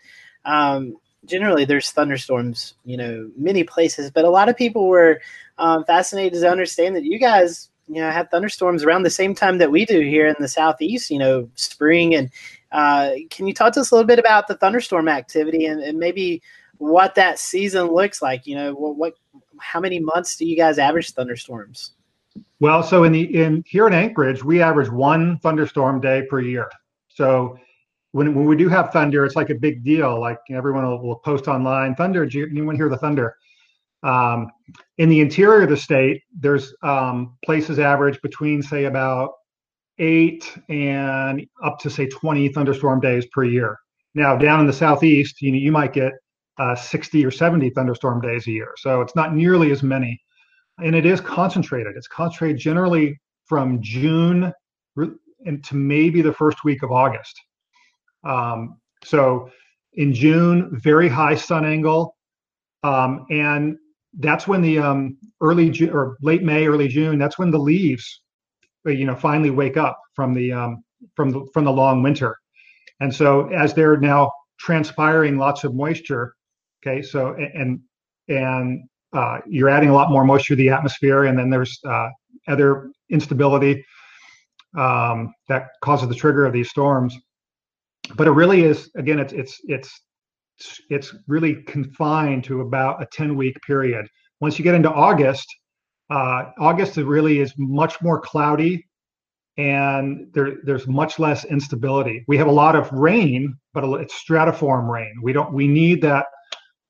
um, 0.45 0.97
generally 1.25 1.65
there's 1.65 1.91
thunderstorms, 1.91 2.75
you 2.85 2.97
know, 2.97 3.31
many 3.37 3.65
places, 3.65 4.11
but 4.11 4.25
a 4.25 4.31
lot 4.31 4.49
of 4.49 4.57
people 4.57 4.89
were 4.89 5.21
um, 5.59 5.85
fascinated 5.85 6.41
to 6.41 6.51
understand 6.51 6.97
that 6.97 7.05
you 7.05 7.19
guys, 7.19 7.71
you 7.89 8.01
know, 8.01 8.11
have 8.11 8.29
thunderstorms 8.31 8.83
around 8.83 9.03
the 9.03 9.11
same 9.11 9.35
time 9.35 9.59
that 9.59 9.71
we 9.71 9.85
do 9.85 10.01
here 10.01 10.27
in 10.27 10.35
the 10.39 10.49
southeast. 10.49 11.11
You 11.11 11.19
know, 11.19 11.49
spring 11.55 12.15
and 12.15 12.31
uh, 12.73 13.13
can 13.31 13.47
you 13.47 13.55
talk 13.55 13.73
to 13.75 13.81
us 13.81 13.91
a 13.91 13.95
little 13.95 14.07
bit 14.07 14.19
about 14.19 14.49
the 14.49 14.57
thunderstorm 14.57 15.09
activity 15.09 15.67
and, 15.67 15.81
and 15.81 15.99
maybe 15.99 16.43
what 16.79 17.15
that 17.15 17.39
season 17.39 17.87
looks 17.87 18.21
like? 18.21 18.47
You 18.47 18.57
know, 18.57 18.75
what, 18.75 18.97
what, 18.97 19.15
how 19.61 19.81
many 19.81 19.99
months 19.99 20.37
do 20.37 20.47
you 20.47 20.57
guys 20.57 20.79
average 20.79 21.13
thunderstorms? 21.13 21.93
Well, 22.61 22.83
so 22.83 23.05
in 23.05 23.13
the 23.13 23.23
in 23.43 23.65
here 23.67 23.87
in 23.87 23.93
Anchorage, 23.93 24.43
we 24.45 24.63
average 24.63 24.89
one 24.89 25.39
thunderstorm 25.41 26.01
day 26.01 26.23
per 26.29 26.41
year. 26.41 26.71
So 27.09 27.59
when, 28.13 28.35
when 28.35 28.47
we 28.47 28.57
do 28.57 28.69
have 28.69 28.93
thunder, 28.93 29.25
it's 29.25 29.37
like 29.37 29.51
a 29.51 29.55
big 29.55 29.85
deal. 29.85 30.19
Like 30.21 30.39
everyone 30.51 30.87
will, 30.87 31.03
will 31.03 31.17
post 31.17 31.49
online, 31.49 31.95
thunder. 31.95 32.25
Do 32.27 32.39
you, 32.39 32.47
anyone 32.47 32.77
hear 32.77 32.89
the 32.89 32.97
thunder? 32.97 33.37
Um, 34.03 34.51
in 34.99 35.09
the 35.09 35.21
interior 35.21 35.63
of 35.63 35.69
the 35.69 35.77
state, 35.77 36.23
there's 36.39 36.75
um, 36.83 37.37
places 37.45 37.79
average 37.79 38.21
between 38.23 38.63
say 38.63 38.85
about 38.85 39.33
eight 39.99 40.57
and 40.69 41.47
up 41.65 41.79
to 41.81 41.91
say 41.91 42.07
20 42.07 42.49
thunderstorm 42.51 43.01
days 43.01 43.27
per 43.33 43.45
year. 43.45 43.79
Now, 44.15 44.37
down 44.37 44.61
in 44.61 44.67
the 44.67 44.73
southeast, 44.73 45.43
you 45.43 45.53
know, 45.53 45.59
you 45.59 45.73
might 45.73 45.93
get 45.93 46.13
uh, 46.59 46.75
60 46.75 47.25
or 47.25 47.31
70 47.31 47.71
thunderstorm 47.71 48.21
days 48.21 48.47
a 48.47 48.51
year. 48.51 48.73
So 48.77 49.01
it's 49.01 49.15
not 49.15 49.35
nearly 49.35 49.71
as 49.71 49.83
many. 49.83 50.21
And 50.79 50.95
it 50.95 51.07
is 51.07 51.21
concentrated. 51.21 51.95
It's 51.97 52.09
concentrated 52.09 52.59
generally 52.59 53.19
from 53.47 53.81
June 53.83 54.53
into 55.45 55.77
maybe 55.77 56.23
the 56.23 56.33
first 56.33 56.65
week 56.65 56.83
of 56.83 56.91
August. 56.91 57.41
Um, 58.25 58.79
so 59.05 59.51
in 59.95 60.13
June, 60.13 60.71
very 60.73 61.09
high 61.09 61.35
sun 61.35 61.65
angle. 61.65 62.17
Um, 62.83 63.27
and 63.31 63.79
that's 64.19 64.47
when 64.47 64.63
the 64.63 64.79
um, 64.79 65.17
early 65.41 65.71
June 65.71 65.91
or 65.91 66.17
late 66.23 66.43
May, 66.43 66.67
early 66.67 66.89
June, 66.89 67.19
that's 67.19 67.39
when 67.39 67.51
the 67.51 67.59
leaves, 67.59 68.23
uh, 68.87 68.91
you 68.91 69.05
know, 69.05 69.15
finally 69.15 69.51
wake 69.51 69.77
up 69.77 69.99
from 70.15 70.35
the 70.35 70.53
um, 70.53 70.85
from 71.15 71.31
the 71.31 71.47
from 71.53 71.65
the 71.65 71.73
long 71.73 72.03
winter. 72.03 72.37
And 73.01 73.15
so 73.15 73.49
as 73.49 73.75
they're 73.75 73.99
now 73.99 74.33
transpiring 74.59 75.37
lots 75.37 75.65
of 75.65 75.75
moisture, 75.75 76.35
okay, 76.87 77.03
so 77.03 77.35
and 77.35 77.81
and 78.29 78.89
uh, 79.13 79.39
you're 79.47 79.69
adding 79.69 79.89
a 79.89 79.95
lot 79.95 80.11
more 80.11 80.25
moisture 80.25 80.55
to 80.55 80.57
the 80.57 80.69
atmosphere, 80.69 81.25
and 81.25 81.39
then 81.39 81.51
there's 81.51 81.79
uh, 81.85 82.09
other 82.49 82.91
instability 83.11 83.85
um, 84.77 85.33
that 85.49 85.69
causes 85.83 86.09
the 86.09 86.15
trigger 86.15 86.45
of 86.45 86.53
these 86.53 86.71
storms. 86.71 87.17
But 88.15 88.27
it 88.27 88.33
really 88.33 88.63
is 88.63 88.91
again, 88.97 89.19
it's 89.19 89.33
it's 89.33 89.61
it's 89.65 90.01
it's 90.91 91.15
really 91.27 91.63
confined 91.63 92.45
to 92.45 92.63
about 92.63 93.03
a 93.03 93.07
10 93.13 93.37
week 93.37 93.57
period. 93.67 94.07
Once 94.41 94.59
you 94.59 94.65
get 94.65 94.75
into 94.75 94.91
August, 94.91 95.47
uh, 96.11 96.51
August 96.59 96.97
really 96.97 97.41
is 97.41 97.53
much 97.57 98.01
more 98.03 98.21
cloudy 98.21 98.87
and 99.59 100.29
there, 100.35 100.57
there's 100.65 100.87
much 100.87 101.19
less 101.19 101.45
instability. 101.45 102.25
We 102.29 102.37
have 102.37 102.47
a 102.47 102.53
lot 102.53 102.77
of 102.77 102.91
rain, 102.93 103.57
but 103.73 103.85
it's 104.01 104.23
stratiform 104.23 104.89
rain. 104.89 105.15
We 105.23 105.33
don't. 105.33 105.53
We 105.53 105.67
need 105.67 106.03
that 106.03 106.27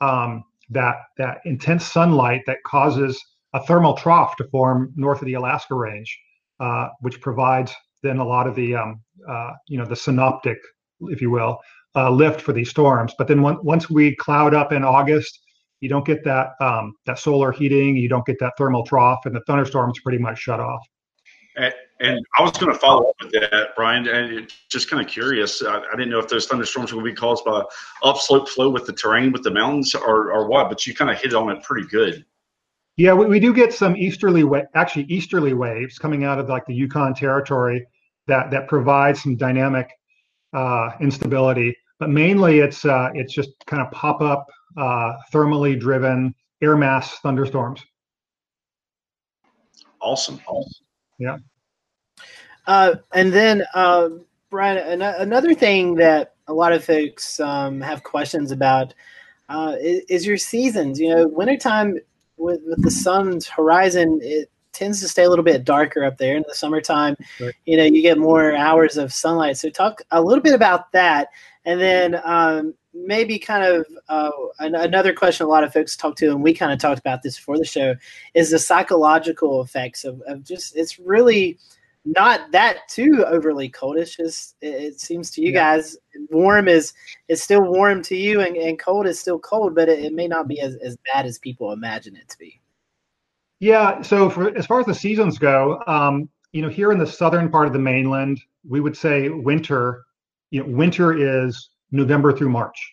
um, 0.00 0.44
that 0.70 0.96
that 1.18 1.38
intense 1.44 1.85
sunlight 1.85 2.42
that 2.46 2.59
causes 2.64 3.22
a 3.54 3.62
thermal 3.64 3.94
trough 3.94 4.37
to 4.37 4.44
form 4.48 4.92
north 4.96 5.20
of 5.20 5.26
the 5.26 5.35
Alaska 5.35 5.74
Range, 5.74 6.18
uh, 6.61 6.88
which 7.00 7.20
provides 7.20 7.74
then 8.02 8.18
a 8.18 8.24
lot 8.24 8.46
of 8.46 8.54
the 8.54 8.74
um, 8.74 9.00
uh, 9.28 9.52
you 9.68 9.78
know 9.78 9.85
the 9.85 9.96
synoptic, 9.96 10.59
if 11.02 11.20
you 11.20 11.30
will, 11.30 11.59
uh, 11.94 12.11
lift 12.11 12.40
for 12.40 12.52
these 12.52 12.70
storms. 12.70 13.14
But 13.16 13.28
then 13.28 13.42
one, 13.42 13.59
once 13.64 13.88
we 13.88 14.14
cloud 14.16 14.54
up 14.54 14.72
in 14.72 14.85
August, 14.85 15.40
you 15.80 15.88
don't 15.88 16.04
get 16.04 16.24
that 16.24 16.50
um, 16.61 16.94
that 17.06 17.18
solar 17.18 17.52
heating, 17.52 17.96
you 17.96 18.09
don't 18.09 18.26
get 18.26 18.38
that 18.40 18.54
thermal 18.59 18.85
trough, 18.85 19.20
and 19.24 19.35
the 19.35 19.42
thunderstorms 19.46 19.98
pretty 20.02 20.18
much 20.18 20.38
shut 20.38 20.61
off. 20.61 20.82
And, 22.00 22.24
I 22.38 22.42
was 22.42 22.52
going 22.52 22.72
to 22.72 22.78
follow 22.78 23.09
up 23.09 23.16
with 23.22 23.32
that, 23.32 23.74
Brian, 23.74 24.06
and 24.06 24.52
just 24.68 24.90
kind 24.90 25.02
of 25.02 25.11
curious. 25.11 25.62
I, 25.62 25.78
I, 25.78 25.90
didn't 25.92 26.11
know 26.11 26.18
if 26.18 26.28
those 26.28 26.46
thunderstorms 26.46 26.92
would 26.92 27.04
be 27.04 27.14
caused 27.14 27.44
by 27.44 27.62
upslope 28.02 28.48
flow 28.48 28.68
with 28.68 28.85
the 28.85 28.92
terrain 28.92 29.32
with 29.32 29.42
the 29.42 29.50
mountains 29.50 29.94
or, 29.94 30.30
or 30.30 30.46
what, 30.46 30.68
but 30.68 30.87
you 30.87 30.94
kind 30.94 31.11
of 31.11 31.18
hit 31.18 31.32
on 31.32 31.50
it 31.50 31.62
pretty 31.62 31.87
good. 31.88 32.24
Yeah, 32.96 33.14
we, 33.14 33.26
we 33.26 33.40
do 33.40 33.54
get 33.54 33.72
some 33.72 33.96
easterly, 33.96 34.44
wa- 34.44 34.64
actually 34.74 35.04
easterly 35.04 35.54
waves 35.54 35.98
coming 35.98 36.24
out 36.24 36.38
of 36.38 36.48
like 36.48 36.66
the 36.66 36.74
Yukon 36.74 37.14
territory 37.14 37.87
that 38.26 38.50
that 38.50 38.68
provide 38.68 39.16
some 39.16 39.37
dynamic 39.37 39.90
uh, 40.52 40.90
instability. 41.00 41.76
But 41.98 42.11
mainly, 42.11 42.59
it's 42.59 42.85
uh, 42.85 43.11
it's 43.14 43.32
just 43.32 43.50
kind 43.66 43.82
of 43.82 43.90
pop 43.92 44.20
up, 44.20 44.46
uh, 44.76 45.14
thermally 45.32 45.78
driven 45.78 46.35
air 46.62 46.76
mass 46.76 47.18
thunderstorms. 47.20 47.82
Awesome. 50.00 50.40
awesome. 50.46 50.87
Yeah. 51.18 51.38
Uh, 52.66 52.96
and 53.12 53.33
then, 53.33 53.64
uh, 53.74 54.09
Brian, 54.50 54.79
an- 54.79 55.02
another 55.02 55.55
thing 55.55 55.94
that 55.96 56.35
a 56.48 56.52
lot 56.52 56.72
of 56.72 56.85
folks 56.85 57.40
um, 57.40 57.81
have 57.81 58.02
questions 58.02 58.50
about 58.50 58.94
uh, 59.48 59.76
is, 59.81 60.02
is, 60.09 60.26
your 60.26 60.37
seasons. 60.37 60.98
You 60.98 61.14
know, 61.14 61.29
wintertime 61.29 61.98
with, 62.37 62.61
with 62.66 62.83
the 62.83 62.90
sun's 62.90 63.46
horizon, 63.46 64.20
it 64.22 64.50
tends 64.72 65.00
to 65.00 65.09
stay 65.09 65.24
a 65.24 65.31
little 65.31 65.44
bit 65.44 65.64
darker 65.64 66.05
up 66.05 66.18
there. 66.18 66.37
In 66.37 66.44
the 66.48 66.55
summertime, 66.55 67.16
right. 67.40 67.55
you 67.64 67.76
know, 67.76 67.85
you 67.85 68.02
get 68.02 68.18
more 68.18 68.55
hours 68.55 68.96
of 68.96 69.12
sunlight. 69.12 69.57
So, 69.57 69.70
talk 69.70 70.02
a 70.11 70.20
little 70.20 70.42
bit 70.42 70.55
about 70.55 70.90
that. 70.92 71.29
And 71.64 71.81
then 71.81 72.20
um, 72.24 72.74
maybe 72.94 73.38
kind 73.38 73.64
of 73.64 73.87
uh, 74.09 74.31
another 74.59 75.12
question 75.12 75.46
a 75.46 75.48
lot 75.48 75.64
of 75.64 75.72
folks 75.72 75.96
talk 75.96 76.16
to, 76.16 76.31
and 76.31 76.42
we 76.42 76.55
kind 76.55 76.72
of 76.72 76.79
talked 76.79 76.98
about 76.98 77.22
this 77.22 77.37
before 77.37 77.59
the 77.59 77.64
show, 77.64 77.94
is 78.35 78.50
the 78.50 78.59
psychological 78.59 79.62
effects 79.62 80.05
of, 80.05 80.20
of 80.22 80.44
just 80.44 80.76
it's 80.76 80.98
really 80.98 81.59
not 82.07 82.53
that 82.53 82.88
too 82.88 83.25
overly 83.27 83.69
cold. 83.69 83.99
It's 83.99 84.16
just 84.16 84.57
it, 84.61 84.75
it 84.75 85.01
seems 85.01 85.31
to 85.33 85.40
you 85.40 85.53
yeah. 85.53 85.77
guys 85.77 85.97
warm 86.31 86.69
is 86.69 86.92
is 87.29 87.42
still 87.42 87.62
warm 87.62 88.03
to 88.05 88.16
you, 88.16 88.40
and, 88.40 88.57
and 88.57 88.79
cold 88.79 89.07
is 89.07 89.21
still 89.21 89.38
cold, 89.38 89.75
but 89.75 89.88
it, 89.88 89.99
it 89.99 90.12
may 90.12 90.29
not 90.29 90.49
be 90.49 90.61
as, 90.61 90.77
as 90.77 90.97
bad 91.12 91.27
as 91.27 91.38
people 91.38 91.73
imagine 91.73 92.16
it 92.16 92.29
to 92.29 92.38
be. 92.38 92.61
Yeah. 93.61 94.03
So 94.03 94.31
for 94.31 94.57
as 94.57 94.66
far 94.66 94.81
as 94.81 94.87
the 94.87 94.95
seasons 94.95 95.38
go, 95.38 95.83
um, 95.87 96.29
you 96.53 96.62
know, 96.62 96.69
here 96.69 96.92
in 96.92 96.99
the 96.99 97.07
southern 97.07 97.51
part 97.51 97.66
of 97.66 97.73
the 97.73 97.79
mainland, 97.79 98.40
we 98.69 98.81
would 98.81 98.97
say 98.97 99.29
winter. 99.29 100.05
You 100.51 100.62
know, 100.62 100.77
winter 100.77 101.12
is 101.12 101.71
November 101.90 102.33
through 102.37 102.51
March. 102.51 102.92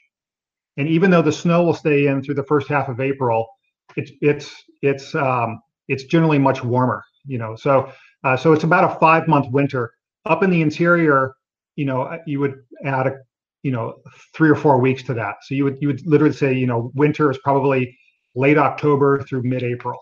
And 0.77 0.87
even 0.87 1.11
though 1.11 1.21
the 1.21 1.31
snow 1.31 1.63
will 1.63 1.73
stay 1.73 2.07
in 2.07 2.23
through 2.23 2.35
the 2.35 2.43
first 2.43 2.67
half 2.67 2.89
of 2.89 2.99
April, 2.99 3.47
it's 3.95 4.11
it's 4.21 4.63
it's 4.81 5.13
um, 5.13 5.61
it's 5.87 6.05
generally 6.05 6.39
much 6.39 6.63
warmer. 6.63 7.03
You 7.25 7.37
know, 7.37 7.55
so 7.55 7.91
uh, 8.23 8.37
so 8.37 8.53
it's 8.53 8.63
about 8.63 8.83
a 8.83 8.99
five 8.99 9.27
month 9.27 9.51
winter. 9.51 9.91
Up 10.25 10.41
in 10.43 10.49
the 10.49 10.61
interior, 10.61 11.33
you 11.75 11.85
know, 11.85 12.03
uh, 12.03 12.19
you 12.25 12.39
would 12.39 12.55
add 12.85 13.07
a 13.07 13.17
you 13.63 13.71
know 13.71 13.95
three 14.33 14.49
or 14.49 14.55
four 14.55 14.79
weeks 14.79 15.03
to 15.03 15.13
that. 15.13 15.35
So 15.43 15.55
you 15.55 15.63
would 15.65 15.77
you 15.81 15.87
would 15.87 16.05
literally 16.05 16.35
say 16.35 16.53
you 16.53 16.67
know 16.67 16.91
winter 16.95 17.29
is 17.29 17.37
probably 17.39 17.97
late 18.35 18.57
October 18.57 19.21
through 19.23 19.43
mid 19.43 19.63
April, 19.63 19.99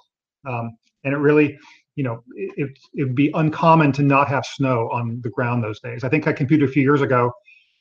um, 0.47 0.77
and 1.03 1.13
it 1.13 1.17
really 1.17 1.57
you 1.95 2.03
know 2.03 2.23
it 2.35 2.69
it 2.93 3.03
would 3.03 3.15
be 3.15 3.31
uncommon 3.33 3.91
to 3.93 4.03
not 4.03 4.27
have 4.27 4.45
snow 4.45 4.89
on 4.91 5.19
the 5.23 5.29
ground 5.29 5.63
those 5.63 5.79
days. 5.79 6.03
I 6.03 6.09
think 6.09 6.27
I 6.27 6.33
computed 6.33 6.69
a 6.69 6.71
few 6.71 6.83
years 6.83 7.01
ago 7.01 7.31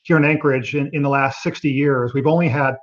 here 0.03 0.17
in 0.17 0.25
Anchorage 0.25 0.75
in, 0.75 0.89
in 0.93 1.01
the 1.01 1.09
last 1.09 1.43
60 1.43 1.69
years, 1.69 2.13
we've 2.13 2.27
only 2.27 2.47
had, 2.47 2.75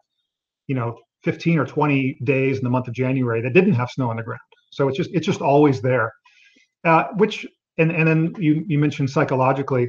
you 0.66 0.74
know, 0.74 0.98
15 1.24 1.58
or 1.58 1.66
20 1.66 2.18
days 2.24 2.58
in 2.58 2.64
the 2.64 2.70
month 2.70 2.86
of 2.88 2.94
January 2.94 3.40
that 3.42 3.52
didn't 3.52 3.74
have 3.74 3.90
snow 3.90 4.10
on 4.10 4.16
the 4.16 4.22
ground. 4.22 4.40
So 4.70 4.88
it's 4.88 4.96
just 4.96 5.10
it's 5.12 5.26
just 5.26 5.40
always 5.40 5.80
there. 5.80 6.12
Uh, 6.84 7.04
which 7.16 7.46
and 7.78 7.90
and 7.90 8.06
then 8.06 8.34
you 8.38 8.64
you 8.66 8.78
mentioned 8.78 9.10
psychologically, 9.10 9.88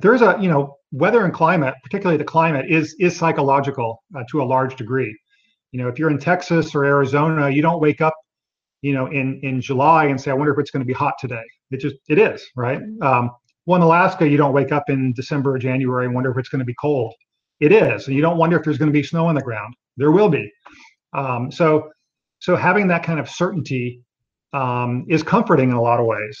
there's 0.00 0.22
a 0.22 0.36
you 0.40 0.48
know 0.48 0.76
weather 0.92 1.24
and 1.24 1.32
climate, 1.32 1.74
particularly 1.82 2.18
the 2.18 2.24
climate, 2.24 2.66
is 2.70 2.94
is 2.98 3.16
psychological 3.16 4.02
uh, 4.16 4.24
to 4.30 4.42
a 4.42 4.44
large 4.44 4.76
degree. 4.76 5.16
You 5.72 5.80
know, 5.80 5.88
if 5.88 5.98
you're 5.98 6.10
in 6.10 6.18
Texas 6.18 6.74
or 6.74 6.84
Arizona, 6.84 7.50
you 7.50 7.62
don't 7.62 7.80
wake 7.80 8.00
up, 8.00 8.14
you 8.82 8.92
know, 8.92 9.06
in 9.06 9.40
in 9.42 9.60
July 9.60 10.06
and 10.06 10.20
say, 10.20 10.30
I 10.30 10.34
wonder 10.34 10.52
if 10.52 10.58
it's 10.58 10.70
going 10.70 10.82
to 10.82 10.86
be 10.86 10.92
hot 10.94 11.14
today. 11.18 11.44
It 11.70 11.80
just 11.80 11.96
it 12.08 12.18
is 12.18 12.46
right. 12.56 12.80
Um, 13.02 13.30
well, 13.66 13.76
in 13.76 13.82
Alaska, 13.82 14.26
you 14.26 14.38
don't 14.38 14.54
wake 14.54 14.72
up 14.72 14.84
in 14.88 15.12
December 15.12 15.54
or 15.54 15.58
January 15.58 16.06
and 16.06 16.14
wonder 16.14 16.30
if 16.30 16.38
it's 16.38 16.48
going 16.48 16.60
to 16.60 16.64
be 16.64 16.76
cold. 16.80 17.14
It 17.60 17.72
is, 17.72 18.06
and 18.06 18.16
you 18.16 18.22
don't 18.22 18.38
wonder 18.38 18.56
if 18.56 18.64
there's 18.64 18.78
going 18.78 18.90
to 18.90 18.98
be 18.98 19.02
snow 19.02 19.26
on 19.26 19.34
the 19.34 19.42
ground. 19.42 19.74
There 19.96 20.10
will 20.10 20.28
be. 20.28 20.50
Um, 21.12 21.50
so, 21.50 21.90
so 22.38 22.56
having 22.56 22.88
that 22.88 23.02
kind 23.02 23.18
of 23.18 23.28
certainty 23.28 24.00
um, 24.52 25.06
is 25.08 25.22
comforting 25.22 25.70
in 25.70 25.76
a 25.76 25.82
lot 25.82 26.00
of 26.00 26.06
ways. 26.06 26.40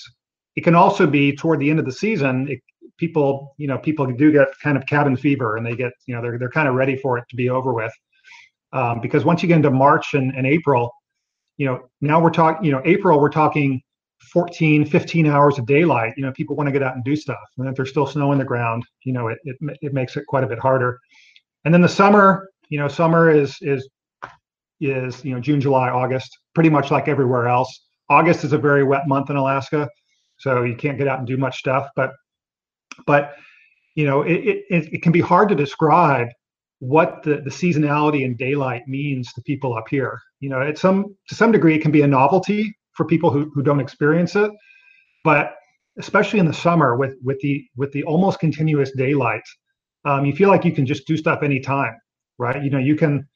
It 0.56 0.64
can 0.64 0.74
also 0.74 1.06
be 1.06 1.36
toward 1.36 1.60
the 1.60 1.70
end 1.70 1.78
of 1.78 1.84
the 1.84 1.92
season. 1.92 2.48
It, 2.48 2.60
people, 2.96 3.54
you 3.58 3.68
know, 3.68 3.78
people 3.78 4.06
do 4.06 4.32
get 4.32 4.48
kind 4.62 4.76
of 4.76 4.86
cabin 4.86 5.16
fever, 5.16 5.56
and 5.56 5.64
they 5.64 5.76
get, 5.76 5.92
you 6.06 6.14
know, 6.14 6.22
they're 6.22 6.38
they're 6.38 6.50
kind 6.50 6.68
of 6.68 6.74
ready 6.74 6.96
for 6.96 7.18
it 7.18 7.24
to 7.30 7.36
be 7.36 7.48
over 7.48 7.72
with. 7.72 7.92
Um, 8.72 9.00
because 9.00 9.24
once 9.24 9.42
you 9.42 9.48
get 9.48 9.56
into 9.56 9.70
March 9.70 10.14
and, 10.14 10.34
and 10.34 10.46
April, 10.46 10.92
you 11.56 11.66
know, 11.66 11.88
now 12.00 12.20
we're 12.20 12.30
talking, 12.30 12.64
you 12.64 12.72
know, 12.72 12.82
April 12.84 13.18
we're 13.20 13.30
talking 13.30 13.80
14, 14.32 14.84
15 14.84 15.26
hours 15.26 15.58
of 15.58 15.66
daylight, 15.66 16.12
you 16.16 16.24
know, 16.24 16.32
people 16.32 16.56
want 16.56 16.66
to 16.66 16.72
get 16.72 16.82
out 16.82 16.94
and 16.94 17.04
do 17.04 17.16
stuff. 17.16 17.38
And 17.56 17.68
if 17.68 17.76
there's 17.76 17.90
still 17.90 18.06
snow 18.06 18.32
in 18.32 18.38
the 18.38 18.44
ground, 18.44 18.84
you 19.04 19.12
know, 19.12 19.28
it, 19.28 19.38
it, 19.44 19.56
it 19.80 19.94
makes 19.94 20.16
it 20.16 20.24
quite 20.26 20.44
a 20.44 20.46
bit 20.46 20.58
harder. 20.58 20.98
And 21.64 21.72
then 21.72 21.80
the 21.80 21.88
summer, 21.88 22.50
you 22.68 22.78
know, 22.78 22.88
summer 22.88 23.30
is, 23.30 23.56
is, 23.60 23.88
is, 24.80 25.24
you 25.24 25.34
know, 25.34 25.40
June, 25.40 25.60
July, 25.60 25.88
August, 25.88 26.36
pretty 26.54 26.70
much 26.70 26.90
like 26.90 27.08
everywhere 27.08 27.48
else. 27.48 27.87
August 28.08 28.44
is 28.44 28.52
a 28.52 28.58
very 28.58 28.84
wet 28.84 29.06
month 29.06 29.30
in 29.30 29.36
Alaska. 29.36 29.88
So 30.38 30.62
you 30.62 30.76
can't 30.76 30.98
get 30.98 31.08
out 31.08 31.18
and 31.18 31.26
do 31.26 31.36
much 31.36 31.58
stuff, 31.58 31.88
but, 31.96 32.12
but, 33.06 33.34
you 33.96 34.06
know, 34.06 34.22
it, 34.22 34.64
it, 34.70 34.92
it 34.92 35.02
can 35.02 35.12
be 35.12 35.20
hard 35.20 35.48
to 35.48 35.54
describe 35.54 36.28
what 36.78 37.22
the, 37.24 37.40
the 37.42 37.50
seasonality 37.50 38.24
and 38.24 38.38
daylight 38.38 38.82
means 38.86 39.32
to 39.32 39.42
people 39.42 39.76
up 39.76 39.88
here. 39.90 40.18
You 40.38 40.48
know, 40.50 40.60
at 40.62 40.78
some, 40.78 41.16
to 41.28 41.34
some 41.34 41.50
degree, 41.50 41.74
it 41.74 41.82
can 41.82 41.90
be 41.90 42.02
a 42.02 42.06
novelty 42.06 42.72
for 42.92 43.04
people 43.04 43.30
who, 43.30 43.50
who 43.52 43.62
don't 43.62 43.80
experience 43.80 44.36
it. 44.36 44.50
But 45.24 45.54
especially 45.98 46.38
in 46.38 46.46
the 46.46 46.54
summer 46.54 46.96
with 46.96 47.16
with 47.22 47.38
the 47.40 47.64
with 47.76 47.90
the 47.92 48.04
almost 48.04 48.38
continuous 48.38 48.92
daylight, 48.92 49.42
um, 50.04 50.24
you 50.24 50.32
feel 50.32 50.48
like 50.48 50.64
you 50.64 50.72
can 50.72 50.86
just 50.86 51.06
do 51.06 51.16
stuff 51.16 51.42
anytime, 51.42 51.94
right? 52.38 52.62
You 52.62 52.70
know, 52.70 52.78
you 52.78 52.96
can 52.96 53.26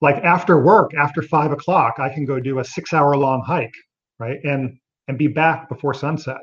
like 0.00 0.16
after 0.24 0.60
work, 0.60 0.92
after 0.94 1.22
five 1.22 1.52
o'clock, 1.52 1.94
I 1.98 2.08
can 2.08 2.24
go 2.24 2.40
do 2.40 2.58
a 2.58 2.64
six 2.64 2.92
hour 2.92 3.16
long 3.16 3.42
hike, 3.46 3.74
right? 4.20 4.38
And 4.44 4.78
and 5.08 5.18
be 5.18 5.26
back 5.26 5.68
before 5.68 5.94
sunset. 5.94 6.38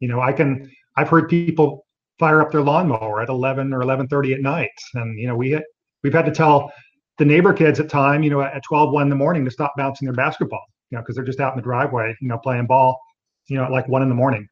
You 0.00 0.08
know, 0.08 0.20
I 0.20 0.32
can. 0.32 0.70
I've 0.96 1.08
heard 1.08 1.28
people 1.28 1.84
fire 2.18 2.40
up 2.40 2.52
their 2.52 2.62
lawnmower 2.62 3.20
at 3.20 3.28
11 3.28 3.72
or 3.72 3.80
11:30 3.80 4.34
at 4.34 4.40
night, 4.40 4.70
and 4.94 5.18
you 5.18 5.26
know, 5.26 5.34
we 5.34 5.60
we've 6.04 6.12
had 6.12 6.26
to 6.26 6.32
tell 6.32 6.72
the 7.18 7.24
neighbor 7.24 7.52
kids 7.52 7.80
at 7.80 7.88
time, 7.88 8.22
you 8.22 8.30
know, 8.30 8.42
at 8.42 8.62
12, 8.62 8.92
1 8.92 9.02
in 9.04 9.08
the 9.08 9.16
morning 9.16 9.44
to 9.44 9.50
stop 9.50 9.72
bouncing 9.78 10.04
their 10.04 10.14
basketball, 10.14 10.62
you 10.90 10.96
know, 10.96 11.02
because 11.02 11.16
they're 11.16 11.24
just 11.24 11.40
out 11.40 11.54
in 11.54 11.56
the 11.56 11.62
driveway, 11.62 12.14
you 12.20 12.28
know, 12.28 12.38
playing 12.38 12.66
ball, 12.66 13.00
you 13.48 13.56
know, 13.56 13.64
at 13.64 13.70
like 13.70 13.88
one 13.88 14.02
in 14.02 14.08
the 14.10 14.14
morning. 14.14 14.46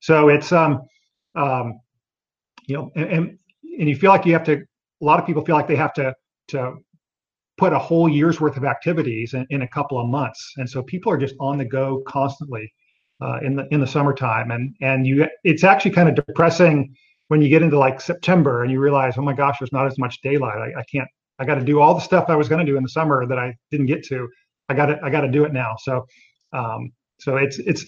So 0.00 0.28
it's 0.28 0.50
um 0.52 0.80
um 1.34 1.78
you 2.66 2.76
know, 2.76 2.90
and, 2.96 3.10
and 3.10 3.38
and 3.78 3.88
you 3.88 3.96
feel 3.96 4.10
like 4.10 4.26
you 4.26 4.32
have 4.32 4.44
to 4.44 4.54
a 4.54 5.04
lot 5.04 5.20
of 5.20 5.26
people 5.26 5.44
feel 5.44 5.54
like 5.54 5.68
they 5.68 5.76
have 5.76 5.92
to 5.94 6.14
to 6.48 6.76
put 7.58 7.72
a 7.72 7.78
whole 7.78 8.08
year's 8.08 8.40
worth 8.40 8.56
of 8.56 8.64
activities 8.64 9.34
in, 9.34 9.46
in 9.50 9.62
a 9.62 9.68
couple 9.68 9.98
of 9.98 10.08
months. 10.08 10.54
And 10.56 10.68
so 10.68 10.82
people 10.82 11.12
are 11.12 11.18
just 11.18 11.34
on 11.40 11.58
the 11.58 11.64
go 11.64 12.02
constantly 12.06 12.72
uh, 13.20 13.38
in 13.42 13.56
the 13.56 13.66
in 13.70 13.80
the 13.80 13.86
summertime. 13.86 14.50
And 14.50 14.74
and 14.80 15.06
you 15.06 15.26
it's 15.44 15.64
actually 15.64 15.90
kind 15.90 16.08
of 16.08 16.14
depressing 16.14 16.94
when 17.28 17.42
you 17.42 17.48
get 17.48 17.62
into 17.62 17.78
like 17.78 18.00
september 18.00 18.62
and 18.62 18.72
you 18.72 18.80
realize 18.80 19.18
oh 19.18 19.22
my 19.22 19.34
gosh 19.34 19.56
there's 19.60 19.72
not 19.72 19.86
as 19.86 19.98
much 19.98 20.20
daylight. 20.22 20.58
I, 20.58 20.80
I 20.80 20.84
can't 20.90 21.08
i 21.38 21.44
got 21.44 21.56
to 21.56 21.64
do 21.64 21.80
all 21.80 21.94
the 21.94 22.00
stuff 22.00 22.24
i 22.28 22.34
was 22.34 22.48
going 22.48 22.64
to 22.64 22.70
do 22.70 22.76
in 22.76 22.82
the 22.82 22.88
summer 22.88 23.26
that 23.26 23.38
i 23.38 23.54
didn't 23.70 23.86
get 23.86 24.02
to. 24.04 24.28
I 24.68 24.74
got 24.74 24.86
to 24.86 24.98
i 25.02 25.10
got 25.10 25.22
to 25.22 25.28
do 25.30 25.44
it 25.44 25.52
now. 25.52 25.74
So 25.80 26.06
um 26.52 26.92
so 27.20 27.36
it's 27.36 27.58
it's 27.58 27.84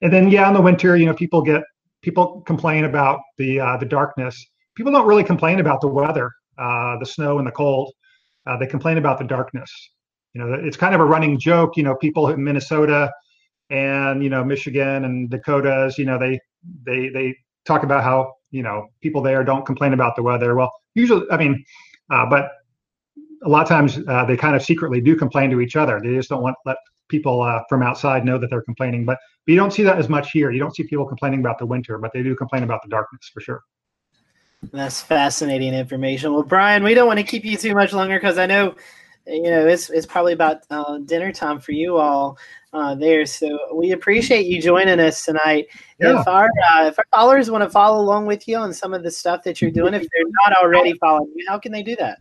and 0.00 0.12
then 0.12 0.30
yeah 0.30 0.48
in 0.48 0.54
the 0.54 0.60
winter 0.60 0.96
you 0.96 1.06
know 1.06 1.14
people 1.14 1.42
get 1.42 1.62
people 2.02 2.42
complain 2.46 2.84
about 2.84 3.20
the 3.38 3.58
uh, 3.60 3.76
the 3.76 3.86
darkness. 3.86 4.46
People 4.76 4.92
don't 4.92 5.08
really 5.08 5.24
complain 5.24 5.58
about 5.58 5.80
the 5.80 5.88
weather 5.88 6.30
uh, 6.58 6.96
the 6.98 7.06
snow 7.06 7.38
and 7.38 7.46
the 7.46 7.52
cold 7.52 7.92
uh, 8.48 8.56
they 8.56 8.66
complain 8.66 8.98
about 8.98 9.18
the 9.18 9.24
darkness. 9.24 9.70
You 10.34 10.40
know, 10.40 10.52
it's 10.54 10.76
kind 10.76 10.94
of 10.94 11.00
a 11.00 11.04
running 11.04 11.38
joke. 11.38 11.76
You 11.76 11.82
know, 11.82 11.94
people 11.96 12.28
in 12.28 12.42
Minnesota 12.42 13.10
and 13.70 14.22
you 14.22 14.30
know 14.30 14.44
Michigan 14.44 15.04
and 15.04 15.30
Dakotas, 15.30 15.98
you 15.98 16.04
know, 16.04 16.18
they 16.18 16.40
they 16.84 17.08
they 17.08 17.36
talk 17.66 17.82
about 17.82 18.02
how 18.02 18.32
you 18.50 18.62
know 18.62 18.88
people 19.02 19.22
there 19.22 19.44
don't 19.44 19.66
complain 19.66 19.92
about 19.92 20.16
the 20.16 20.22
weather. 20.22 20.54
Well, 20.54 20.72
usually, 20.94 21.26
I 21.30 21.36
mean, 21.36 21.64
uh, 22.10 22.26
but 22.26 22.50
a 23.44 23.48
lot 23.48 23.62
of 23.62 23.68
times 23.68 23.98
uh, 24.08 24.24
they 24.24 24.36
kind 24.36 24.56
of 24.56 24.62
secretly 24.62 25.00
do 25.00 25.14
complain 25.14 25.50
to 25.50 25.60
each 25.60 25.76
other. 25.76 26.00
They 26.02 26.14
just 26.14 26.28
don't 26.28 26.42
want 26.42 26.56
let 26.64 26.76
people 27.08 27.42
uh, 27.42 27.60
from 27.68 27.82
outside 27.82 28.24
know 28.24 28.38
that 28.38 28.50
they're 28.50 28.62
complaining. 28.62 29.04
But, 29.04 29.18
but 29.46 29.52
you 29.52 29.58
don't 29.58 29.72
see 29.72 29.82
that 29.82 29.98
as 29.98 30.08
much 30.08 30.30
here. 30.30 30.50
You 30.50 30.58
don't 30.58 30.74
see 30.74 30.84
people 30.84 31.06
complaining 31.06 31.40
about 31.40 31.58
the 31.58 31.66
winter, 31.66 31.98
but 31.98 32.12
they 32.12 32.22
do 32.22 32.36
complain 32.36 32.62
about 32.62 32.82
the 32.82 32.88
darkness 32.88 33.30
for 33.32 33.40
sure. 33.40 33.62
That's 34.72 35.00
fascinating 35.00 35.72
information. 35.72 36.32
Well, 36.32 36.42
Brian, 36.42 36.82
we 36.82 36.94
don't 36.94 37.06
want 37.06 37.18
to 37.18 37.24
keep 37.24 37.44
you 37.44 37.56
too 37.56 37.74
much 37.74 37.92
longer 37.92 38.18
because 38.18 38.38
I 38.38 38.46
know, 38.46 38.74
you 39.26 39.42
know, 39.42 39.66
it's 39.66 39.88
it's 39.88 40.06
probably 40.06 40.32
about 40.32 40.62
uh, 40.70 40.98
dinner 40.98 41.32
time 41.32 41.60
for 41.60 41.72
you 41.72 41.96
all 41.96 42.36
uh, 42.72 42.94
there. 42.96 43.24
So 43.24 43.74
we 43.74 43.92
appreciate 43.92 44.46
you 44.46 44.60
joining 44.60 44.98
us 44.98 45.24
tonight. 45.24 45.68
Yeah. 46.00 46.20
If 46.20 46.28
our 46.28 46.46
uh, 46.72 46.86
if 46.86 46.98
our 46.98 47.06
followers 47.12 47.50
want 47.50 47.62
to 47.62 47.70
follow 47.70 48.02
along 48.02 48.26
with 48.26 48.48
you 48.48 48.56
on 48.56 48.72
some 48.72 48.94
of 48.94 49.02
the 49.04 49.10
stuff 49.10 49.42
that 49.44 49.62
you're 49.62 49.70
doing, 49.70 49.94
if 49.94 50.02
they're 50.02 50.32
not 50.44 50.56
already 50.60 50.94
following 50.94 51.32
you, 51.36 51.44
how 51.48 51.58
can 51.58 51.70
they 51.70 51.82
do 51.82 51.94
that? 51.96 52.18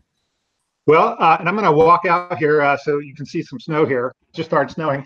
Well, 0.85 1.17
uh, 1.19 1.37
and 1.39 1.49
I'm 1.49 1.55
going 1.55 1.65
to 1.65 1.71
walk 1.71 2.05
out 2.05 2.37
here 2.37 2.61
uh, 2.61 2.77
so 2.77 2.99
you 2.99 3.13
can 3.13 3.25
see 3.25 3.41
some 3.41 3.59
snow 3.59 3.85
here. 3.85 4.13
It 4.29 4.35
just 4.35 4.49
started 4.49 4.73
snowing, 4.73 5.05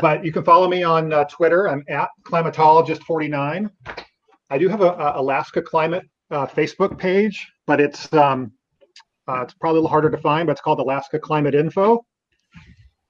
but 0.00 0.24
you 0.24 0.32
can 0.32 0.44
follow 0.44 0.68
me 0.68 0.82
on 0.82 1.12
uh, 1.12 1.24
Twitter. 1.24 1.68
I'm 1.68 1.84
at 1.88 2.08
climatologist49. 2.24 3.70
I 4.50 4.58
do 4.58 4.68
have 4.68 4.82
a, 4.82 4.90
a 4.90 5.20
Alaska 5.20 5.62
climate 5.62 6.04
uh, 6.32 6.46
Facebook 6.46 6.98
page, 6.98 7.46
but 7.66 7.80
it's 7.80 8.12
um, 8.12 8.52
uh, 9.28 9.42
it's 9.42 9.54
probably 9.54 9.78
a 9.78 9.82
little 9.82 9.90
harder 9.90 10.10
to 10.10 10.18
find. 10.18 10.46
But 10.46 10.52
it's 10.52 10.60
called 10.60 10.80
Alaska 10.80 11.18
Climate 11.18 11.54
Info. 11.54 12.04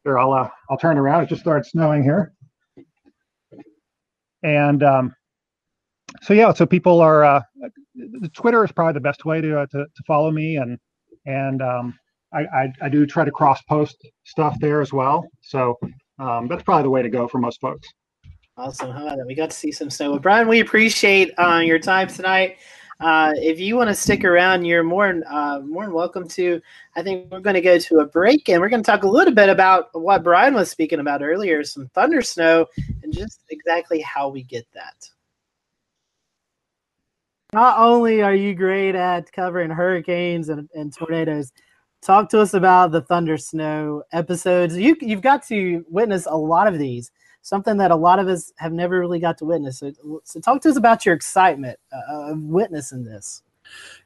Here, 0.05 0.19
I'll 0.19 0.33
uh, 0.33 0.49
I'll 0.71 0.79
turn 0.79 0.99
around. 0.99 1.23
It 1.23 1.29
just 1.29 1.41
started 1.41 1.65
snowing 1.65 2.03
here, 2.03 2.35
and 4.43 4.83
um, 4.83 5.15
so 6.21 6.35
yeah, 6.35 6.53
so 6.53 6.67
people 6.67 7.01
are 7.01 7.25
uh, 7.25 7.41
Twitter 8.35 8.65
is 8.65 8.73
probably 8.73 8.95
the 8.95 9.01
best 9.01 9.25
way 9.25 9.41
to 9.41 9.61
uh, 9.61 9.67
to, 9.67 9.79
to 9.85 10.03
follow 10.07 10.31
me, 10.31 10.57
and 10.57 10.79
and 11.25 11.63
um, 11.63 11.99
I, 12.33 12.41
I, 12.41 12.73
I 12.83 12.89
do 12.89 13.07
try 13.07 13.25
to 13.25 13.31
cross 13.31 13.63
post 13.63 13.97
stuff 14.25 14.59
there 14.61 14.81
as 14.81 14.93
well. 14.93 15.27
So 15.41 15.79
um, 16.19 16.49
that's 16.49 16.63
probably 16.63 16.85
the 16.85 16.91
way 16.91 17.03
to 17.03 17.11
go 17.11 17.29
for 17.29 17.39
most 17.39 17.61
folks. 17.61 17.89
Awesome. 18.57 18.91
How 18.91 19.07
about 19.07 19.19
that? 19.19 19.27
We 19.27 19.35
got 19.35 19.51
to 19.51 19.57
see 19.57 19.73
some 19.73 19.89
snow. 19.89 20.11
Well, 20.11 20.19
Brian, 20.19 20.47
we 20.47 20.61
appreciate 20.61 21.33
uh, 21.39 21.63
your 21.65 21.79
time 21.79 22.09
tonight. 22.09 22.59
Uh, 23.03 23.33
if 23.37 23.59
you 23.59 23.75
want 23.75 23.89
to 23.89 23.95
stick 23.95 24.25
around, 24.25 24.65
you're 24.65 24.85
more 24.85 25.21
uh, 25.29 25.59
more 25.61 25.85
than 25.85 25.93
welcome 25.93 26.29
to. 26.29 26.63
I 26.95 27.03
think 27.03 27.33
we're 27.33 27.41
going 27.41 27.55
to 27.55 27.61
go 27.61 27.77
to 27.77 27.99
a 27.99 28.07
break 28.07 28.49
and 28.49 28.61
we're 28.61 28.69
going 28.69 28.83
to 28.83 28.89
talk 28.89 29.03
a 29.03 29.09
little 29.09 29.35
bit 29.35 29.49
about 29.49 29.89
what 29.93 30.23
Brian 30.23 30.55
was 30.55 30.71
speaking 30.71 31.01
about 31.01 31.21
earlier, 31.21 31.65
some 31.65 31.89
thunder 31.95 32.23
snow, 32.23 32.67
and 33.03 33.13
just 33.13 33.41
exactly 33.51 34.01
how 34.03 34.29
we 34.29 34.45
get 34.45 34.67
that. 34.75 34.95
Not 37.53 37.81
only 37.81 38.23
are 38.23 38.37
you 38.37 38.55
great 38.55 38.95
at 38.95 39.33
covering 39.33 39.71
hurricanes 39.71 40.49
and, 40.49 40.71
and 40.73 40.95
tornadoes, 40.95 41.51
talk 42.03 42.29
to 42.31 42.41
us 42.41 42.55
about 42.55 42.93
the 42.93 43.03
thunder 43.03 43.37
snow 43.37 44.05
episodes. 44.13 44.77
You 44.79 44.97
you've 45.01 45.23
got 45.23 45.45
to 45.49 45.85
witness 45.89 46.27
a 46.27 46.37
lot 46.37 46.69
of 46.69 46.79
these 46.79 47.11
something 47.43 47.77
that 47.77 47.91
a 47.91 47.97
lot 47.97 48.19
of 48.19 48.29
us 48.29 48.53
have 48.57 48.73
never 48.73 48.99
really 48.99 49.21
got 49.21 49.39
to 49.39 49.45
witness. 49.45 49.81
So, 49.81 49.93
so 50.25 50.41
talk 50.41 50.63
to 50.63 50.71
us 50.71 50.77
about 50.77 51.05
your 51.05 51.15
excitement 51.15 51.79
uh, 51.93 52.31
of 52.33 52.39
witnessing 52.39 53.05
this. 53.05 53.43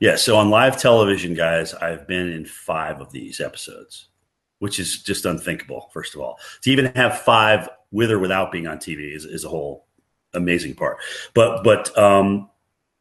Yeah, 0.00 0.16
so 0.16 0.36
on 0.36 0.50
live 0.50 0.78
television, 0.78 1.34
guys, 1.34 1.74
I've 1.74 2.06
been 2.06 2.30
in 2.30 2.44
five 2.44 3.00
of 3.00 3.12
these 3.12 3.40
episodes, 3.40 4.08
which 4.58 4.78
is 4.78 5.02
just 5.02 5.24
unthinkable. 5.24 5.90
First 5.92 6.14
of 6.14 6.20
all, 6.20 6.38
to 6.62 6.70
even 6.70 6.86
have 6.94 7.20
five 7.20 7.68
with 7.90 8.10
or 8.10 8.18
without 8.18 8.52
being 8.52 8.66
on 8.66 8.78
TV 8.78 9.14
is, 9.14 9.24
is 9.24 9.44
a 9.44 9.48
whole 9.48 9.86
amazing 10.34 10.74
part. 10.74 10.98
But 11.34 11.64
but 11.64 11.96
um, 11.96 12.50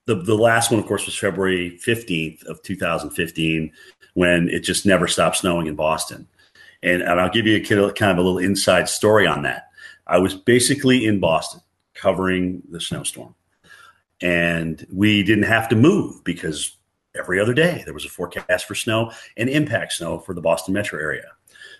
the 0.05 0.15
the 0.15 0.35
last 0.35 0.71
one, 0.71 0.79
of 0.79 0.85
course, 0.85 1.05
was 1.05 1.17
February 1.17 1.77
fifteenth 1.77 2.43
of 2.43 2.61
two 2.61 2.75
thousand 2.75 3.11
fifteen, 3.11 3.71
when 4.13 4.49
it 4.49 4.61
just 4.61 4.85
never 4.85 5.07
stopped 5.07 5.37
snowing 5.37 5.67
in 5.67 5.75
Boston. 5.75 6.27
And, 6.81 7.01
and 7.01 7.19
I'll 7.19 7.29
give 7.29 7.47
you 7.47 7.57
a 7.57 7.91
kind 7.93 8.11
of 8.11 8.17
a 8.17 8.21
little 8.21 8.37
inside 8.37 8.89
story 8.89 9.27
on 9.27 9.43
that. 9.43 9.69
I 10.07 10.17
was 10.17 10.33
basically 10.33 11.05
in 11.05 11.19
Boston 11.19 11.61
covering 11.93 12.61
the 12.69 12.79
snowstorm. 12.79 13.35
And 14.21 14.85
we 14.91 15.23
didn't 15.23 15.45
have 15.45 15.67
to 15.69 15.75
move 15.75 16.23
because 16.23 16.77
every 17.17 17.39
other 17.39 17.53
day 17.53 17.81
there 17.85 17.93
was 17.93 18.05
a 18.05 18.09
forecast 18.09 18.65
for 18.65 18.75
snow 18.75 19.11
and 19.37 19.49
impact 19.49 19.93
snow 19.93 20.19
for 20.19 20.33
the 20.33 20.41
Boston 20.41 20.73
metro 20.73 20.99
area. 20.99 21.31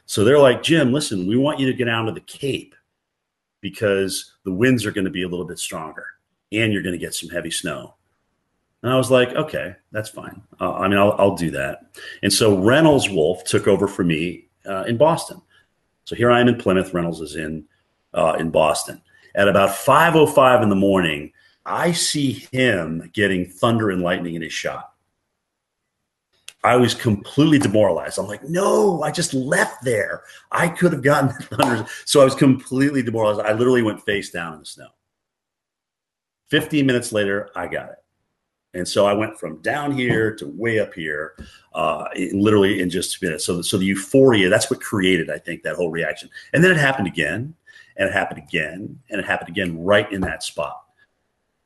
So 0.06 0.24
they're 0.24 0.40
like, 0.40 0.64
Jim, 0.64 0.94
listen, 0.94 1.28
we 1.28 1.38
want 1.38 1.60
you 1.60 1.68
to 1.68 1.74
get 1.74 1.86
down 1.86 2.06
to 2.06 2.12
the 2.12 2.22
Cape 2.22 2.76
because 3.62 4.34
the 4.44 4.52
winds 4.52 4.86
are 4.86 4.92
going 4.92 5.06
to 5.06 5.12
be 5.12 5.24
a 5.24 5.28
little 5.28 5.46
bit 5.46 5.60
stronger 5.60 6.06
and 6.52 6.72
you're 6.72 6.84
going 6.84 6.94
to 6.94 7.04
get 7.04 7.14
some 7.14 7.30
heavy 7.30 7.52
snow. 7.52 7.96
And 8.84 8.94
I 8.94 8.98
was 8.98 9.10
like, 9.10 9.30
okay, 9.30 9.76
that's 9.92 10.10
fine. 10.10 10.44
Uh, 10.60 10.74
I 10.76 10.88
mean, 10.88 11.00
I'll, 11.00 11.16
I'll, 11.18 11.36
do 11.36 11.50
that. 11.52 11.88
And 12.22 12.32
so 12.32 12.60
Reynolds 12.60 13.10
Wolf 13.10 13.44
took 13.44 13.68
over 13.68 13.88
for 13.88 14.04
me 14.04 14.48
uh, 14.68 14.84
in 14.84 14.98
Boston. 14.98 15.42
So 16.04 16.16
here 16.16 16.30
I 16.30 16.40
am 16.40 16.48
in 16.48 16.58
Plymouth. 16.58 16.94
Reynolds 16.94 17.20
is 17.20 17.36
in 17.36 17.66
uh, 18.16 18.36
in 18.40 18.50
Boston. 18.50 19.02
At 19.36 19.48
about 19.48 19.70
5:05 19.70 20.64
in 20.64 20.70
the 20.70 20.76
morning, 20.76 21.32
I 21.66 21.92
see 21.92 22.48
him 22.52 23.12
getting 23.14 23.46
thunder 23.46 23.90
and 23.90 24.02
lightning 24.02 24.36
in 24.36 24.42
his 24.42 24.54
shot. 24.54 24.92
I 26.64 26.78
was 26.78 26.96
completely 26.96 27.60
demoralized. 27.60 28.18
I'm 28.18 28.26
like, 28.26 28.44
no, 28.44 29.04
I 29.04 29.12
just 29.12 29.36
left 29.36 29.84
there. 29.84 30.24
I 30.52 30.68
could 30.68 30.94
have 30.94 31.04
gotten 31.04 31.30
thunder. 31.30 31.86
So 32.06 32.22
I 32.22 32.24
was 32.24 32.34
completely 32.34 33.04
demoralized. 33.04 33.48
I 33.48 33.54
literally 33.54 33.84
went 33.84 34.02
face 34.04 34.32
down 34.32 34.54
in 34.54 34.60
the 34.62 34.66
snow. 34.66 34.88
15 36.50 36.86
minutes 36.86 37.12
later, 37.12 37.50
I 37.56 37.68
got 37.68 37.90
it. 37.90 37.98
And 38.74 38.88
so 38.88 39.06
I 39.06 39.14
went 39.14 39.40
from 39.40 39.62
down 39.62 39.92
here 39.92 40.36
to 40.36 40.48
way 40.48 40.80
up 40.80 40.94
here, 40.94 41.36
uh, 41.74 42.06
literally 42.34 42.82
in 42.82 42.90
just 42.90 43.22
a 43.22 43.26
minute. 43.26 43.42
So, 43.42 43.62
so 43.62 43.78
the 43.78 43.86
euphoria, 43.86 44.50
that's 44.50 44.70
what 44.70 44.82
created, 44.82 45.30
I 45.30 45.38
think, 45.38 45.64
that 45.64 45.76
whole 45.76 45.92
reaction. 45.92 46.30
And 46.52 46.64
then 46.64 46.72
it 46.72 46.78
happened 46.78 47.08
again 47.08 47.54
and 47.98 48.10
it 48.10 48.14
happened 48.14 48.40
again, 48.40 49.00
and 49.10 49.20
it 49.20 49.26
happened 49.26 49.50
again 49.50 49.84
right 49.84 50.12
in 50.12 50.22
that 50.22 50.44
spot. 50.44 50.86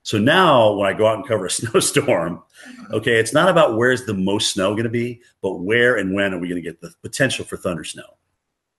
So 0.04 0.18
now 0.18 0.74
when 0.74 0.88
I 0.88 0.98
go 0.98 1.08
out 1.08 1.18
and 1.18 1.28
cover 1.28 1.46
a 1.46 1.50
snowstorm, 1.52 2.42
okay, 2.92 3.20
it's 3.20 3.34
not 3.34 3.50
about 3.50 3.78
where's 3.78 4.06
the 4.06 4.14
most 4.14 4.54
snow 4.54 4.72
going 4.72 4.84
to 4.84 4.90
be, 4.90 5.22
but 5.42 5.60
where 5.60 5.98
and 5.98 6.14
when 6.14 6.34
are 6.34 6.40
we 6.40 6.48
going 6.48 6.62
to 6.62 6.68
get 6.68 6.82
the 6.82 6.92
potential 7.02 7.46
for 7.46 7.58
thunder 7.58 7.84
snow? 7.84 8.18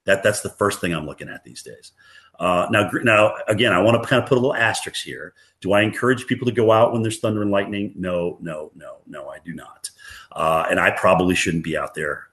That 0.07 0.23
that's 0.23 0.41
the 0.41 0.51
first 0.51 0.81
thing 0.81 0.95
I'm 0.95 1.07
looking 1.07 1.29
at 1.29 1.45
these 1.45 1.63
days. 1.63 1.93
Uh, 2.39 2.67
now, 2.71 2.91
now 3.03 3.35
again, 3.49 3.73
I 3.73 3.81
want 3.81 4.03
to 4.03 4.09
kind 4.09 4.23
of 4.23 4.29
put 4.29 4.39
a 4.39 4.41
little 4.41 4.55
asterisk 4.55 5.05
here. 5.05 5.35
Do 5.61 5.73
I 5.73 5.83
encourage 5.83 6.27
people 6.27 6.47
to 6.47 6.53
go 6.53 6.73
out 6.73 6.93
when 6.93 7.03
there's 7.03 7.21
thunder 7.21 7.43
and 7.43 7.51
lightning? 7.51 7.93
No, 7.97 8.39
no, 8.41 8.73
no, 8.75 8.97
no, 9.07 9.29
I 9.29 9.39
do 9.45 9.53
not. 9.53 9.91
Uh, 10.33 10.67
and 10.71 10.81
I 10.81 10.91
probably 10.91 11.35
shouldn't 11.35 11.65
be 11.65 11.77
out 11.77 11.95
there 11.95 12.29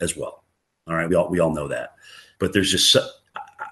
as 0.00 0.16
well. 0.16 0.44
All 0.86 0.94
right, 0.94 1.08
we 1.08 1.14
all 1.14 1.28
we 1.28 1.40
all 1.40 1.54
know 1.54 1.68
that. 1.68 1.94
But 2.38 2.54
there's 2.54 2.70
just 2.70 2.96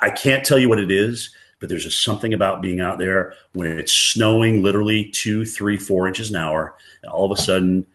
I 0.01 0.11
can't 0.11 0.45
tell 0.45 0.59
you 0.59 0.69
what 0.69 0.79
it 0.79 0.91
is, 0.91 1.31
but 1.61 1.69
there's 1.69 1.85
just 1.85 2.03
something 2.03 2.35
about 2.35 2.63
being 2.63 2.81
out 2.81 2.99
there 2.99 3.35
when 3.53 3.79
it's 3.79 3.93
snowing 3.93 4.63
literally 4.63 5.07
two, 5.07 5.45
three, 5.45 5.77
four 5.77 6.07
inches 6.07 6.31
an 6.31 6.37
hour, 6.37 6.75
and 7.03 7.11
all 7.11 7.31
of 7.31 7.37
a 7.37 7.41
sudden 7.41 7.87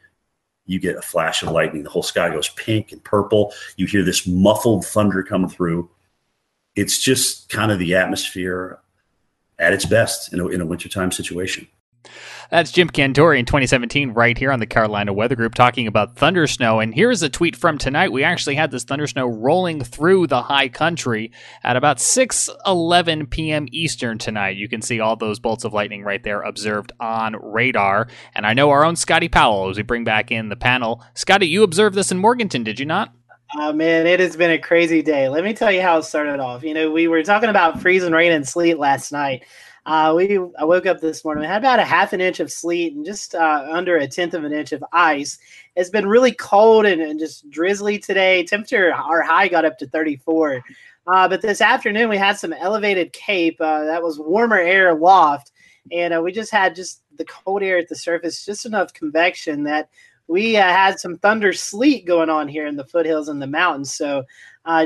you 0.65 0.79
get 0.79 0.95
a 0.95 1.01
flash 1.01 1.43
of 1.43 1.51
lightning. 1.51 1.83
The 1.83 1.89
whole 1.89 2.03
sky 2.03 2.29
goes 2.29 2.49
pink 2.49 2.91
and 2.91 3.03
purple. 3.03 3.53
You 3.75 3.85
hear 3.85 4.03
this 4.03 4.25
muffled 4.25 4.85
thunder 4.85 5.23
come 5.23 5.47
through. 5.49 5.89
It's 6.75 6.99
just 6.99 7.49
kind 7.49 7.71
of 7.71 7.79
the 7.79 7.95
atmosphere 7.95 8.79
at 9.59 9.73
its 9.73 9.85
best 9.85 10.33
in 10.33 10.39
a, 10.39 10.47
in 10.47 10.61
a 10.61 10.65
wintertime 10.65 11.11
situation. 11.11 11.67
That's 12.51 12.73
Jim 12.73 12.89
Cantore 12.89 13.39
in 13.39 13.45
2017, 13.45 14.11
right 14.11 14.37
here 14.37 14.51
on 14.51 14.59
the 14.59 14.65
Carolina 14.65 15.13
Weather 15.13 15.37
Group, 15.37 15.55
talking 15.55 15.87
about 15.87 16.17
thunder 16.17 16.47
snow. 16.47 16.81
And 16.81 16.93
here's 16.93 17.23
a 17.23 17.29
tweet 17.29 17.55
from 17.55 17.77
tonight. 17.77 18.11
We 18.11 18.25
actually 18.25 18.55
had 18.55 18.71
this 18.71 18.83
thunder 18.83 19.07
snow 19.07 19.25
rolling 19.25 19.81
through 19.81 20.27
the 20.27 20.41
high 20.41 20.67
country 20.67 21.31
at 21.63 21.77
about 21.77 21.99
6:11 21.99 23.29
p.m. 23.29 23.67
Eastern 23.71 24.17
tonight. 24.17 24.57
You 24.57 24.67
can 24.67 24.81
see 24.81 24.99
all 24.99 25.15
those 25.15 25.39
bolts 25.39 25.63
of 25.63 25.71
lightning 25.71 26.03
right 26.03 26.21
there 26.21 26.41
observed 26.41 26.91
on 26.99 27.37
radar. 27.41 28.09
And 28.35 28.45
I 28.45 28.53
know 28.53 28.69
our 28.71 28.83
own 28.83 28.97
Scotty 28.97 29.29
Powell 29.29 29.69
as 29.69 29.77
we 29.77 29.83
bring 29.83 30.03
back 30.03 30.29
in 30.29 30.49
the 30.49 30.57
panel. 30.57 31.01
Scotty, 31.13 31.47
you 31.47 31.63
observed 31.63 31.95
this 31.95 32.11
in 32.11 32.17
Morganton, 32.17 32.65
did 32.65 32.81
you 32.81 32.85
not? 32.85 33.13
Oh 33.57 33.71
man, 33.71 34.05
it 34.07 34.19
has 34.19 34.35
been 34.35 34.51
a 34.51 34.59
crazy 34.59 35.01
day. 35.01 35.29
Let 35.29 35.45
me 35.45 35.53
tell 35.53 35.71
you 35.71 35.81
how 35.81 35.99
it 35.99 36.03
started 36.03 36.41
off. 36.41 36.63
You 36.63 36.73
know, 36.73 36.91
we 36.91 37.07
were 37.07 37.23
talking 37.23 37.49
about 37.49 37.81
freezing 37.81 38.11
rain 38.11 38.33
and 38.33 38.45
sleet 38.45 38.77
last 38.77 39.13
night. 39.13 39.45
Uh, 39.85 40.13
we 40.15 40.37
I 40.59 40.63
woke 40.63 40.85
up 40.85 41.01
this 41.01 41.25
morning. 41.25 41.41
We 41.41 41.47
had 41.47 41.61
about 41.61 41.79
a 41.79 41.83
half 41.83 42.13
an 42.13 42.21
inch 42.21 42.39
of 42.39 42.51
sleet 42.51 42.93
and 42.93 43.03
just 43.03 43.33
uh, 43.33 43.67
under 43.69 43.97
a 43.97 44.07
tenth 44.07 44.35
of 44.35 44.43
an 44.43 44.53
inch 44.53 44.73
of 44.73 44.83
ice. 44.93 45.39
It's 45.75 45.89
been 45.89 46.07
really 46.07 46.33
cold 46.33 46.85
and, 46.85 47.01
and 47.01 47.19
just 47.19 47.49
drizzly 47.49 47.97
today. 47.97 48.43
Temperature 48.43 48.93
our 48.93 49.21
high 49.21 49.47
got 49.47 49.65
up 49.65 49.79
to 49.79 49.87
34. 49.87 50.63
Uh, 51.07 51.27
but 51.27 51.41
this 51.41 51.61
afternoon 51.61 52.09
we 52.09 52.17
had 52.17 52.37
some 52.37 52.53
elevated 52.53 53.11
cape 53.11 53.59
uh, 53.59 53.83
that 53.85 54.03
was 54.03 54.19
warmer 54.19 54.59
air 54.59 54.89
aloft, 54.89 55.51
and 55.91 56.13
uh, 56.13 56.21
we 56.21 56.31
just 56.31 56.51
had 56.51 56.75
just 56.75 57.01
the 57.17 57.25
cold 57.25 57.63
air 57.63 57.79
at 57.79 57.89
the 57.89 57.95
surface, 57.95 58.45
just 58.45 58.67
enough 58.67 58.93
convection 58.93 59.63
that 59.63 59.89
we 60.27 60.57
uh, 60.57 60.61
had 60.61 60.99
some 60.99 61.17
thunder 61.17 61.53
sleet 61.53 62.05
going 62.05 62.29
on 62.29 62.47
here 62.47 62.67
in 62.67 62.75
the 62.75 62.85
foothills 62.85 63.29
and 63.29 63.41
the 63.41 63.47
mountains. 63.47 63.91
So 63.91 64.23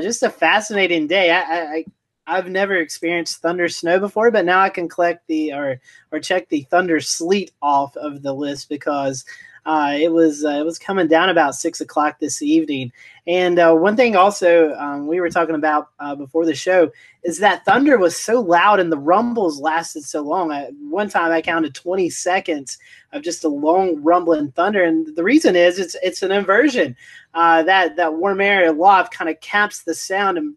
just 0.00 0.22
a 0.22 0.30
fascinating 0.30 1.06
day. 1.06 1.30
I, 1.32 1.40
I, 1.40 1.84
I've 2.26 2.48
never 2.48 2.74
experienced 2.74 3.40
thunder 3.40 3.68
snow 3.68 4.00
before, 4.00 4.30
but 4.30 4.44
now 4.44 4.60
I 4.60 4.68
can 4.68 4.88
collect 4.88 5.26
the 5.28 5.52
or 5.52 5.80
or 6.10 6.20
check 6.20 6.48
the 6.48 6.62
thunder 6.62 7.00
sleet 7.00 7.52
off 7.62 7.96
of 7.96 8.22
the 8.22 8.32
list 8.32 8.68
because 8.68 9.24
uh, 9.66 9.96
it 9.98 10.12
was 10.12 10.44
uh, 10.44 10.50
it 10.50 10.64
was 10.64 10.78
coming 10.78 11.08
down 11.08 11.28
about 11.28 11.54
six 11.54 11.80
o'clock 11.80 12.18
this 12.18 12.40
evening. 12.40 12.92
And 13.26 13.58
uh, 13.58 13.74
one 13.74 13.96
thing 13.96 14.14
also 14.14 14.72
um, 14.74 15.08
we 15.08 15.20
were 15.20 15.28
talking 15.28 15.56
about 15.56 15.88
uh, 15.98 16.14
before 16.14 16.46
the 16.46 16.54
show 16.54 16.90
is 17.24 17.38
that 17.40 17.64
thunder 17.64 17.98
was 17.98 18.16
so 18.16 18.40
loud 18.40 18.78
and 18.78 18.92
the 18.92 18.98
rumbles 18.98 19.60
lasted 19.60 20.04
so 20.04 20.22
long. 20.22 20.52
I, 20.52 20.70
one 20.88 21.08
time 21.08 21.32
I 21.32 21.42
counted 21.42 21.74
20 21.74 22.08
seconds 22.10 22.78
of 23.12 23.22
just 23.22 23.42
a 23.42 23.48
long 23.48 24.00
rumbling 24.02 24.52
thunder, 24.52 24.84
and 24.84 25.14
the 25.16 25.24
reason 25.24 25.56
is 25.56 25.80
it's 25.80 25.96
it's 26.02 26.22
an 26.22 26.30
inversion. 26.30 26.96
Uh, 27.34 27.64
that 27.64 27.96
that 27.96 28.14
warm 28.14 28.40
air 28.40 28.66
aloft 28.66 29.12
kind 29.12 29.28
of 29.28 29.40
caps 29.40 29.82
the 29.82 29.94
sound 29.94 30.38
and 30.38 30.54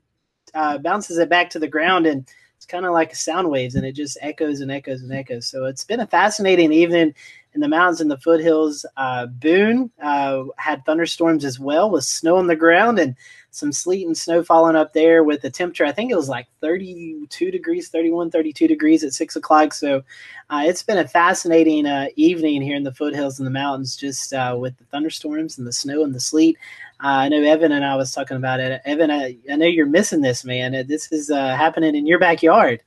uh, 0.54 0.78
bounces 0.78 1.18
it 1.18 1.30
back 1.30 1.50
to 1.52 1.60
the 1.60 1.68
ground 1.68 2.06
and 2.06 2.28
it's 2.60 2.66
kind 2.66 2.86
of 2.86 2.92
like 2.92 3.16
sound 3.16 3.50
waves 3.50 3.76
and 3.76 3.86
it 3.86 3.94
just 3.94 4.18
echoes 4.22 4.60
and 4.60 4.70
echoes 4.70 5.02
and 5.02 5.14
echoes. 5.14 5.48
So 5.48 5.66
it's 5.66 5.86
been 5.86 6.02
a 6.02 6.08
fascinating 6.08 6.74
evening 6.74 7.14
in 7.54 7.62
the 7.62 7.70
mountains 7.70 8.02
and 8.02 8.12
the 8.12 8.18
foothills. 8.18 8.86
Uh, 8.98 9.28
Boone 9.28 9.90
uh, 10.04 10.44
had 10.58 10.86
thunderstorms 10.86 11.46
as 11.46 11.58
well 11.58 11.90
with 11.90 12.04
snow 12.04 12.36
on 12.36 12.48
the 12.48 12.58
ground 12.58 13.00
and 13.00 13.16
some 13.52 13.72
sleet 13.72 14.06
and 14.06 14.18
snow 14.18 14.44
falling 14.44 14.76
up 14.76 14.94
there 14.94 15.24
with 15.24 15.42
the 15.42 15.50
temperature. 15.50 15.86
I 15.86 15.92
think 15.92 16.12
it 16.12 16.18
was 16.18 16.30
like 16.30 16.48
32 16.62 17.50
degrees, 17.50 17.90
31, 17.90 18.30
32 18.30 18.68
degrees 18.68 19.04
at 19.04 19.14
six 19.14 19.36
o'clock. 19.36 19.74
So 19.74 20.04
uh, 20.50 20.64
it's 20.66 20.84
been 20.84 20.98
a 21.00 21.08
fascinating 21.08 21.86
uh, 21.86 22.08
evening 22.16 22.62
here 22.62 22.76
in 22.76 22.84
the 22.84 22.94
foothills 22.94 23.40
and 23.40 23.48
the 23.48 23.52
mountains, 23.52 23.96
just 23.96 24.34
uh, 24.34 24.56
with 24.60 24.78
the 24.78 24.84
thunderstorms 24.86 25.58
and 25.58 25.66
the 25.66 25.74
snow 25.74 26.04
and 26.04 26.14
the 26.14 26.20
sleet. 26.20 26.58
I 27.00 27.30
know 27.30 27.42
Evan 27.42 27.72
and 27.72 27.86
I 27.86 27.96
was 27.96 28.12
talking 28.12 28.38
about 28.38 28.60
it. 28.60 28.82
Evan, 28.84 29.10
I, 29.10 29.38
I 29.50 29.56
know 29.56 29.66
you're 29.66 29.86
missing 29.86 30.22
this, 30.22 30.44
man. 30.44 30.72
This 30.88 31.12
is 31.12 31.32
uh, 31.32 31.56
happening 31.56 31.96
in 31.96 32.06
your 32.06 32.20
backyard. 32.20 32.84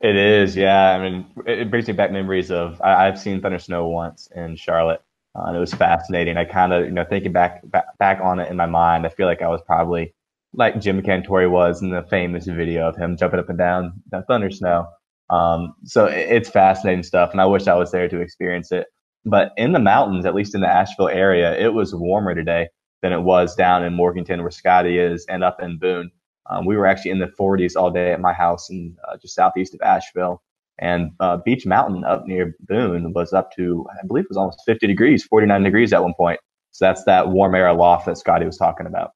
It 0.00 0.16
is, 0.16 0.56
yeah. 0.56 0.90
I 0.90 0.98
mean, 1.02 1.26
it, 1.46 1.70
brings 1.70 1.86
me 1.86 1.92
back 1.92 2.10
memories 2.10 2.50
of 2.50 2.80
I, 2.80 3.04
have 3.04 3.20
seen 3.20 3.40
thunder 3.40 3.58
snow 3.58 3.86
once 3.88 4.28
in 4.34 4.56
Charlotte, 4.56 5.00
uh, 5.36 5.44
and 5.44 5.56
it 5.56 5.60
was 5.60 5.72
fascinating. 5.72 6.36
I 6.36 6.44
kind 6.44 6.72
of, 6.72 6.86
you 6.86 6.90
know, 6.90 7.04
thinking 7.04 7.32
back, 7.32 7.60
back 7.70 7.96
back 7.98 8.20
on 8.20 8.40
it 8.40 8.50
in 8.50 8.56
my 8.56 8.66
mind, 8.66 9.06
I 9.06 9.10
feel 9.10 9.26
like 9.26 9.42
I 9.42 9.48
was 9.48 9.60
probably 9.64 10.12
like 10.54 10.80
Jim 10.80 11.02
Cantore 11.02 11.48
was 11.48 11.82
in 11.82 11.90
the 11.90 12.02
famous 12.02 12.46
video 12.46 12.88
of 12.88 12.96
him 12.96 13.16
jumping 13.16 13.38
up 13.38 13.48
and 13.48 13.58
down 13.58 13.92
the 14.10 14.22
thunder 14.22 14.50
snow. 14.50 14.88
Um, 15.30 15.74
so 15.84 16.06
it, 16.06 16.30
it's 16.30 16.48
fascinating 16.48 17.04
stuff, 17.04 17.30
and 17.30 17.40
I 17.40 17.46
wish 17.46 17.68
I 17.68 17.74
was 17.74 17.92
there 17.92 18.08
to 18.08 18.20
experience 18.20 18.72
it. 18.72 18.86
But 19.24 19.52
in 19.56 19.72
the 19.72 19.78
mountains, 19.78 20.26
at 20.26 20.34
least 20.34 20.56
in 20.56 20.62
the 20.62 20.68
Asheville 20.68 21.10
area, 21.10 21.56
it 21.56 21.74
was 21.74 21.94
warmer 21.94 22.34
today 22.34 22.68
than 23.02 23.12
it 23.12 23.20
was 23.20 23.54
down 23.54 23.84
in 23.84 23.94
Morganton 23.94 24.40
where 24.42 24.50
Scotty 24.50 24.98
is 24.98 25.26
and 25.26 25.44
up 25.44 25.60
in 25.60 25.78
Boone. 25.78 26.10
Um, 26.50 26.64
we 26.66 26.76
were 26.76 26.86
actually 26.86 27.10
in 27.10 27.18
the 27.18 27.32
40s 27.38 27.76
all 27.76 27.90
day 27.90 28.12
at 28.12 28.20
my 28.20 28.32
house 28.32 28.70
in 28.70 28.96
uh, 29.08 29.16
just 29.18 29.34
southeast 29.34 29.74
of 29.74 29.80
Asheville. 29.82 30.42
And 30.78 31.12
uh, 31.20 31.38
Beech 31.44 31.66
Mountain 31.66 32.04
up 32.04 32.26
near 32.26 32.56
Boone 32.60 33.12
was 33.12 33.32
up 33.32 33.52
to, 33.56 33.86
I 33.90 34.06
believe 34.06 34.24
it 34.24 34.30
was 34.30 34.36
almost 34.36 34.62
50 34.66 34.86
degrees, 34.86 35.24
49 35.24 35.62
degrees 35.62 35.92
at 35.92 36.02
one 36.02 36.14
point. 36.14 36.40
So 36.70 36.86
that's 36.86 37.04
that 37.04 37.28
warm 37.28 37.54
air 37.54 37.68
aloft 37.68 38.06
that 38.06 38.18
Scotty 38.18 38.46
was 38.46 38.56
talking 38.56 38.86
about. 38.86 39.12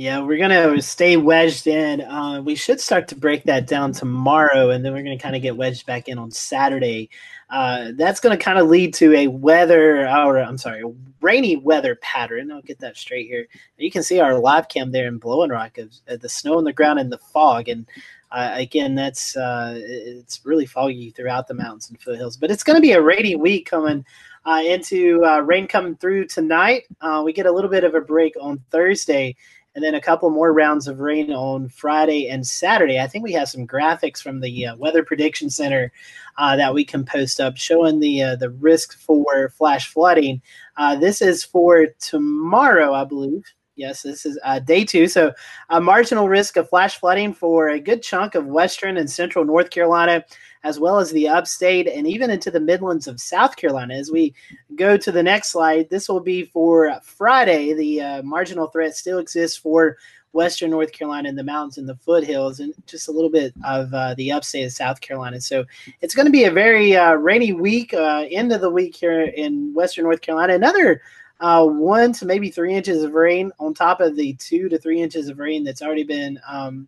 Yeah, 0.00 0.20
we're 0.20 0.38
gonna 0.38 0.80
stay 0.80 1.18
wedged 1.18 1.66
in. 1.66 2.00
Uh, 2.00 2.40
we 2.40 2.54
should 2.54 2.80
start 2.80 3.06
to 3.08 3.14
break 3.14 3.44
that 3.44 3.66
down 3.66 3.92
tomorrow, 3.92 4.70
and 4.70 4.82
then 4.82 4.94
we're 4.94 5.02
gonna 5.02 5.18
kind 5.18 5.36
of 5.36 5.42
get 5.42 5.58
wedged 5.58 5.84
back 5.84 6.08
in 6.08 6.16
on 6.16 6.30
Saturday. 6.30 7.10
Uh, 7.50 7.90
that's 7.96 8.18
gonna 8.18 8.38
kind 8.38 8.58
of 8.58 8.68
lead 8.68 8.94
to 8.94 9.14
a 9.14 9.26
weather, 9.26 10.08
or 10.08 10.38
I'm 10.38 10.56
sorry, 10.56 10.82
rainy 11.20 11.56
weather 11.56 11.96
pattern. 11.96 12.50
I'll 12.50 12.62
get 12.62 12.78
that 12.78 12.96
straight 12.96 13.26
here. 13.26 13.46
You 13.76 13.90
can 13.90 14.02
see 14.02 14.20
our 14.20 14.38
live 14.38 14.68
cam 14.70 14.90
there 14.90 15.06
in 15.06 15.18
Blowing 15.18 15.50
Rock 15.50 15.76
of, 15.76 15.92
of 16.06 16.20
the 16.20 16.30
snow 16.30 16.56
on 16.56 16.64
the 16.64 16.72
ground 16.72 16.98
and 16.98 17.12
the 17.12 17.18
fog, 17.18 17.68
and 17.68 17.86
uh, 18.32 18.52
again, 18.54 18.94
that's 18.94 19.36
uh, 19.36 19.74
it's 19.76 20.40
really 20.46 20.64
foggy 20.64 21.10
throughout 21.10 21.46
the 21.46 21.52
mountains 21.52 21.90
and 21.90 22.00
foothills. 22.00 22.38
But 22.38 22.50
it's 22.50 22.64
gonna 22.64 22.80
be 22.80 22.92
a 22.92 23.02
rainy 23.02 23.36
week 23.36 23.68
coming. 23.68 24.06
Uh, 24.46 24.62
into 24.64 25.22
uh, 25.22 25.40
rain 25.40 25.68
coming 25.68 25.94
through 25.96 26.26
tonight. 26.26 26.84
Uh, 27.02 27.20
we 27.22 27.30
get 27.30 27.44
a 27.44 27.52
little 27.52 27.68
bit 27.68 27.84
of 27.84 27.94
a 27.94 28.00
break 28.00 28.34
on 28.40 28.58
Thursday, 28.70 29.36
and 29.74 29.84
then 29.84 29.94
a 29.94 30.00
couple 30.00 30.28
more 30.30 30.52
rounds 30.52 30.88
of 30.88 31.00
rain 31.00 31.32
on 31.32 31.68
Friday 31.68 32.28
and 32.28 32.46
Saturday. 32.46 32.98
I 32.98 33.06
think 33.06 33.22
we 33.22 33.32
have 33.32 33.48
some 33.48 33.66
graphics 33.66 34.20
from 34.20 34.40
the 34.40 34.66
uh, 34.66 34.76
Weather 34.76 35.04
Prediction 35.04 35.48
Center 35.48 35.92
uh, 36.38 36.56
that 36.56 36.74
we 36.74 36.84
can 36.84 37.04
post 37.04 37.40
up 37.40 37.56
showing 37.56 38.00
the 38.00 38.22
uh, 38.22 38.36
the 38.36 38.50
risk 38.50 38.98
for 38.98 39.50
flash 39.50 39.88
flooding. 39.88 40.42
Uh, 40.76 40.96
this 40.96 41.22
is 41.22 41.44
for 41.44 41.86
tomorrow, 42.00 42.94
I 42.94 43.04
believe. 43.04 43.44
Yes, 43.76 44.02
this 44.02 44.26
is 44.26 44.38
uh, 44.44 44.58
day 44.58 44.84
two. 44.84 45.06
So, 45.06 45.32
a 45.70 45.80
marginal 45.80 46.28
risk 46.28 46.56
of 46.56 46.68
flash 46.68 46.98
flooding 46.98 47.32
for 47.32 47.68
a 47.68 47.80
good 47.80 48.02
chunk 48.02 48.34
of 48.34 48.46
western 48.46 48.96
and 48.96 49.10
central 49.10 49.44
North 49.44 49.70
Carolina 49.70 50.24
as 50.62 50.78
well 50.78 50.98
as 50.98 51.10
the 51.10 51.28
upstate 51.28 51.88
and 51.88 52.06
even 52.06 52.30
into 52.30 52.50
the 52.50 52.60
Midlands 52.60 53.06
of 53.06 53.20
South 53.20 53.56
Carolina. 53.56 53.94
As 53.94 54.10
we 54.10 54.34
go 54.74 54.96
to 54.96 55.12
the 55.12 55.22
next 55.22 55.50
slide, 55.50 55.88
this 55.88 56.08
will 56.08 56.20
be 56.20 56.44
for 56.44 56.98
Friday. 57.02 57.72
The 57.72 58.00
uh, 58.00 58.22
marginal 58.22 58.68
threat 58.68 58.94
still 58.94 59.18
exists 59.18 59.56
for 59.56 59.96
Western 60.32 60.70
North 60.70 60.92
Carolina 60.92 61.28
and 61.28 61.38
the 61.38 61.42
mountains 61.42 61.78
and 61.78 61.88
the 61.88 61.96
foothills, 61.96 62.60
and 62.60 62.72
just 62.86 63.08
a 63.08 63.12
little 63.12 63.30
bit 63.30 63.52
of 63.64 63.92
uh, 63.92 64.14
the 64.14 64.30
upstate 64.30 64.64
of 64.64 64.72
South 64.72 65.00
Carolina. 65.00 65.40
So 65.40 65.64
it's 66.00 66.14
going 66.14 66.26
to 66.26 66.32
be 66.32 66.44
a 66.44 66.52
very 66.52 66.96
uh, 66.96 67.14
rainy 67.14 67.52
week, 67.52 67.92
uh, 67.94 68.26
end 68.30 68.52
of 68.52 68.60
the 68.60 68.70
week 68.70 68.94
here 68.94 69.22
in 69.22 69.74
Western 69.74 70.04
North 70.04 70.20
Carolina. 70.20 70.54
Another 70.54 71.02
uh, 71.40 71.66
one 71.66 72.12
to 72.12 72.26
maybe 72.26 72.50
three 72.50 72.74
inches 72.74 73.02
of 73.02 73.14
rain 73.14 73.50
on 73.58 73.74
top 73.74 74.00
of 74.00 74.14
the 74.14 74.34
two 74.34 74.68
to 74.68 74.78
three 74.78 75.00
inches 75.00 75.28
of 75.28 75.38
rain 75.38 75.64
that's 75.64 75.82
already 75.82 76.04
been 76.04 76.38
um, 76.46 76.86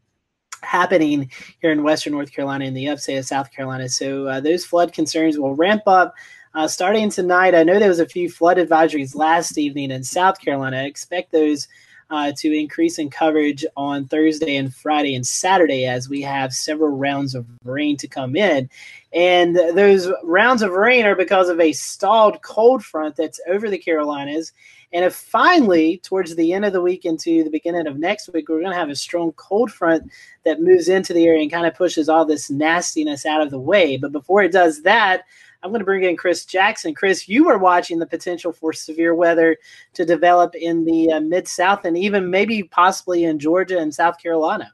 happening 0.63 1.31
here 1.61 1.73
in 1.73 1.83
Western 1.83 2.13
North 2.13 2.33
Carolina 2.33 2.65
and 2.65 2.77
the 2.77 2.89
upstate 2.89 3.19
of 3.19 3.25
South 3.25 3.51
Carolina. 3.53 3.89
So 3.89 4.27
uh, 4.27 4.41
those 4.41 4.65
flood 4.65 4.93
concerns 4.93 5.39
will 5.39 5.55
ramp 5.55 5.83
up 5.87 6.15
uh, 6.55 6.69
starting 6.69 7.11
tonight. 7.11 7.55
I 7.55 7.63
know 7.63 7.79
there 7.79 7.89
was 7.89 8.01
a 8.01 8.09
few 8.09 8.31
flood 8.31 8.59
advisories 8.59 9.15
last 9.15 9.59
evening 9.59 9.91
in 9.91 10.05
South 10.05 10.41
Carolina. 10.41 10.79
I 10.79 10.85
expect 10.85 11.33
those 11.33 11.69
uh, 12.11 12.31
to 12.37 12.53
increase 12.53 12.99
in 12.99 13.09
coverage 13.09 13.65
on 13.75 14.07
Thursday 14.07 14.57
and 14.57 14.75
Friday 14.75 15.15
and 15.15 15.27
Saturday 15.27 15.87
as 15.87 16.11
we 16.11 16.21
have 16.21 16.53
several 16.53 16.91
rounds 16.91 17.35
of 17.35 17.47
rain 17.65 17.97
to 17.97 18.07
come 18.07 18.37
in. 18.37 18.69
And 19.15 19.57
those 19.57 20.11
rounds 20.23 20.61
of 20.61 20.73
rain 20.73 21.07
are 21.07 21.17
because 21.17 21.49
of 21.49 21.59
a 21.59 21.73
stalled 21.73 22.43
cold 22.43 22.85
front 22.85 23.17
that's 23.17 23.41
over 23.49 23.71
the 23.71 23.79
Carolinas 23.79 24.53
and 24.93 25.05
if 25.05 25.15
finally, 25.15 25.99
towards 25.99 26.37
the 26.37 26.53
end 26.53 26.65
of 26.65 26.73
the 26.73 26.83
week 26.83 27.05
into 27.05 27.43
the 27.43 27.51
beginning 27.51 27.87
of 27.87 27.99
next 27.99 28.29
week, 28.33 28.49
we're 28.49 28.61
going 28.61 28.73
to 28.73 28.79
have 28.79 28.91
a 28.91 28.97
strong 28.97 29.33
cold 29.33 29.73
front 29.73 30.11
that 30.45 30.61
moves 30.61 30.89
into 30.89 31.15
the 31.15 31.25
area 31.27 31.41
and 31.41 31.51
kind 31.51 31.67
of 31.67 31.75
pushes 31.75 32.09
all 32.09 32.25
this 32.25 32.51
nastiness 32.51 33.25
out 33.25 33.41
of 33.41 33.51
the 33.51 33.59
way. 33.59 33.97
But 33.97 34.13
before 34.13 34.43
it 34.43 34.53
does 34.53 34.83
that, 34.83 35.23
I'm 35.63 35.71
going 35.71 35.81
to 35.81 35.85
bring 35.85 36.03
in 36.03 36.17
Chris 36.17 36.45
Jackson. 36.45 36.95
Chris, 36.95 37.29
you 37.29 37.45
were 37.45 37.59
watching 37.59 37.99
the 37.99 38.07
potential 38.07 38.53
for 38.53 38.73
severe 38.73 39.15
weather 39.15 39.57
to 39.95 40.05
develop 40.05 40.55
in 40.55 40.85
the 40.85 41.13
uh, 41.13 41.21
mid 41.21 41.47
South 41.47 41.85
and 41.85 41.97
even 41.97 42.29
maybe 42.29 42.65
possibly 42.65 43.25
in 43.25 43.39
Georgia 43.39 43.79
and 43.79 43.95
South 43.95 44.21
Carolina. 44.21 44.73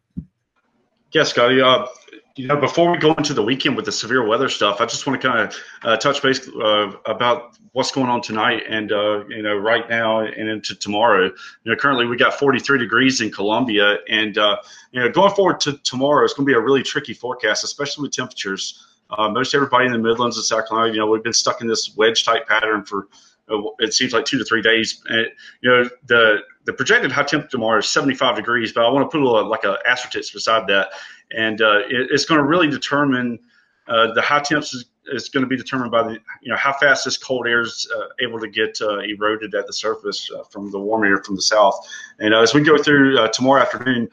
Yes, 1.13 1.31
Scotty. 1.31 1.61
Uh, 1.61 1.87
you 2.37 2.47
know, 2.47 2.57
before 2.57 2.91
we 2.91 2.99
go 2.99 3.13
into 3.15 3.35
the 3.35 3.43
weekend 3.43 3.77
with 3.77 3.85
the 3.85 3.93
severe 3.93 4.25
weather 4.27 4.49
stuff, 4.49 4.81
I 4.81 4.87
just 4.87 5.07
want 5.07 5.21
to 5.21 5.29
kind 5.29 5.41
of 5.41 5.57
uh, 5.83 5.97
touch 5.97 6.23
base 6.23 6.47
uh, 6.49 6.93
about 7.07 7.59
what's 7.73 7.91
going 7.91 8.09
on 8.09 8.21
tonight 8.21 8.63
and 8.69 8.93
uh, 8.93 9.25
you 9.27 9.43
know 9.43 9.57
right 9.57 9.89
now 9.89 10.21
and 10.21 10.49
into 10.49 10.75
tomorrow. 10.75 11.25
You 11.25 11.73
know, 11.73 11.77
currently 11.77 12.07
we 12.07 12.17
got 12.17 12.39
43 12.39 12.79
degrees 12.79 13.21
in 13.21 13.31
Columbia, 13.31 13.97
and 14.09 14.37
uh, 14.37 14.59
you 14.93 15.01
know 15.01 15.11
going 15.11 15.35
forward 15.35 15.61
to 15.61 15.79
tomorrow, 15.79 16.25
it's 16.25 16.35
going 16.35 16.47
to 16.47 16.51
be 16.51 16.57
a 16.57 16.61
really 16.61 16.83
tricky 16.83 17.15
forecast, 17.15 17.65
especially 17.65 18.03
with 18.03 18.13
temperatures. 18.13 18.87
Uh, 19.11 19.31
most 19.31 19.55
everybody 19.55 19.87
in 19.87 19.93
the 19.93 19.99
Midlands 19.99 20.37
and 20.37 20.45
South 20.45 20.69
Carolina, 20.69 20.93
you 20.93 21.01
know, 21.01 21.07
we've 21.07 21.23
been 21.23 21.33
stuck 21.33 21.63
in 21.63 21.67
this 21.67 21.97
wedge 21.97 22.25
type 22.25 22.47
pattern 22.47 22.85
for 22.85 23.09
it 23.79 23.95
seems 23.95 24.13
like 24.13 24.25
two 24.25 24.39
to 24.39 24.45
three 24.45 24.63
days. 24.63 25.03
And, 25.09 25.27
you 25.63 25.71
know, 25.71 25.89
the 26.07 26.41
the 26.69 26.73
projected 26.75 27.11
high 27.11 27.23
temperature 27.23 27.53
tomorrow 27.53 27.79
is 27.79 27.89
75 27.89 28.37
degrees, 28.37 28.75
but 28.75 28.85
I 28.85 28.91
want 28.91 29.07
to 29.07 29.09
put 29.09 29.23
a 29.23 29.27
little 29.27 29.49
like 29.49 29.65
a 29.65 29.79
asterisk 29.87 30.35
beside 30.35 30.67
that, 30.67 30.91
and 31.35 31.63
uh, 31.63 31.79
it, 31.89 32.09
it's 32.11 32.27
going 32.27 32.39
to 32.39 32.47
really 32.47 32.69
determine 32.69 33.39
uh, 33.87 34.13
the 34.13 34.21
high 34.21 34.41
temps 34.41 34.75
is, 34.75 34.85
is, 35.07 35.31
going 35.31 35.43
to 35.43 35.49
be 35.49 35.57
determined 35.57 35.91
by 35.91 36.03
the 36.03 36.19
you 36.43 36.51
know 36.51 36.59
how 36.59 36.75
fast 36.75 37.07
this 37.07 37.17
cold 37.17 37.47
air 37.47 37.63
is 37.63 37.91
uh, 37.97 38.09
able 38.21 38.39
to 38.39 38.49
get 38.49 38.79
uh, 38.83 38.99
eroded 38.99 39.55
at 39.55 39.67
the 39.67 39.73
surface 39.73 40.31
uh, 40.31 40.43
from 40.51 40.71
the 40.71 40.79
warm 40.79 41.05
air 41.05 41.23
from 41.25 41.37
the 41.37 41.43
south. 41.43 41.75
And 42.19 42.35
as 42.35 42.53
we 42.53 42.61
go 42.61 42.77
through 42.77 43.17
tomorrow 43.33 43.63
afternoon, 43.63 44.11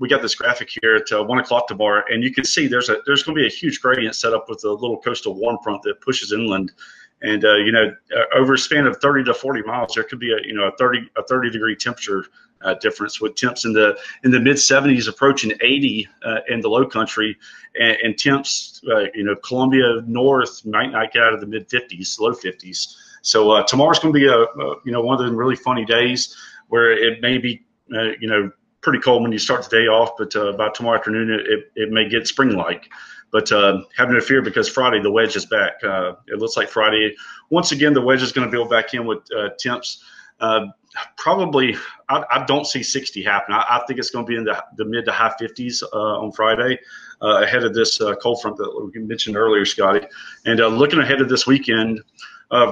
we 0.00 0.06
got 0.06 0.20
this 0.20 0.34
graphic 0.34 0.68
here 0.82 0.96
at 0.96 1.26
one 1.26 1.38
o'clock 1.38 1.66
tomorrow, 1.66 2.02
and 2.10 2.22
you 2.22 2.30
can 2.30 2.44
see 2.44 2.66
there's 2.66 2.90
a 2.90 2.98
there's 3.06 3.22
going 3.22 3.36
to 3.36 3.40
be 3.40 3.46
a 3.46 3.50
huge 3.50 3.80
gradient 3.80 4.16
set 4.16 4.34
up 4.34 4.50
with 4.50 4.62
a 4.64 4.70
little 4.70 4.98
coastal 4.98 5.32
warm 5.32 5.56
front 5.64 5.82
that 5.84 6.02
pushes 6.02 6.30
inland. 6.30 6.72
And 7.22 7.44
uh, 7.44 7.56
you 7.56 7.72
know, 7.72 7.94
uh, 8.16 8.24
over 8.34 8.54
a 8.54 8.58
span 8.58 8.86
of 8.86 8.96
30 8.98 9.24
to 9.24 9.34
40 9.34 9.62
miles, 9.62 9.94
there 9.94 10.04
could 10.04 10.18
be 10.18 10.32
a 10.32 10.38
you 10.46 10.54
know 10.54 10.68
a 10.68 10.76
30 10.76 11.10
a 11.16 11.22
30 11.22 11.50
degree 11.50 11.76
temperature 11.76 12.24
uh, 12.62 12.74
difference 12.74 13.20
with 13.20 13.34
temps 13.34 13.64
in 13.64 13.72
the 13.72 13.96
in 14.24 14.30
the 14.30 14.40
mid 14.40 14.56
70s 14.56 15.08
approaching 15.08 15.52
80 15.60 16.08
uh, 16.24 16.38
in 16.48 16.60
the 16.60 16.68
low 16.68 16.86
country, 16.86 17.36
and, 17.78 17.96
and 18.02 18.18
temps 18.18 18.80
uh, 18.90 19.04
you 19.14 19.22
know 19.22 19.36
Columbia 19.36 20.02
North 20.06 20.64
might 20.64 20.92
not 20.92 21.12
get 21.12 21.22
out 21.22 21.34
of 21.34 21.40
the 21.40 21.46
mid 21.46 21.68
50s, 21.68 22.18
low 22.18 22.32
50s. 22.32 22.94
So 23.22 23.50
uh, 23.50 23.64
tomorrow's 23.64 23.98
going 23.98 24.14
to 24.14 24.18
be 24.18 24.26
a, 24.26 24.38
a, 24.38 24.76
you 24.84 24.92
know 24.92 25.02
one 25.02 25.20
of 25.20 25.26
the 25.26 25.36
really 25.36 25.56
funny 25.56 25.84
days 25.84 26.34
where 26.68 26.90
it 26.90 27.20
may 27.20 27.36
be 27.36 27.64
you 27.88 28.28
know 28.28 28.50
pretty 28.80 28.98
cold 28.98 29.22
when 29.22 29.30
you 29.32 29.38
start 29.38 29.62
the 29.68 29.68
day 29.68 29.88
off, 29.88 30.12
but 30.16 30.32
by 30.56 30.70
tomorrow 30.70 30.96
afternoon 30.96 31.30
it, 31.30 31.40
it, 31.46 31.72
it 31.74 31.90
may 31.90 32.08
get 32.08 32.26
spring 32.26 32.56
like. 32.56 32.88
But 33.32 33.50
uh, 33.52 33.82
have 33.96 34.10
no 34.10 34.20
fear 34.20 34.42
because 34.42 34.68
Friday 34.68 35.00
the 35.00 35.10
wedge 35.10 35.36
is 35.36 35.46
back. 35.46 35.74
Uh, 35.84 36.14
it 36.26 36.38
looks 36.38 36.56
like 36.56 36.68
Friday 36.68 37.14
once 37.50 37.72
again 37.72 37.92
the 37.94 38.00
wedge 38.00 38.22
is 38.22 38.32
going 38.32 38.46
to 38.46 38.50
build 38.50 38.70
back 38.70 38.94
in 38.94 39.06
with 39.06 39.20
uh, 39.36 39.50
temps. 39.58 40.02
Uh, 40.40 40.66
probably, 41.16 41.76
I, 42.08 42.24
I, 42.32 42.44
don't 42.46 42.66
see 42.66 42.82
60 42.82 43.22
happen. 43.22 43.54
I, 43.54 43.64
I, 43.68 43.84
think 43.86 43.98
it's 43.98 44.08
going 44.10 44.24
to 44.24 44.28
be 44.28 44.36
in 44.36 44.44
the, 44.44 44.64
the 44.78 44.86
mid 44.86 45.04
to 45.04 45.12
high 45.12 45.34
50s 45.38 45.82
uh, 45.92 45.96
on 45.96 46.32
Friday. 46.32 46.78
Uh, 47.22 47.42
ahead 47.42 47.64
of 47.64 47.74
this 47.74 48.00
cold 48.22 48.40
front 48.40 48.56
that 48.56 48.90
we 48.94 49.00
mentioned 49.02 49.36
earlier, 49.36 49.66
Scotty, 49.66 50.00
and 50.46 50.58
looking 50.78 50.98
ahead 50.98 51.20
of 51.20 51.28
this 51.28 51.46
weekend, 51.46 52.00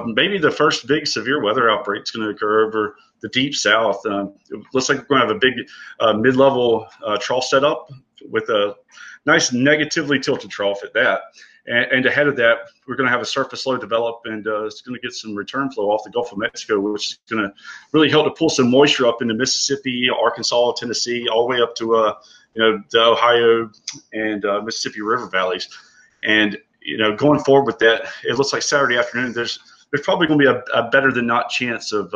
maybe 0.07 0.39
the 0.39 0.49
first 0.49 0.87
big 0.87 1.05
severe 1.05 1.43
weather 1.43 1.69
outbreak 1.69 2.01
is 2.01 2.09
going 2.09 2.25
to 2.25 2.33
occur 2.33 2.65
over 2.65 2.95
the 3.21 3.29
deep 3.29 3.55
south. 3.55 4.05
Um, 4.05 4.33
it 4.49 4.61
looks 4.73 4.89
like 4.89 4.99
we're 4.99 5.17
going 5.17 5.21
to 5.21 5.27
have 5.27 5.35
a 5.35 5.39
big 5.39 5.53
uh, 5.99 6.13
mid-level 6.13 6.87
uh, 7.05 7.17
trough 7.17 7.45
setup 7.45 7.89
with 8.29 8.49
a 8.49 8.75
nice 9.25 9.51
negatively 9.53 10.19
tilted 10.19 10.49
trough 10.49 10.83
at 10.83 10.93
that. 10.93 11.21
And, 11.67 11.91
and 11.91 12.05
ahead 12.05 12.27
of 12.27 12.35
that, 12.37 12.57
we're 12.87 12.95
going 12.95 13.07
to 13.07 13.11
have 13.11 13.21
a 13.21 13.25
surface 13.25 13.65
low 13.65 13.77
develop, 13.77 14.21
and 14.25 14.45
uh, 14.47 14.65
it's 14.65 14.81
going 14.81 14.99
to 14.99 15.01
get 15.01 15.13
some 15.13 15.35
return 15.35 15.69
flow 15.71 15.91
off 15.91 16.03
the 16.03 16.09
Gulf 16.09 16.31
of 16.31 16.37
Mexico, 16.37 16.79
which 16.79 17.11
is 17.11 17.19
going 17.29 17.43
to 17.43 17.53
really 17.91 18.09
help 18.09 18.25
to 18.25 18.31
pull 18.31 18.49
some 18.49 18.71
moisture 18.71 19.05
up 19.05 19.21
into 19.21 19.33
Mississippi, 19.33 20.09
Arkansas, 20.09 20.73
Tennessee, 20.73 21.27
all 21.27 21.47
the 21.47 21.55
way 21.55 21.61
up 21.61 21.75
to 21.75 21.95
uh, 21.95 22.15
you 22.55 22.61
know 22.61 22.81
the 22.91 23.01
Ohio 23.01 23.69
and 24.13 24.45
uh, 24.45 24.61
Mississippi 24.61 25.01
River 25.01 25.27
valleys. 25.27 25.69
And 26.23 26.57
you 26.81 26.97
know, 26.97 27.15
going 27.15 27.39
forward 27.41 27.65
with 27.65 27.79
that, 27.79 28.07
it 28.23 28.37
looks 28.37 28.51
like 28.53 28.63
Saturday 28.63 28.97
afternoon. 28.97 29.33
There's 29.33 29.59
there's 29.91 30.03
probably 30.03 30.27
going 30.27 30.39
to 30.39 30.45
be 30.45 30.59
a, 30.73 30.79
a 30.79 30.89
better 30.89 31.11
than 31.11 31.27
not 31.27 31.49
chance 31.49 31.91
of 31.91 32.13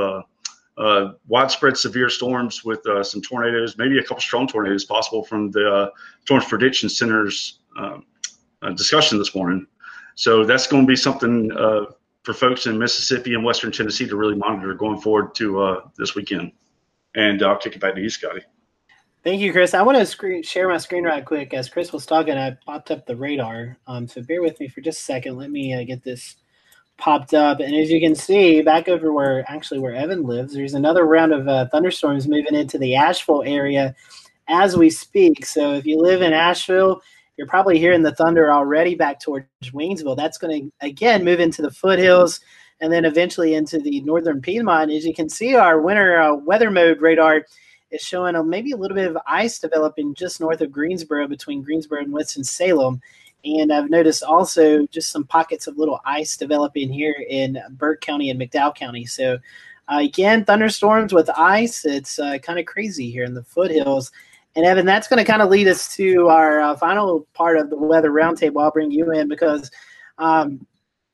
uh, 0.78 0.82
uh, 0.82 1.14
widespread 1.28 1.78
severe 1.78 2.10
storms 2.10 2.64
with 2.64 2.86
uh, 2.88 3.04
some 3.04 3.22
tornadoes, 3.22 3.78
maybe 3.78 3.98
a 4.00 4.04
couple 4.04 4.22
strong 4.22 4.48
tornadoes 4.48 4.86
possible 4.86 5.24
from 5.24 5.52
the 5.52 5.70
uh, 5.70 5.90
Storms 6.24 6.46
Prediction 6.46 6.90
Center's 6.90 7.60
um, 7.78 8.06
uh, 8.62 8.72
discussion 8.72 9.18
this 9.18 9.36
morning. 9.36 9.68
So 10.16 10.46
that's 10.46 10.68
going 10.68 10.84
to 10.84 10.88
be 10.88 10.96
something 10.96 11.52
uh, 11.52 11.86
for 12.24 12.34
folks 12.34 12.68
in 12.68 12.78
Mississippi 12.78 13.34
and 13.34 13.44
Western 13.44 13.72
Tennessee 13.72 14.08
to 14.08 14.16
really 14.16 14.36
monitor 14.36 14.74
going 14.74 15.00
forward 15.00 15.36
to 15.36 15.62
uh, 15.62 15.82
this 15.98 16.16
weekend. 16.16 16.52
And 17.16 17.44
I'll 17.44 17.58
kick 17.58 17.76
it 17.76 17.80
back 17.80 17.96
to 17.96 18.02
you, 18.02 18.10
Scotty. 18.10 18.42
Thank 19.24 19.42
you, 19.42 19.52
Chris. 19.52 19.74
I 19.74 19.82
want 19.82 19.98
to 19.98 20.06
screen, 20.06 20.44
share 20.44 20.68
my 20.68 20.78
screen 20.78 21.06
right 21.06 21.24
quick. 21.24 21.54
As 21.54 21.70
Chris 21.70 21.94
was 21.94 22.06
talking, 22.06 22.38
I 22.38 22.58
popped 22.66 22.92
up 22.92 23.06
the 23.06 23.16
radar. 23.16 23.78
Um, 23.88 24.08
so 24.08 24.22
bear 24.22 24.42
with 24.42 24.60
me 24.60 24.68
for 24.68 24.82
just 24.82 25.00
a 25.00 25.04
second. 25.04 25.38
Let 25.38 25.50
me 25.50 25.86
get 25.86 26.04
this 26.04 26.36
popped 27.04 27.34
up. 27.34 27.60
And 27.60 27.76
as 27.76 27.92
you 27.92 28.00
can 28.00 28.16
see, 28.16 28.62
back 28.62 28.88
over 28.88 29.12
where 29.12 29.44
actually 29.52 29.80
where 29.80 29.94
Evan 29.94 30.24
lives, 30.24 30.54
there's 30.54 30.74
another 30.74 31.04
round 31.04 31.34
of 31.34 31.50
uh, 31.50 31.68
thunderstorms 31.68 32.30
moving 32.30 32.56
into 32.56 32.78
the 32.78 32.96
Asheville 32.96 33.44
area 33.44 33.94
as 34.48 34.78
we 34.78 34.90
speak. 34.90 35.46
So 35.46 35.74
if 35.74 35.86
you 35.86 36.00
live 36.00 36.22
in 36.22 36.32
Asheville, 36.32 37.02
you're 37.36 37.48
probably 37.48 37.78
hearing 37.78 38.04
the 38.04 38.16
thunder 38.16 38.54
already 38.54 38.96
back 38.96 39.20
towards 39.20 39.48
Waynesville. 39.74 40.16
That's 40.16 40.38
going 40.38 40.62
to 40.62 40.88
again 40.88 41.26
move 41.26 41.42
into 41.42 41.62
the 41.62 41.72
foothills 41.72 42.40
and 42.80 42.92
then 42.92 43.04
eventually 43.04 43.56
into 43.56 43.80
the 43.80 44.00
northern 44.02 44.42
Piedmont. 44.42 44.90
As 44.90 45.06
you 45.06 45.14
can 45.14 45.28
see, 45.28 45.56
our 45.56 45.82
winter 45.82 46.22
uh, 46.22 46.36
weather 46.36 46.72
mode 46.72 47.02
radar 47.02 47.46
is 47.92 48.02
showing 48.02 48.36
a, 48.36 48.44
maybe 48.44 48.72
a 48.72 48.78
little 48.78 48.96
bit 48.96 49.10
of 49.10 49.18
ice 49.28 49.60
developing 49.60 50.16
just 50.16 50.40
north 50.40 50.62
of 50.62 50.72
Greensboro 50.72 51.28
between 51.28 51.64
Greensboro 51.64 52.00
and 52.00 52.14
Winston 52.14 52.46
Salem. 52.46 53.02
And 53.46 53.74
I've 53.74 53.90
noticed 53.90 54.24
also 54.24 54.88
just 54.88 55.12
some 55.12 55.26
pockets 55.26 55.68
of 55.68 55.78
little 55.78 56.00
ice 56.06 56.38
developing 56.38 56.92
here 56.92 57.26
in 57.30 57.62
Burke 57.72 58.02
County 58.02 58.30
and 58.30 58.40
McDowell 58.40 58.76
County. 58.76 59.06
So, 59.06 59.38
uh, 59.92 60.00
again, 60.00 60.46
thunderstorms 60.46 61.14
with 61.14 61.30
ice. 61.32 61.84
It's 61.86 62.20
uh, 62.20 62.38
kind 62.38 62.58
of 62.58 62.66
crazy 62.66 63.12
here 63.12 63.26
in 63.26 63.34
the 63.34 63.44
foothills. 63.44 64.12
And 64.56 64.66
Evan, 64.66 64.86
that's 64.86 65.08
going 65.08 65.18
to 65.18 65.30
kind 65.30 65.42
of 65.42 65.50
lead 65.50 65.68
us 65.68 65.94
to 65.96 66.28
our 66.30 66.62
uh, 66.62 66.76
final 66.78 67.28
part 67.34 67.58
of 67.58 67.70
the 67.70 67.78
weather 67.78 68.12
roundtable. 68.12 68.62
I'll 68.62 68.72
bring 68.72 68.92
you 68.92 69.12
in 69.12 69.28
because 69.28 69.70
um, 70.20 70.66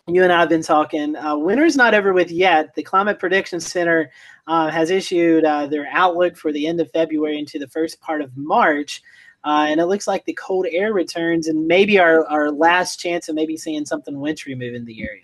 you 0.08 0.24
and 0.24 0.32
I 0.32 0.42
have 0.42 0.50
been 0.50 0.62
talking. 0.62 1.16
Uh, 1.16 1.38
winter's 1.38 1.78
not 1.78 1.94
over 1.94 2.14
with 2.14 2.32
yet. 2.32 2.76
The 2.76 2.84
Climate 2.84 3.18
Prediction 3.18 3.60
Center 3.60 4.12
uh, 4.48 4.70
has 4.70 4.92
issued 4.92 5.46
uh, 5.46 5.68
their 5.68 5.88
outlook 5.92 6.36
for 6.36 6.52
the 6.52 6.68
end 6.68 6.82
of 6.82 6.92
February 6.92 7.40
into 7.40 7.60
the 7.60 7.68
first 7.68 8.02
part 8.02 8.22
of 8.22 8.36
March. 8.36 9.02
Uh, 9.44 9.68
and 9.70 9.80
it 9.80 9.86
looks 9.86 10.08
like 10.08 10.26
the 10.26 10.34
cold 10.34 10.66
air 10.70 10.94
returns 10.94 11.48
and 11.48 11.68
maybe 11.68 11.98
our, 11.98 12.26
our 12.28 12.52
last 12.52 13.00
chance 13.00 13.30
of 13.30 13.36
maybe 13.36 13.56
seeing 13.56 13.86
something 13.86 14.20
wintry 14.20 14.54
move 14.56 14.74
in 14.74 14.86
the 14.86 15.02
area. 15.02 15.24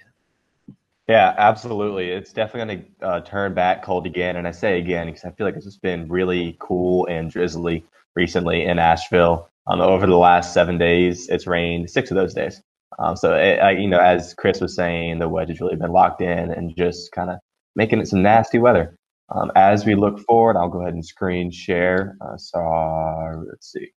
Yeah, 1.08 1.36
absolutely. 1.38 2.10
It's 2.10 2.34
definitely 2.34 2.76
going 2.76 2.86
to 3.00 3.06
uh, 3.06 3.22
turn 3.22 3.54
back 3.54 3.84
cold 3.84 4.08
again. 4.08 4.38
And 4.38 4.48
I 4.48 4.52
say 4.52 4.80
again 4.80 5.08
because 5.08 5.24
I 5.24 5.32
feel 5.32 5.46
like 5.46 5.56
it's 5.56 5.66
just 5.66 5.82
been 5.82 6.08
really 6.08 6.58
cool 6.60 7.06
and 7.08 7.30
drizzly 7.30 7.86
recently 8.16 8.64
in 8.64 8.80
Asheville. 8.80 9.50
Um, 9.68 9.82
over 9.82 10.08
the 10.08 10.18
last 10.18 10.54
seven 10.54 10.78
days, 10.78 11.28
it's 11.30 11.48
rained 11.48 11.90
six 11.90 12.10
of 12.12 12.16
those 12.16 12.34
days. 12.34 12.62
Um, 12.98 13.16
so, 13.16 13.36
it, 13.36 13.60
I, 13.60 13.72
you 13.72 13.88
know, 13.88 14.00
as 14.00 14.34
Chris 14.36 14.62
was 14.62 14.76
saying, 14.76 15.20
the 15.20 15.28
wedge 15.28 15.50
has 15.50 15.60
really 15.60 15.76
been 15.76 15.92
locked 15.92 16.22
in 16.22 16.52
and 16.52 16.76
just 16.78 17.12
kind 17.12 17.30
of 17.30 17.40
making 17.76 18.00
it 18.00 18.08
some 18.08 18.22
nasty 18.22 18.58
weather. 18.58 18.96
Um, 19.34 19.52
as 19.56 19.86
we 19.86 19.96
look 19.96 20.20
forward, 20.20 20.56
I'll 20.56 20.70
go 20.70 20.82
ahead 20.82 20.94
and 20.94 21.06
screen 21.06 21.52
share. 21.52 22.16
Uh, 22.22 22.38
so, 22.38 23.44
let's 23.50 23.72
see. 23.72 23.92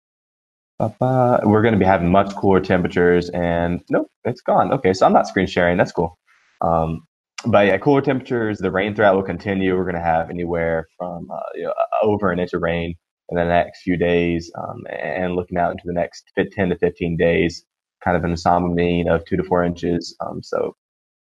We're 0.81 1.63
going 1.63 1.73
to 1.73 1.79
be 1.79 1.87
having 1.87 2.11
much 2.11 2.35
cooler 2.35 2.61
temperatures, 2.61 3.31
and 3.31 3.83
nope, 3.91 4.09
it's 4.25 4.41
gone. 4.43 4.73
Okay, 4.73 4.93
so 4.93 5.07
I'm 5.07 5.13
not 5.13 5.27
screen 5.27 5.47
sharing. 5.47 5.77
That's 5.77 5.93
cool. 5.93 6.19
Um, 6.61 7.07
but 7.47 7.67
yeah, 7.67 7.79
cooler 7.79 8.03
temperatures. 8.03 8.59
The 8.59 8.71
rain 8.71 8.95
threat 8.95 9.15
will 9.15 9.23
continue. 9.23 9.77
We're 9.77 9.85
going 9.85 9.95
to 9.95 10.01
have 10.01 10.31
anywhere 10.31 10.87
from 10.99 11.31
uh, 11.31 11.39
you 11.55 11.65
know, 11.65 11.75
over 12.03 12.31
an 12.31 12.39
inch 12.39 12.53
of 12.53 12.63
rain 12.63 12.95
in 13.31 13.37
the 13.37 13.45
next 13.45 13.83
few 13.83 13.97
days, 13.97 14.51
um, 14.59 14.83
and 14.91 15.35
looking 15.35 15.59
out 15.59 15.73
into 15.73 15.85
the 15.85 15.93
next 15.93 16.31
10 16.37 16.69
to 16.71 16.79
15 16.79 17.17
days, 17.17 17.65
kind 18.05 18.17
of 18.17 18.25
an 18.25 18.31
ensemble 18.31 18.73
mean 18.75 19.09
of 19.09 19.25
two 19.25 19.37
to 19.37 19.45
four 19.45 19.65
inches. 19.65 20.17
Um, 20.21 20.43
so 20.43 20.77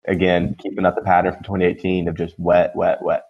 again, 0.07 0.55
keeping 0.59 0.85
up 0.85 0.95
the 0.95 1.01
pattern 1.01 1.33
from 1.33 1.43
2018 1.43 2.07
of 2.07 2.15
just 2.15 2.35
wet, 2.39 2.75
wet, 2.75 2.99
wet. 3.03 3.23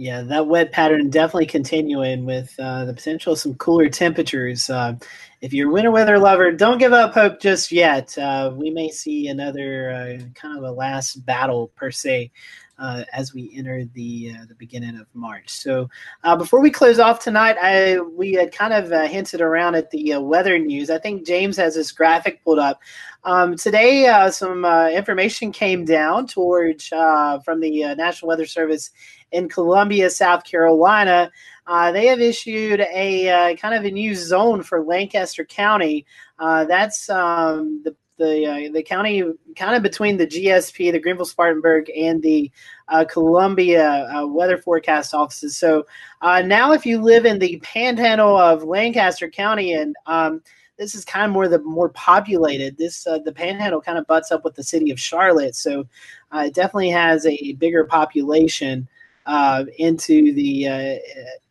Yeah, 0.00 0.22
that 0.22 0.46
wet 0.46 0.70
pattern 0.70 1.10
definitely 1.10 1.46
continuing 1.46 2.24
with 2.24 2.54
uh, 2.60 2.84
the 2.84 2.94
potential 2.94 3.32
of 3.32 3.40
some 3.40 3.56
cooler 3.56 3.88
temperatures. 3.88 4.70
Uh, 4.70 4.94
if 5.40 5.52
you're 5.52 5.70
a 5.70 5.72
winter 5.72 5.90
weather 5.90 6.20
lover, 6.20 6.52
don't 6.52 6.78
give 6.78 6.92
up 6.92 7.14
hope 7.14 7.40
just 7.40 7.72
yet. 7.72 8.16
Uh, 8.16 8.52
we 8.54 8.70
may 8.70 8.90
see 8.90 9.26
another 9.26 9.90
uh, 9.90 10.24
kind 10.40 10.56
of 10.56 10.62
a 10.62 10.70
last 10.70 11.26
battle 11.26 11.72
per 11.74 11.90
se 11.90 12.30
uh, 12.78 13.02
as 13.12 13.34
we 13.34 13.52
enter 13.56 13.86
the 13.94 14.36
uh, 14.38 14.44
the 14.46 14.54
beginning 14.54 14.96
of 15.00 15.08
March. 15.14 15.50
So 15.50 15.90
before 16.38 16.60
we 16.60 16.70
close 16.70 17.00
off 17.00 17.18
tonight, 17.18 17.56
I 17.60 17.98
we 17.98 18.34
had 18.34 18.52
kind 18.52 18.72
of 18.72 18.92
hinted 19.10 19.40
around 19.40 19.74
at 19.74 19.90
the 19.90 20.16
weather 20.18 20.60
news. 20.60 20.90
I 20.90 20.98
think 20.98 21.26
James 21.26 21.56
has 21.56 21.74
this 21.74 21.90
graphic 21.90 22.44
pulled 22.44 22.60
up. 22.60 22.80
Um, 23.24 23.56
today, 23.56 24.28
some 24.30 24.64
information 24.64 25.50
came 25.50 25.84
down 25.84 26.28
towards 26.28 26.86
from 26.86 27.58
the 27.60 27.96
National 27.96 28.28
Weather 28.28 28.46
Service 28.46 28.92
in 29.32 29.48
Columbia, 29.48 30.10
South 30.10 30.44
Carolina. 30.44 31.30
Uh, 31.66 31.92
they 31.92 32.06
have 32.06 32.20
issued 32.20 32.80
a 32.80 33.28
uh, 33.28 33.56
kind 33.56 33.74
of 33.74 33.84
a 33.84 33.90
new 33.90 34.14
zone 34.14 34.62
for 34.62 34.82
Lancaster 34.82 35.44
County. 35.44 36.06
Uh, 36.38 36.64
that's 36.64 37.10
um, 37.10 37.82
the 37.84 37.94
the 38.16 38.46
uh, 38.46 38.72
the 38.72 38.82
county 38.82 39.22
kind 39.54 39.76
of 39.76 39.82
between 39.82 40.16
the 40.16 40.26
GSP, 40.26 40.90
the 40.92 40.98
Greenville 40.98 41.24
Spartanburg, 41.24 41.90
and 41.96 42.22
the 42.22 42.50
uh, 42.88 43.04
Columbia 43.04 44.08
uh, 44.12 44.26
weather 44.26 44.58
forecast 44.58 45.14
offices. 45.14 45.56
So 45.56 45.86
now, 46.22 46.72
if 46.72 46.84
you 46.84 47.00
live 47.00 47.26
in 47.26 47.38
the 47.38 47.60
Panhandle 47.62 48.36
of 48.36 48.64
Lancaster 48.64 49.30
County, 49.30 49.74
and 49.74 49.94
um, 50.06 50.42
this 50.78 50.94
is 50.94 51.04
kind 51.04 51.26
of 51.26 51.32
more 51.32 51.48
the 51.48 51.58
more 51.58 51.90
populated, 51.90 52.78
this 52.78 53.06
uh, 53.06 53.18
the 53.18 53.32
Panhandle 53.32 53.80
kind 53.80 53.98
of 53.98 54.06
butts 54.06 54.30
up 54.30 54.44
with 54.44 54.54
the 54.54 54.62
city 54.62 54.90
of 54.90 54.98
Charlotte, 54.98 55.56
so 55.56 55.86
uh, 56.32 56.44
it 56.46 56.54
definitely 56.54 56.90
has 56.90 57.26
a 57.26 57.52
bigger 57.54 57.84
population 57.84 58.88
uh, 59.28 59.66
into 59.76 60.32
the 60.32 60.66
uh, 60.66 60.96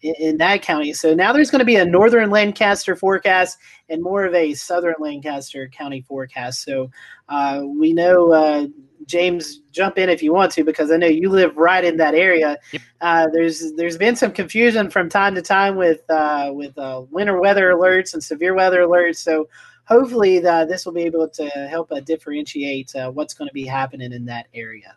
in, 0.02 0.38
that 0.38 0.64
county. 0.64 0.92
So 0.94 1.14
now 1.14 1.32
there's 1.32 1.52
going 1.52 1.60
to 1.60 1.66
be 1.66 1.76
a 1.76 1.86
northern 1.86 2.32
Lancaster 2.32 2.96
forecast 2.96 3.60
and 3.88 4.02
more 4.02 4.26
of 4.26 4.34
a 4.34 4.56
southern 4.56 4.96
Lancaster 5.00 5.70
County 5.70 6.02
forecast. 6.02 6.64
So 6.64 6.90
uh, 7.30 7.64
we 7.66 7.94
know. 7.94 8.34
Uh, 8.34 8.68
James, 9.06 9.62
jump 9.72 9.98
in 10.00 10.10
if 10.10 10.22
you 10.22 10.34
want 10.34 10.52
to, 10.54 10.66
because 10.66 10.92
I 10.92 10.98
know 10.98 11.08
you 11.08 11.30
live 11.30 11.56
right 11.56 11.86
in 11.86 11.96
that 11.98 12.14
area. 12.14 12.58
Yep. 12.74 12.82
Uh, 13.00 13.28
there's 13.32 13.72
there's 13.74 13.96
been 13.96 14.18
some 14.18 14.32
confusion 14.32 14.90
from 14.90 15.08
time 15.08 15.36
to 15.36 15.42
time 15.42 15.76
with 15.76 16.02
uh, 16.10 16.52
with 16.54 16.74
winter 17.12 17.40
weather 17.40 17.72
alerts 17.74 18.16
and 18.16 18.24
severe 18.24 18.56
weather 18.56 18.82
alerts. 18.82 19.18
So 19.18 19.48
hopefully 19.86 20.40
the, 20.40 20.66
this 20.68 20.86
will 20.86 20.94
be 20.94 21.04
able 21.04 21.30
to 21.30 21.48
help 21.48 21.92
differentiate 22.06 22.92
what's 23.14 23.36
going 23.36 23.48
to 23.48 23.54
be 23.54 23.66
happening 23.66 24.12
in 24.12 24.26
that 24.26 24.48
area. 24.54 24.96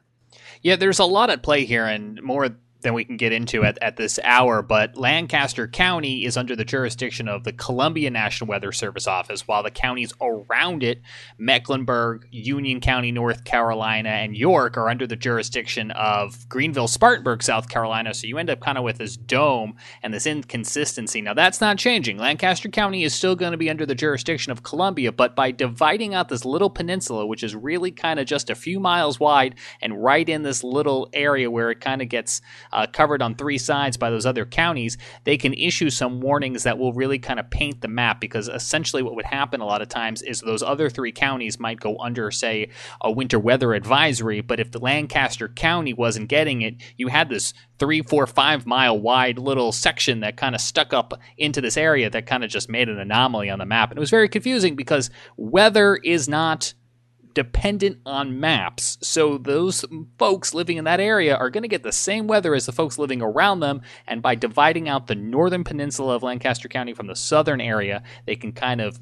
Yeah, 0.62 0.76
there's 0.76 0.98
a 0.98 1.04
lot 1.04 1.30
at 1.30 1.42
play 1.42 1.64
here, 1.64 1.86
and 1.86 2.20
more 2.22 2.48
than 2.82 2.94
we 2.94 3.04
can 3.04 3.16
get 3.16 3.32
into 3.32 3.64
at, 3.64 3.78
at 3.82 3.96
this 3.96 4.18
hour, 4.24 4.62
but 4.62 4.96
Lancaster 4.96 5.68
County 5.68 6.24
is 6.24 6.36
under 6.36 6.56
the 6.56 6.64
jurisdiction 6.64 7.28
of 7.28 7.44
the 7.44 7.52
Columbia 7.52 8.10
National 8.10 8.48
Weather 8.48 8.72
Service 8.72 9.06
Office, 9.06 9.46
while 9.46 9.62
the 9.62 9.70
counties 9.70 10.12
around 10.20 10.82
it, 10.82 11.02
Mecklenburg, 11.38 12.26
Union 12.30 12.80
County, 12.80 13.12
North 13.12 13.44
Carolina, 13.44 14.08
and 14.08 14.36
York, 14.36 14.76
are 14.76 14.88
under 14.88 15.06
the 15.06 15.16
jurisdiction 15.16 15.90
of 15.92 16.48
Greenville, 16.48 16.88
Spartanburg, 16.88 17.42
South 17.42 17.68
Carolina. 17.68 18.14
So 18.14 18.26
you 18.26 18.38
end 18.38 18.50
up 18.50 18.60
kind 18.60 18.78
of 18.78 18.84
with 18.84 18.98
this 18.98 19.16
dome 19.16 19.76
and 20.02 20.12
this 20.12 20.26
inconsistency. 20.26 21.20
Now, 21.20 21.34
that's 21.34 21.60
not 21.60 21.78
changing. 21.78 22.18
Lancaster 22.18 22.68
County 22.68 23.04
is 23.04 23.14
still 23.14 23.36
going 23.36 23.52
to 23.52 23.58
be 23.58 23.70
under 23.70 23.86
the 23.86 23.94
jurisdiction 23.94 24.52
of 24.52 24.62
Columbia, 24.62 25.12
but 25.12 25.36
by 25.36 25.50
dividing 25.50 26.14
out 26.14 26.28
this 26.28 26.44
little 26.44 26.70
peninsula, 26.70 27.26
which 27.26 27.42
is 27.42 27.54
really 27.54 27.90
kind 27.90 28.20
of 28.20 28.26
just 28.26 28.50
a 28.50 28.54
few 28.54 28.80
miles 28.80 29.20
wide 29.20 29.56
and 29.80 30.02
right 30.02 30.28
in 30.28 30.42
this 30.42 30.64
little 30.64 31.08
area 31.12 31.50
where 31.50 31.70
it 31.70 31.80
kind 31.80 32.02
of 32.02 32.08
gets 32.08 32.40
uh, 32.72 32.86
covered 32.86 33.22
on 33.22 33.34
three 33.34 33.58
sides 33.58 33.96
by 33.96 34.10
those 34.10 34.26
other 34.26 34.44
counties, 34.44 34.98
they 35.24 35.36
can 35.36 35.54
issue 35.54 35.90
some 35.90 36.20
warnings 36.20 36.62
that 36.62 36.78
will 36.78 36.92
really 36.92 37.18
kind 37.18 37.40
of 37.40 37.50
paint 37.50 37.80
the 37.80 37.88
map 37.88 38.20
because 38.20 38.48
essentially 38.48 39.02
what 39.02 39.14
would 39.14 39.26
happen 39.26 39.60
a 39.60 39.66
lot 39.66 39.82
of 39.82 39.88
times 39.88 40.22
is 40.22 40.40
those 40.40 40.62
other 40.62 40.88
three 40.88 41.12
counties 41.12 41.58
might 41.58 41.80
go 41.80 41.96
under, 41.98 42.30
say, 42.30 42.68
a 43.00 43.10
winter 43.10 43.38
weather 43.38 43.74
advisory, 43.74 44.40
but 44.40 44.60
if 44.60 44.70
the 44.70 44.78
Lancaster 44.78 45.48
County 45.48 45.92
wasn't 45.92 46.28
getting 46.28 46.62
it, 46.62 46.76
you 46.96 47.08
had 47.08 47.28
this 47.28 47.52
three, 47.78 48.02
four, 48.02 48.26
five 48.26 48.66
mile 48.66 48.98
wide 48.98 49.38
little 49.38 49.72
section 49.72 50.20
that 50.20 50.36
kind 50.36 50.54
of 50.54 50.60
stuck 50.60 50.92
up 50.92 51.14
into 51.38 51.60
this 51.60 51.76
area 51.76 52.10
that 52.10 52.26
kind 52.26 52.44
of 52.44 52.50
just 52.50 52.68
made 52.68 52.88
an 52.88 52.98
anomaly 52.98 53.48
on 53.48 53.58
the 53.58 53.66
map. 53.66 53.90
And 53.90 53.98
it 53.98 54.00
was 54.00 54.10
very 54.10 54.28
confusing 54.28 54.76
because 54.76 55.10
weather 55.36 55.96
is 55.96 56.28
not 56.28 56.74
dependent 57.34 57.98
on 58.06 58.40
maps. 58.40 58.98
So 59.02 59.38
those 59.38 59.84
folks 60.18 60.54
living 60.54 60.76
in 60.76 60.84
that 60.84 61.00
area 61.00 61.36
are 61.36 61.50
going 61.50 61.62
to 61.62 61.68
get 61.68 61.82
the 61.82 61.92
same 61.92 62.26
weather 62.26 62.54
as 62.54 62.66
the 62.66 62.72
folks 62.72 62.98
living 62.98 63.22
around 63.22 63.60
them. 63.60 63.82
And 64.06 64.22
by 64.22 64.34
dividing 64.34 64.88
out 64.88 65.06
the 65.06 65.14
northern 65.14 65.64
peninsula 65.64 66.16
of 66.16 66.22
Lancaster 66.22 66.68
County 66.68 66.94
from 66.94 67.06
the 67.06 67.16
southern 67.16 67.60
area, 67.60 68.02
they 68.26 68.36
can 68.36 68.52
kind 68.52 68.80
of 68.80 68.98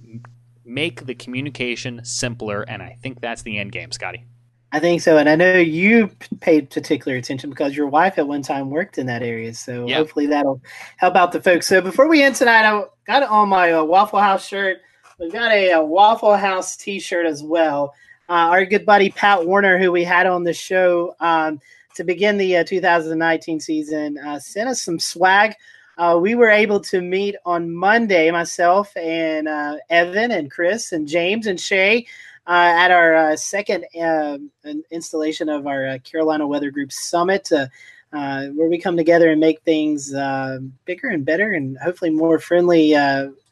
make 0.64 1.07
the 1.07 1.14
communication 1.14 2.05
simpler. 2.05 2.62
And 2.62 2.83
I 2.83 2.99
think 3.03 3.20
that's 3.20 3.43
the 3.43 3.59
end 3.59 3.72
game, 3.72 3.93
Scotty. 3.93 4.26
I 4.70 4.81
think 4.81 5.01
so, 5.01 5.16
and 5.16 5.31
I 5.31 5.35
know 5.35 5.57
you 5.57 6.11
paid 6.41 6.68
particular 6.68 7.16
attention 7.16 7.49
because 7.49 7.74
your 7.74 7.87
wife 7.87 8.18
at 8.18 8.29
one 8.29 8.43
time 8.43 8.68
worked 8.68 8.99
in 8.99 9.07
that 9.07 9.22
area. 9.22 9.55
So 9.55 9.87
yep. 9.87 9.97
hopefully 9.97 10.26
that'll 10.26 10.61
help 10.99 11.16
out 11.16 11.33
the 11.33 11.41
folks. 11.41 11.66
So 11.66 11.81
before 11.81 12.07
we 12.07 12.22
end 12.22 12.35
tonight, 12.35 12.66
I 12.66 12.85
got 13.07 13.22
on 13.22 13.49
my 13.49 13.72
uh, 13.72 13.85
Waffle 13.85 14.20
House 14.20 14.47
shirt. 14.47 14.81
We've 15.18 15.33
got 15.33 15.53
a, 15.53 15.72
a 15.72 15.83
Waffle 15.83 16.37
House 16.37 16.76
T-shirt 16.76 17.24
as 17.24 17.43
well 17.43 17.95
uh, 18.29 18.49
our 18.51 18.64
good 18.66 18.85
buddy 18.85 19.11
Pat 19.11 19.47
Warner, 19.47 19.79
who 19.79 19.91
we 19.91 20.05
had 20.05 20.26
on 20.26 20.45
the 20.45 20.53
show 20.53 21.14
um, 21.20 21.61
to 21.95 22.05
begin 22.05 22.37
the 22.37 22.59
uh, 22.59 22.64
2019 22.64 23.61
season, 23.61 24.18
uh, 24.18 24.39
sent 24.39 24.68
us 24.68 24.83
some 24.83 24.99
swag. 24.99 25.55
Uh, 25.97 26.18
we 26.20 26.35
were 26.35 26.51
able 26.51 26.79
to 26.79 27.01
meet 27.01 27.37
on 27.45 27.74
Monday, 27.74 28.31
myself 28.31 28.97
and 28.97 29.49
uh, 29.49 29.76
Evan 29.91 30.31
and 30.31 30.51
Chris 30.51 30.93
and 30.93 31.09
James 31.09 31.47
and 31.47 31.61
Shay. 31.61 32.07
Uh, 32.47 32.72
at 32.79 32.91
our 32.91 33.37
second 33.37 33.85
um, 34.01 34.51
installation 34.91 35.51
of 35.51 35.66
our 35.66 35.99
Carolina 35.99 36.47
Weather 36.47 36.70
Group 36.70 36.91
Summit, 36.91 37.51
where 37.51 38.68
we 38.70 38.79
come 38.79 38.97
together 38.97 39.29
and 39.29 39.39
make 39.39 39.61
things 39.64 40.12
bigger 40.87 41.09
and 41.09 41.26
better 41.26 41.53
and 41.53 41.76
hopefully 41.76 42.09
more 42.11 42.39
friendly 42.39 42.95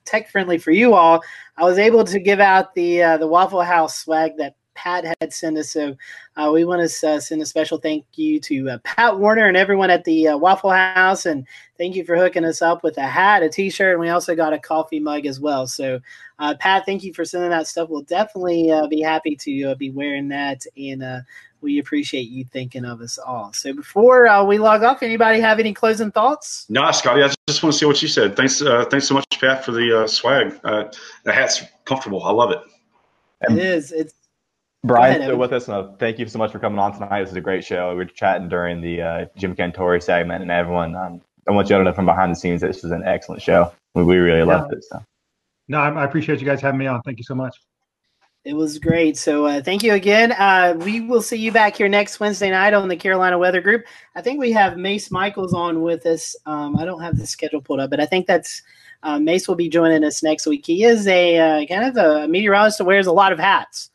tech 0.06 0.30
friendly 0.30 0.56
for 0.56 0.70
you 0.70 0.94
all. 0.94 1.22
I 1.58 1.64
was 1.64 1.76
able 1.78 2.04
to 2.04 2.18
give 2.18 2.40
out 2.40 2.74
the 2.74 3.02
uh, 3.02 3.16
the 3.18 3.26
Waffle 3.26 3.62
House 3.62 3.98
swag 3.98 4.38
that 4.38 4.54
Pat 4.76 5.16
had 5.20 5.32
sent 5.32 5.58
us. 5.58 5.70
So 5.70 5.96
uh, 6.36 6.50
we 6.52 6.64
want 6.64 6.88
to 6.88 7.08
uh, 7.08 7.18
send 7.18 7.42
a 7.42 7.46
special 7.46 7.78
thank 7.78 8.04
you 8.14 8.38
to 8.40 8.70
uh, 8.70 8.78
Pat 8.84 9.18
Warner 9.18 9.46
and 9.46 9.56
everyone 9.56 9.90
at 9.90 10.04
the 10.04 10.28
uh, 10.28 10.36
Waffle 10.36 10.70
House. 10.70 11.26
And 11.26 11.46
thank 11.78 11.96
you 11.96 12.04
for 12.04 12.14
hooking 12.14 12.44
us 12.44 12.62
up 12.62 12.84
with 12.84 12.96
a 12.98 13.06
hat, 13.06 13.42
a 13.42 13.48
t 13.48 13.70
shirt, 13.70 13.92
and 13.92 14.00
we 14.00 14.10
also 14.10 14.36
got 14.36 14.52
a 14.52 14.58
coffee 14.58 15.00
mug 15.00 15.26
as 15.26 15.40
well. 15.40 15.66
So, 15.66 15.98
uh, 16.38 16.54
Pat, 16.60 16.84
thank 16.86 17.02
you 17.02 17.12
for 17.12 17.24
sending 17.24 17.50
that 17.50 17.66
stuff. 17.66 17.88
We'll 17.88 18.02
definitely 18.02 18.70
uh, 18.70 18.86
be 18.86 19.00
happy 19.00 19.34
to 19.36 19.74
be 19.76 19.90
wearing 19.90 20.28
that. 20.28 20.64
And 20.76 21.24
we 21.62 21.78
appreciate 21.78 22.28
you 22.28 22.44
thinking 22.44 22.84
of 22.84 23.00
us 23.00 23.18
all. 23.18 23.52
So 23.54 23.72
before 23.72 24.44
we 24.44 24.58
log 24.58 24.82
off, 24.82 25.02
anybody 25.02 25.40
have 25.40 25.58
any 25.58 25.72
closing 25.72 26.12
thoughts? 26.12 26.66
No, 26.68 26.88
Scotty, 26.92 27.22
I 27.22 27.32
just 27.48 27.62
want 27.62 27.72
to 27.72 27.78
see 27.78 27.86
what 27.86 28.00
you 28.02 28.08
said. 28.08 28.36
Thanks, 28.36 28.60
thanks 28.90 29.08
so 29.08 29.14
much, 29.14 29.24
Pat, 29.40 29.64
for 29.64 29.72
the 29.72 30.06
swag. 30.06 30.60
the 30.62 31.32
hat's 31.32 31.64
comfortable. 31.86 32.22
I 32.22 32.30
love 32.30 32.50
it. 32.50 32.60
It 33.42 33.58
is. 33.58 33.92
It's 33.92 34.14
Brian's 34.86 35.24
still 35.24 35.36
with 35.36 35.52
us. 35.52 35.68
And 35.68 35.98
thank 35.98 36.18
you 36.18 36.26
so 36.26 36.38
much 36.38 36.52
for 36.52 36.58
coming 36.58 36.78
on 36.78 36.92
tonight. 36.92 37.20
This 37.20 37.30
is 37.30 37.36
a 37.36 37.40
great 37.40 37.64
show. 37.64 37.90
We 37.90 37.96
were 37.96 38.04
chatting 38.04 38.48
during 38.48 38.80
the 38.80 39.02
uh, 39.02 39.26
Jim 39.36 39.54
Cantore 39.54 40.02
segment, 40.02 40.42
and 40.42 40.50
everyone. 40.50 40.94
Um, 40.94 41.20
I 41.48 41.52
want 41.52 41.70
you 41.70 41.78
to 41.78 41.84
know 41.84 41.92
from 41.92 42.06
behind 42.06 42.32
the 42.32 42.36
scenes 42.36 42.60
that 42.60 42.68
this 42.68 42.82
was 42.82 42.92
an 42.92 43.04
excellent 43.04 43.42
show. 43.42 43.72
We, 43.94 44.04
we 44.04 44.16
really 44.16 44.38
yeah. 44.38 44.44
loved 44.44 44.72
it. 44.72 44.84
So. 44.84 45.02
No, 45.68 45.78
I, 45.78 46.04
appreciate 46.04 46.40
you 46.40 46.46
guys 46.46 46.60
having 46.60 46.78
me 46.78 46.86
on. 46.86 47.02
Thank 47.02 47.18
you 47.18 47.24
so 47.24 47.34
much. 47.34 47.56
It 48.44 48.54
was 48.54 48.78
great. 48.78 49.16
So 49.16 49.46
uh, 49.46 49.60
thank 49.60 49.82
you 49.82 49.94
again. 49.94 50.30
Uh, 50.30 50.74
we 50.84 51.00
will 51.00 51.22
see 51.22 51.36
you 51.36 51.50
back 51.50 51.76
here 51.76 51.88
next 51.88 52.20
Wednesday 52.20 52.50
night 52.50 52.74
on 52.74 52.86
the 52.86 52.96
Carolina 52.96 53.36
Weather 53.36 53.60
Group. 53.60 53.84
I 54.14 54.22
think 54.22 54.38
we 54.38 54.52
have 54.52 54.76
Mace 54.76 55.10
Michaels 55.10 55.52
on 55.52 55.82
with 55.82 56.06
us. 56.06 56.36
Um, 56.46 56.76
I 56.76 56.84
don't 56.84 57.02
have 57.02 57.18
the 57.18 57.26
schedule 57.26 57.60
pulled 57.60 57.80
up, 57.80 57.90
but 57.90 57.98
I 57.98 58.06
think 58.06 58.28
that's 58.28 58.62
uh, 59.02 59.18
Mace 59.18 59.48
will 59.48 59.56
be 59.56 59.68
joining 59.68 60.04
us 60.04 60.22
next 60.22 60.46
week. 60.46 60.64
He 60.64 60.84
is 60.84 61.08
a 61.08 61.38
uh, 61.38 61.66
kind 61.66 61.84
of 61.84 61.96
a 61.96 62.28
meteorologist 62.28 62.78
who 62.78 62.84
wears 62.84 63.08
a 63.08 63.12
lot 63.12 63.32
of 63.32 63.40
hats 63.40 63.90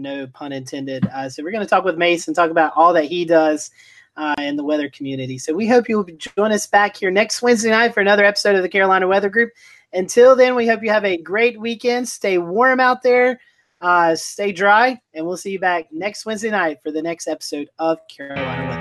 no 0.00 0.26
pun 0.26 0.52
intended. 0.52 1.06
Uh, 1.06 1.28
so 1.28 1.42
we're 1.42 1.52
going 1.52 1.64
to 1.64 1.68
talk 1.68 1.84
with 1.84 1.98
Mason, 1.98 2.34
talk 2.34 2.50
about 2.50 2.72
all 2.76 2.92
that 2.94 3.04
he 3.04 3.24
does 3.24 3.70
uh, 4.16 4.34
in 4.38 4.56
the 4.56 4.64
weather 4.64 4.88
community. 4.88 5.38
So 5.38 5.54
we 5.54 5.68
hope 5.68 5.88
you 5.88 5.96
will 5.98 6.08
join 6.36 6.52
us 6.52 6.66
back 6.66 6.96
here 6.96 7.10
next 7.10 7.42
Wednesday 7.42 7.70
night 7.70 7.94
for 7.94 8.00
another 8.00 8.24
episode 8.24 8.56
of 8.56 8.62
the 8.62 8.68
Carolina 8.68 9.06
Weather 9.06 9.28
Group. 9.28 9.52
Until 9.92 10.36
then, 10.36 10.54
we 10.54 10.66
hope 10.66 10.82
you 10.82 10.90
have 10.90 11.04
a 11.04 11.16
great 11.16 11.60
weekend. 11.60 12.08
Stay 12.08 12.38
warm 12.38 12.80
out 12.80 13.02
there, 13.02 13.40
uh, 13.80 14.14
stay 14.14 14.52
dry, 14.52 15.00
and 15.14 15.26
we'll 15.26 15.36
see 15.36 15.52
you 15.52 15.58
back 15.58 15.92
next 15.92 16.26
Wednesday 16.26 16.50
night 16.50 16.82
for 16.82 16.92
the 16.92 17.02
next 17.02 17.26
episode 17.26 17.68
of 17.78 17.98
Carolina 18.08 18.68
Weather. 18.68 18.79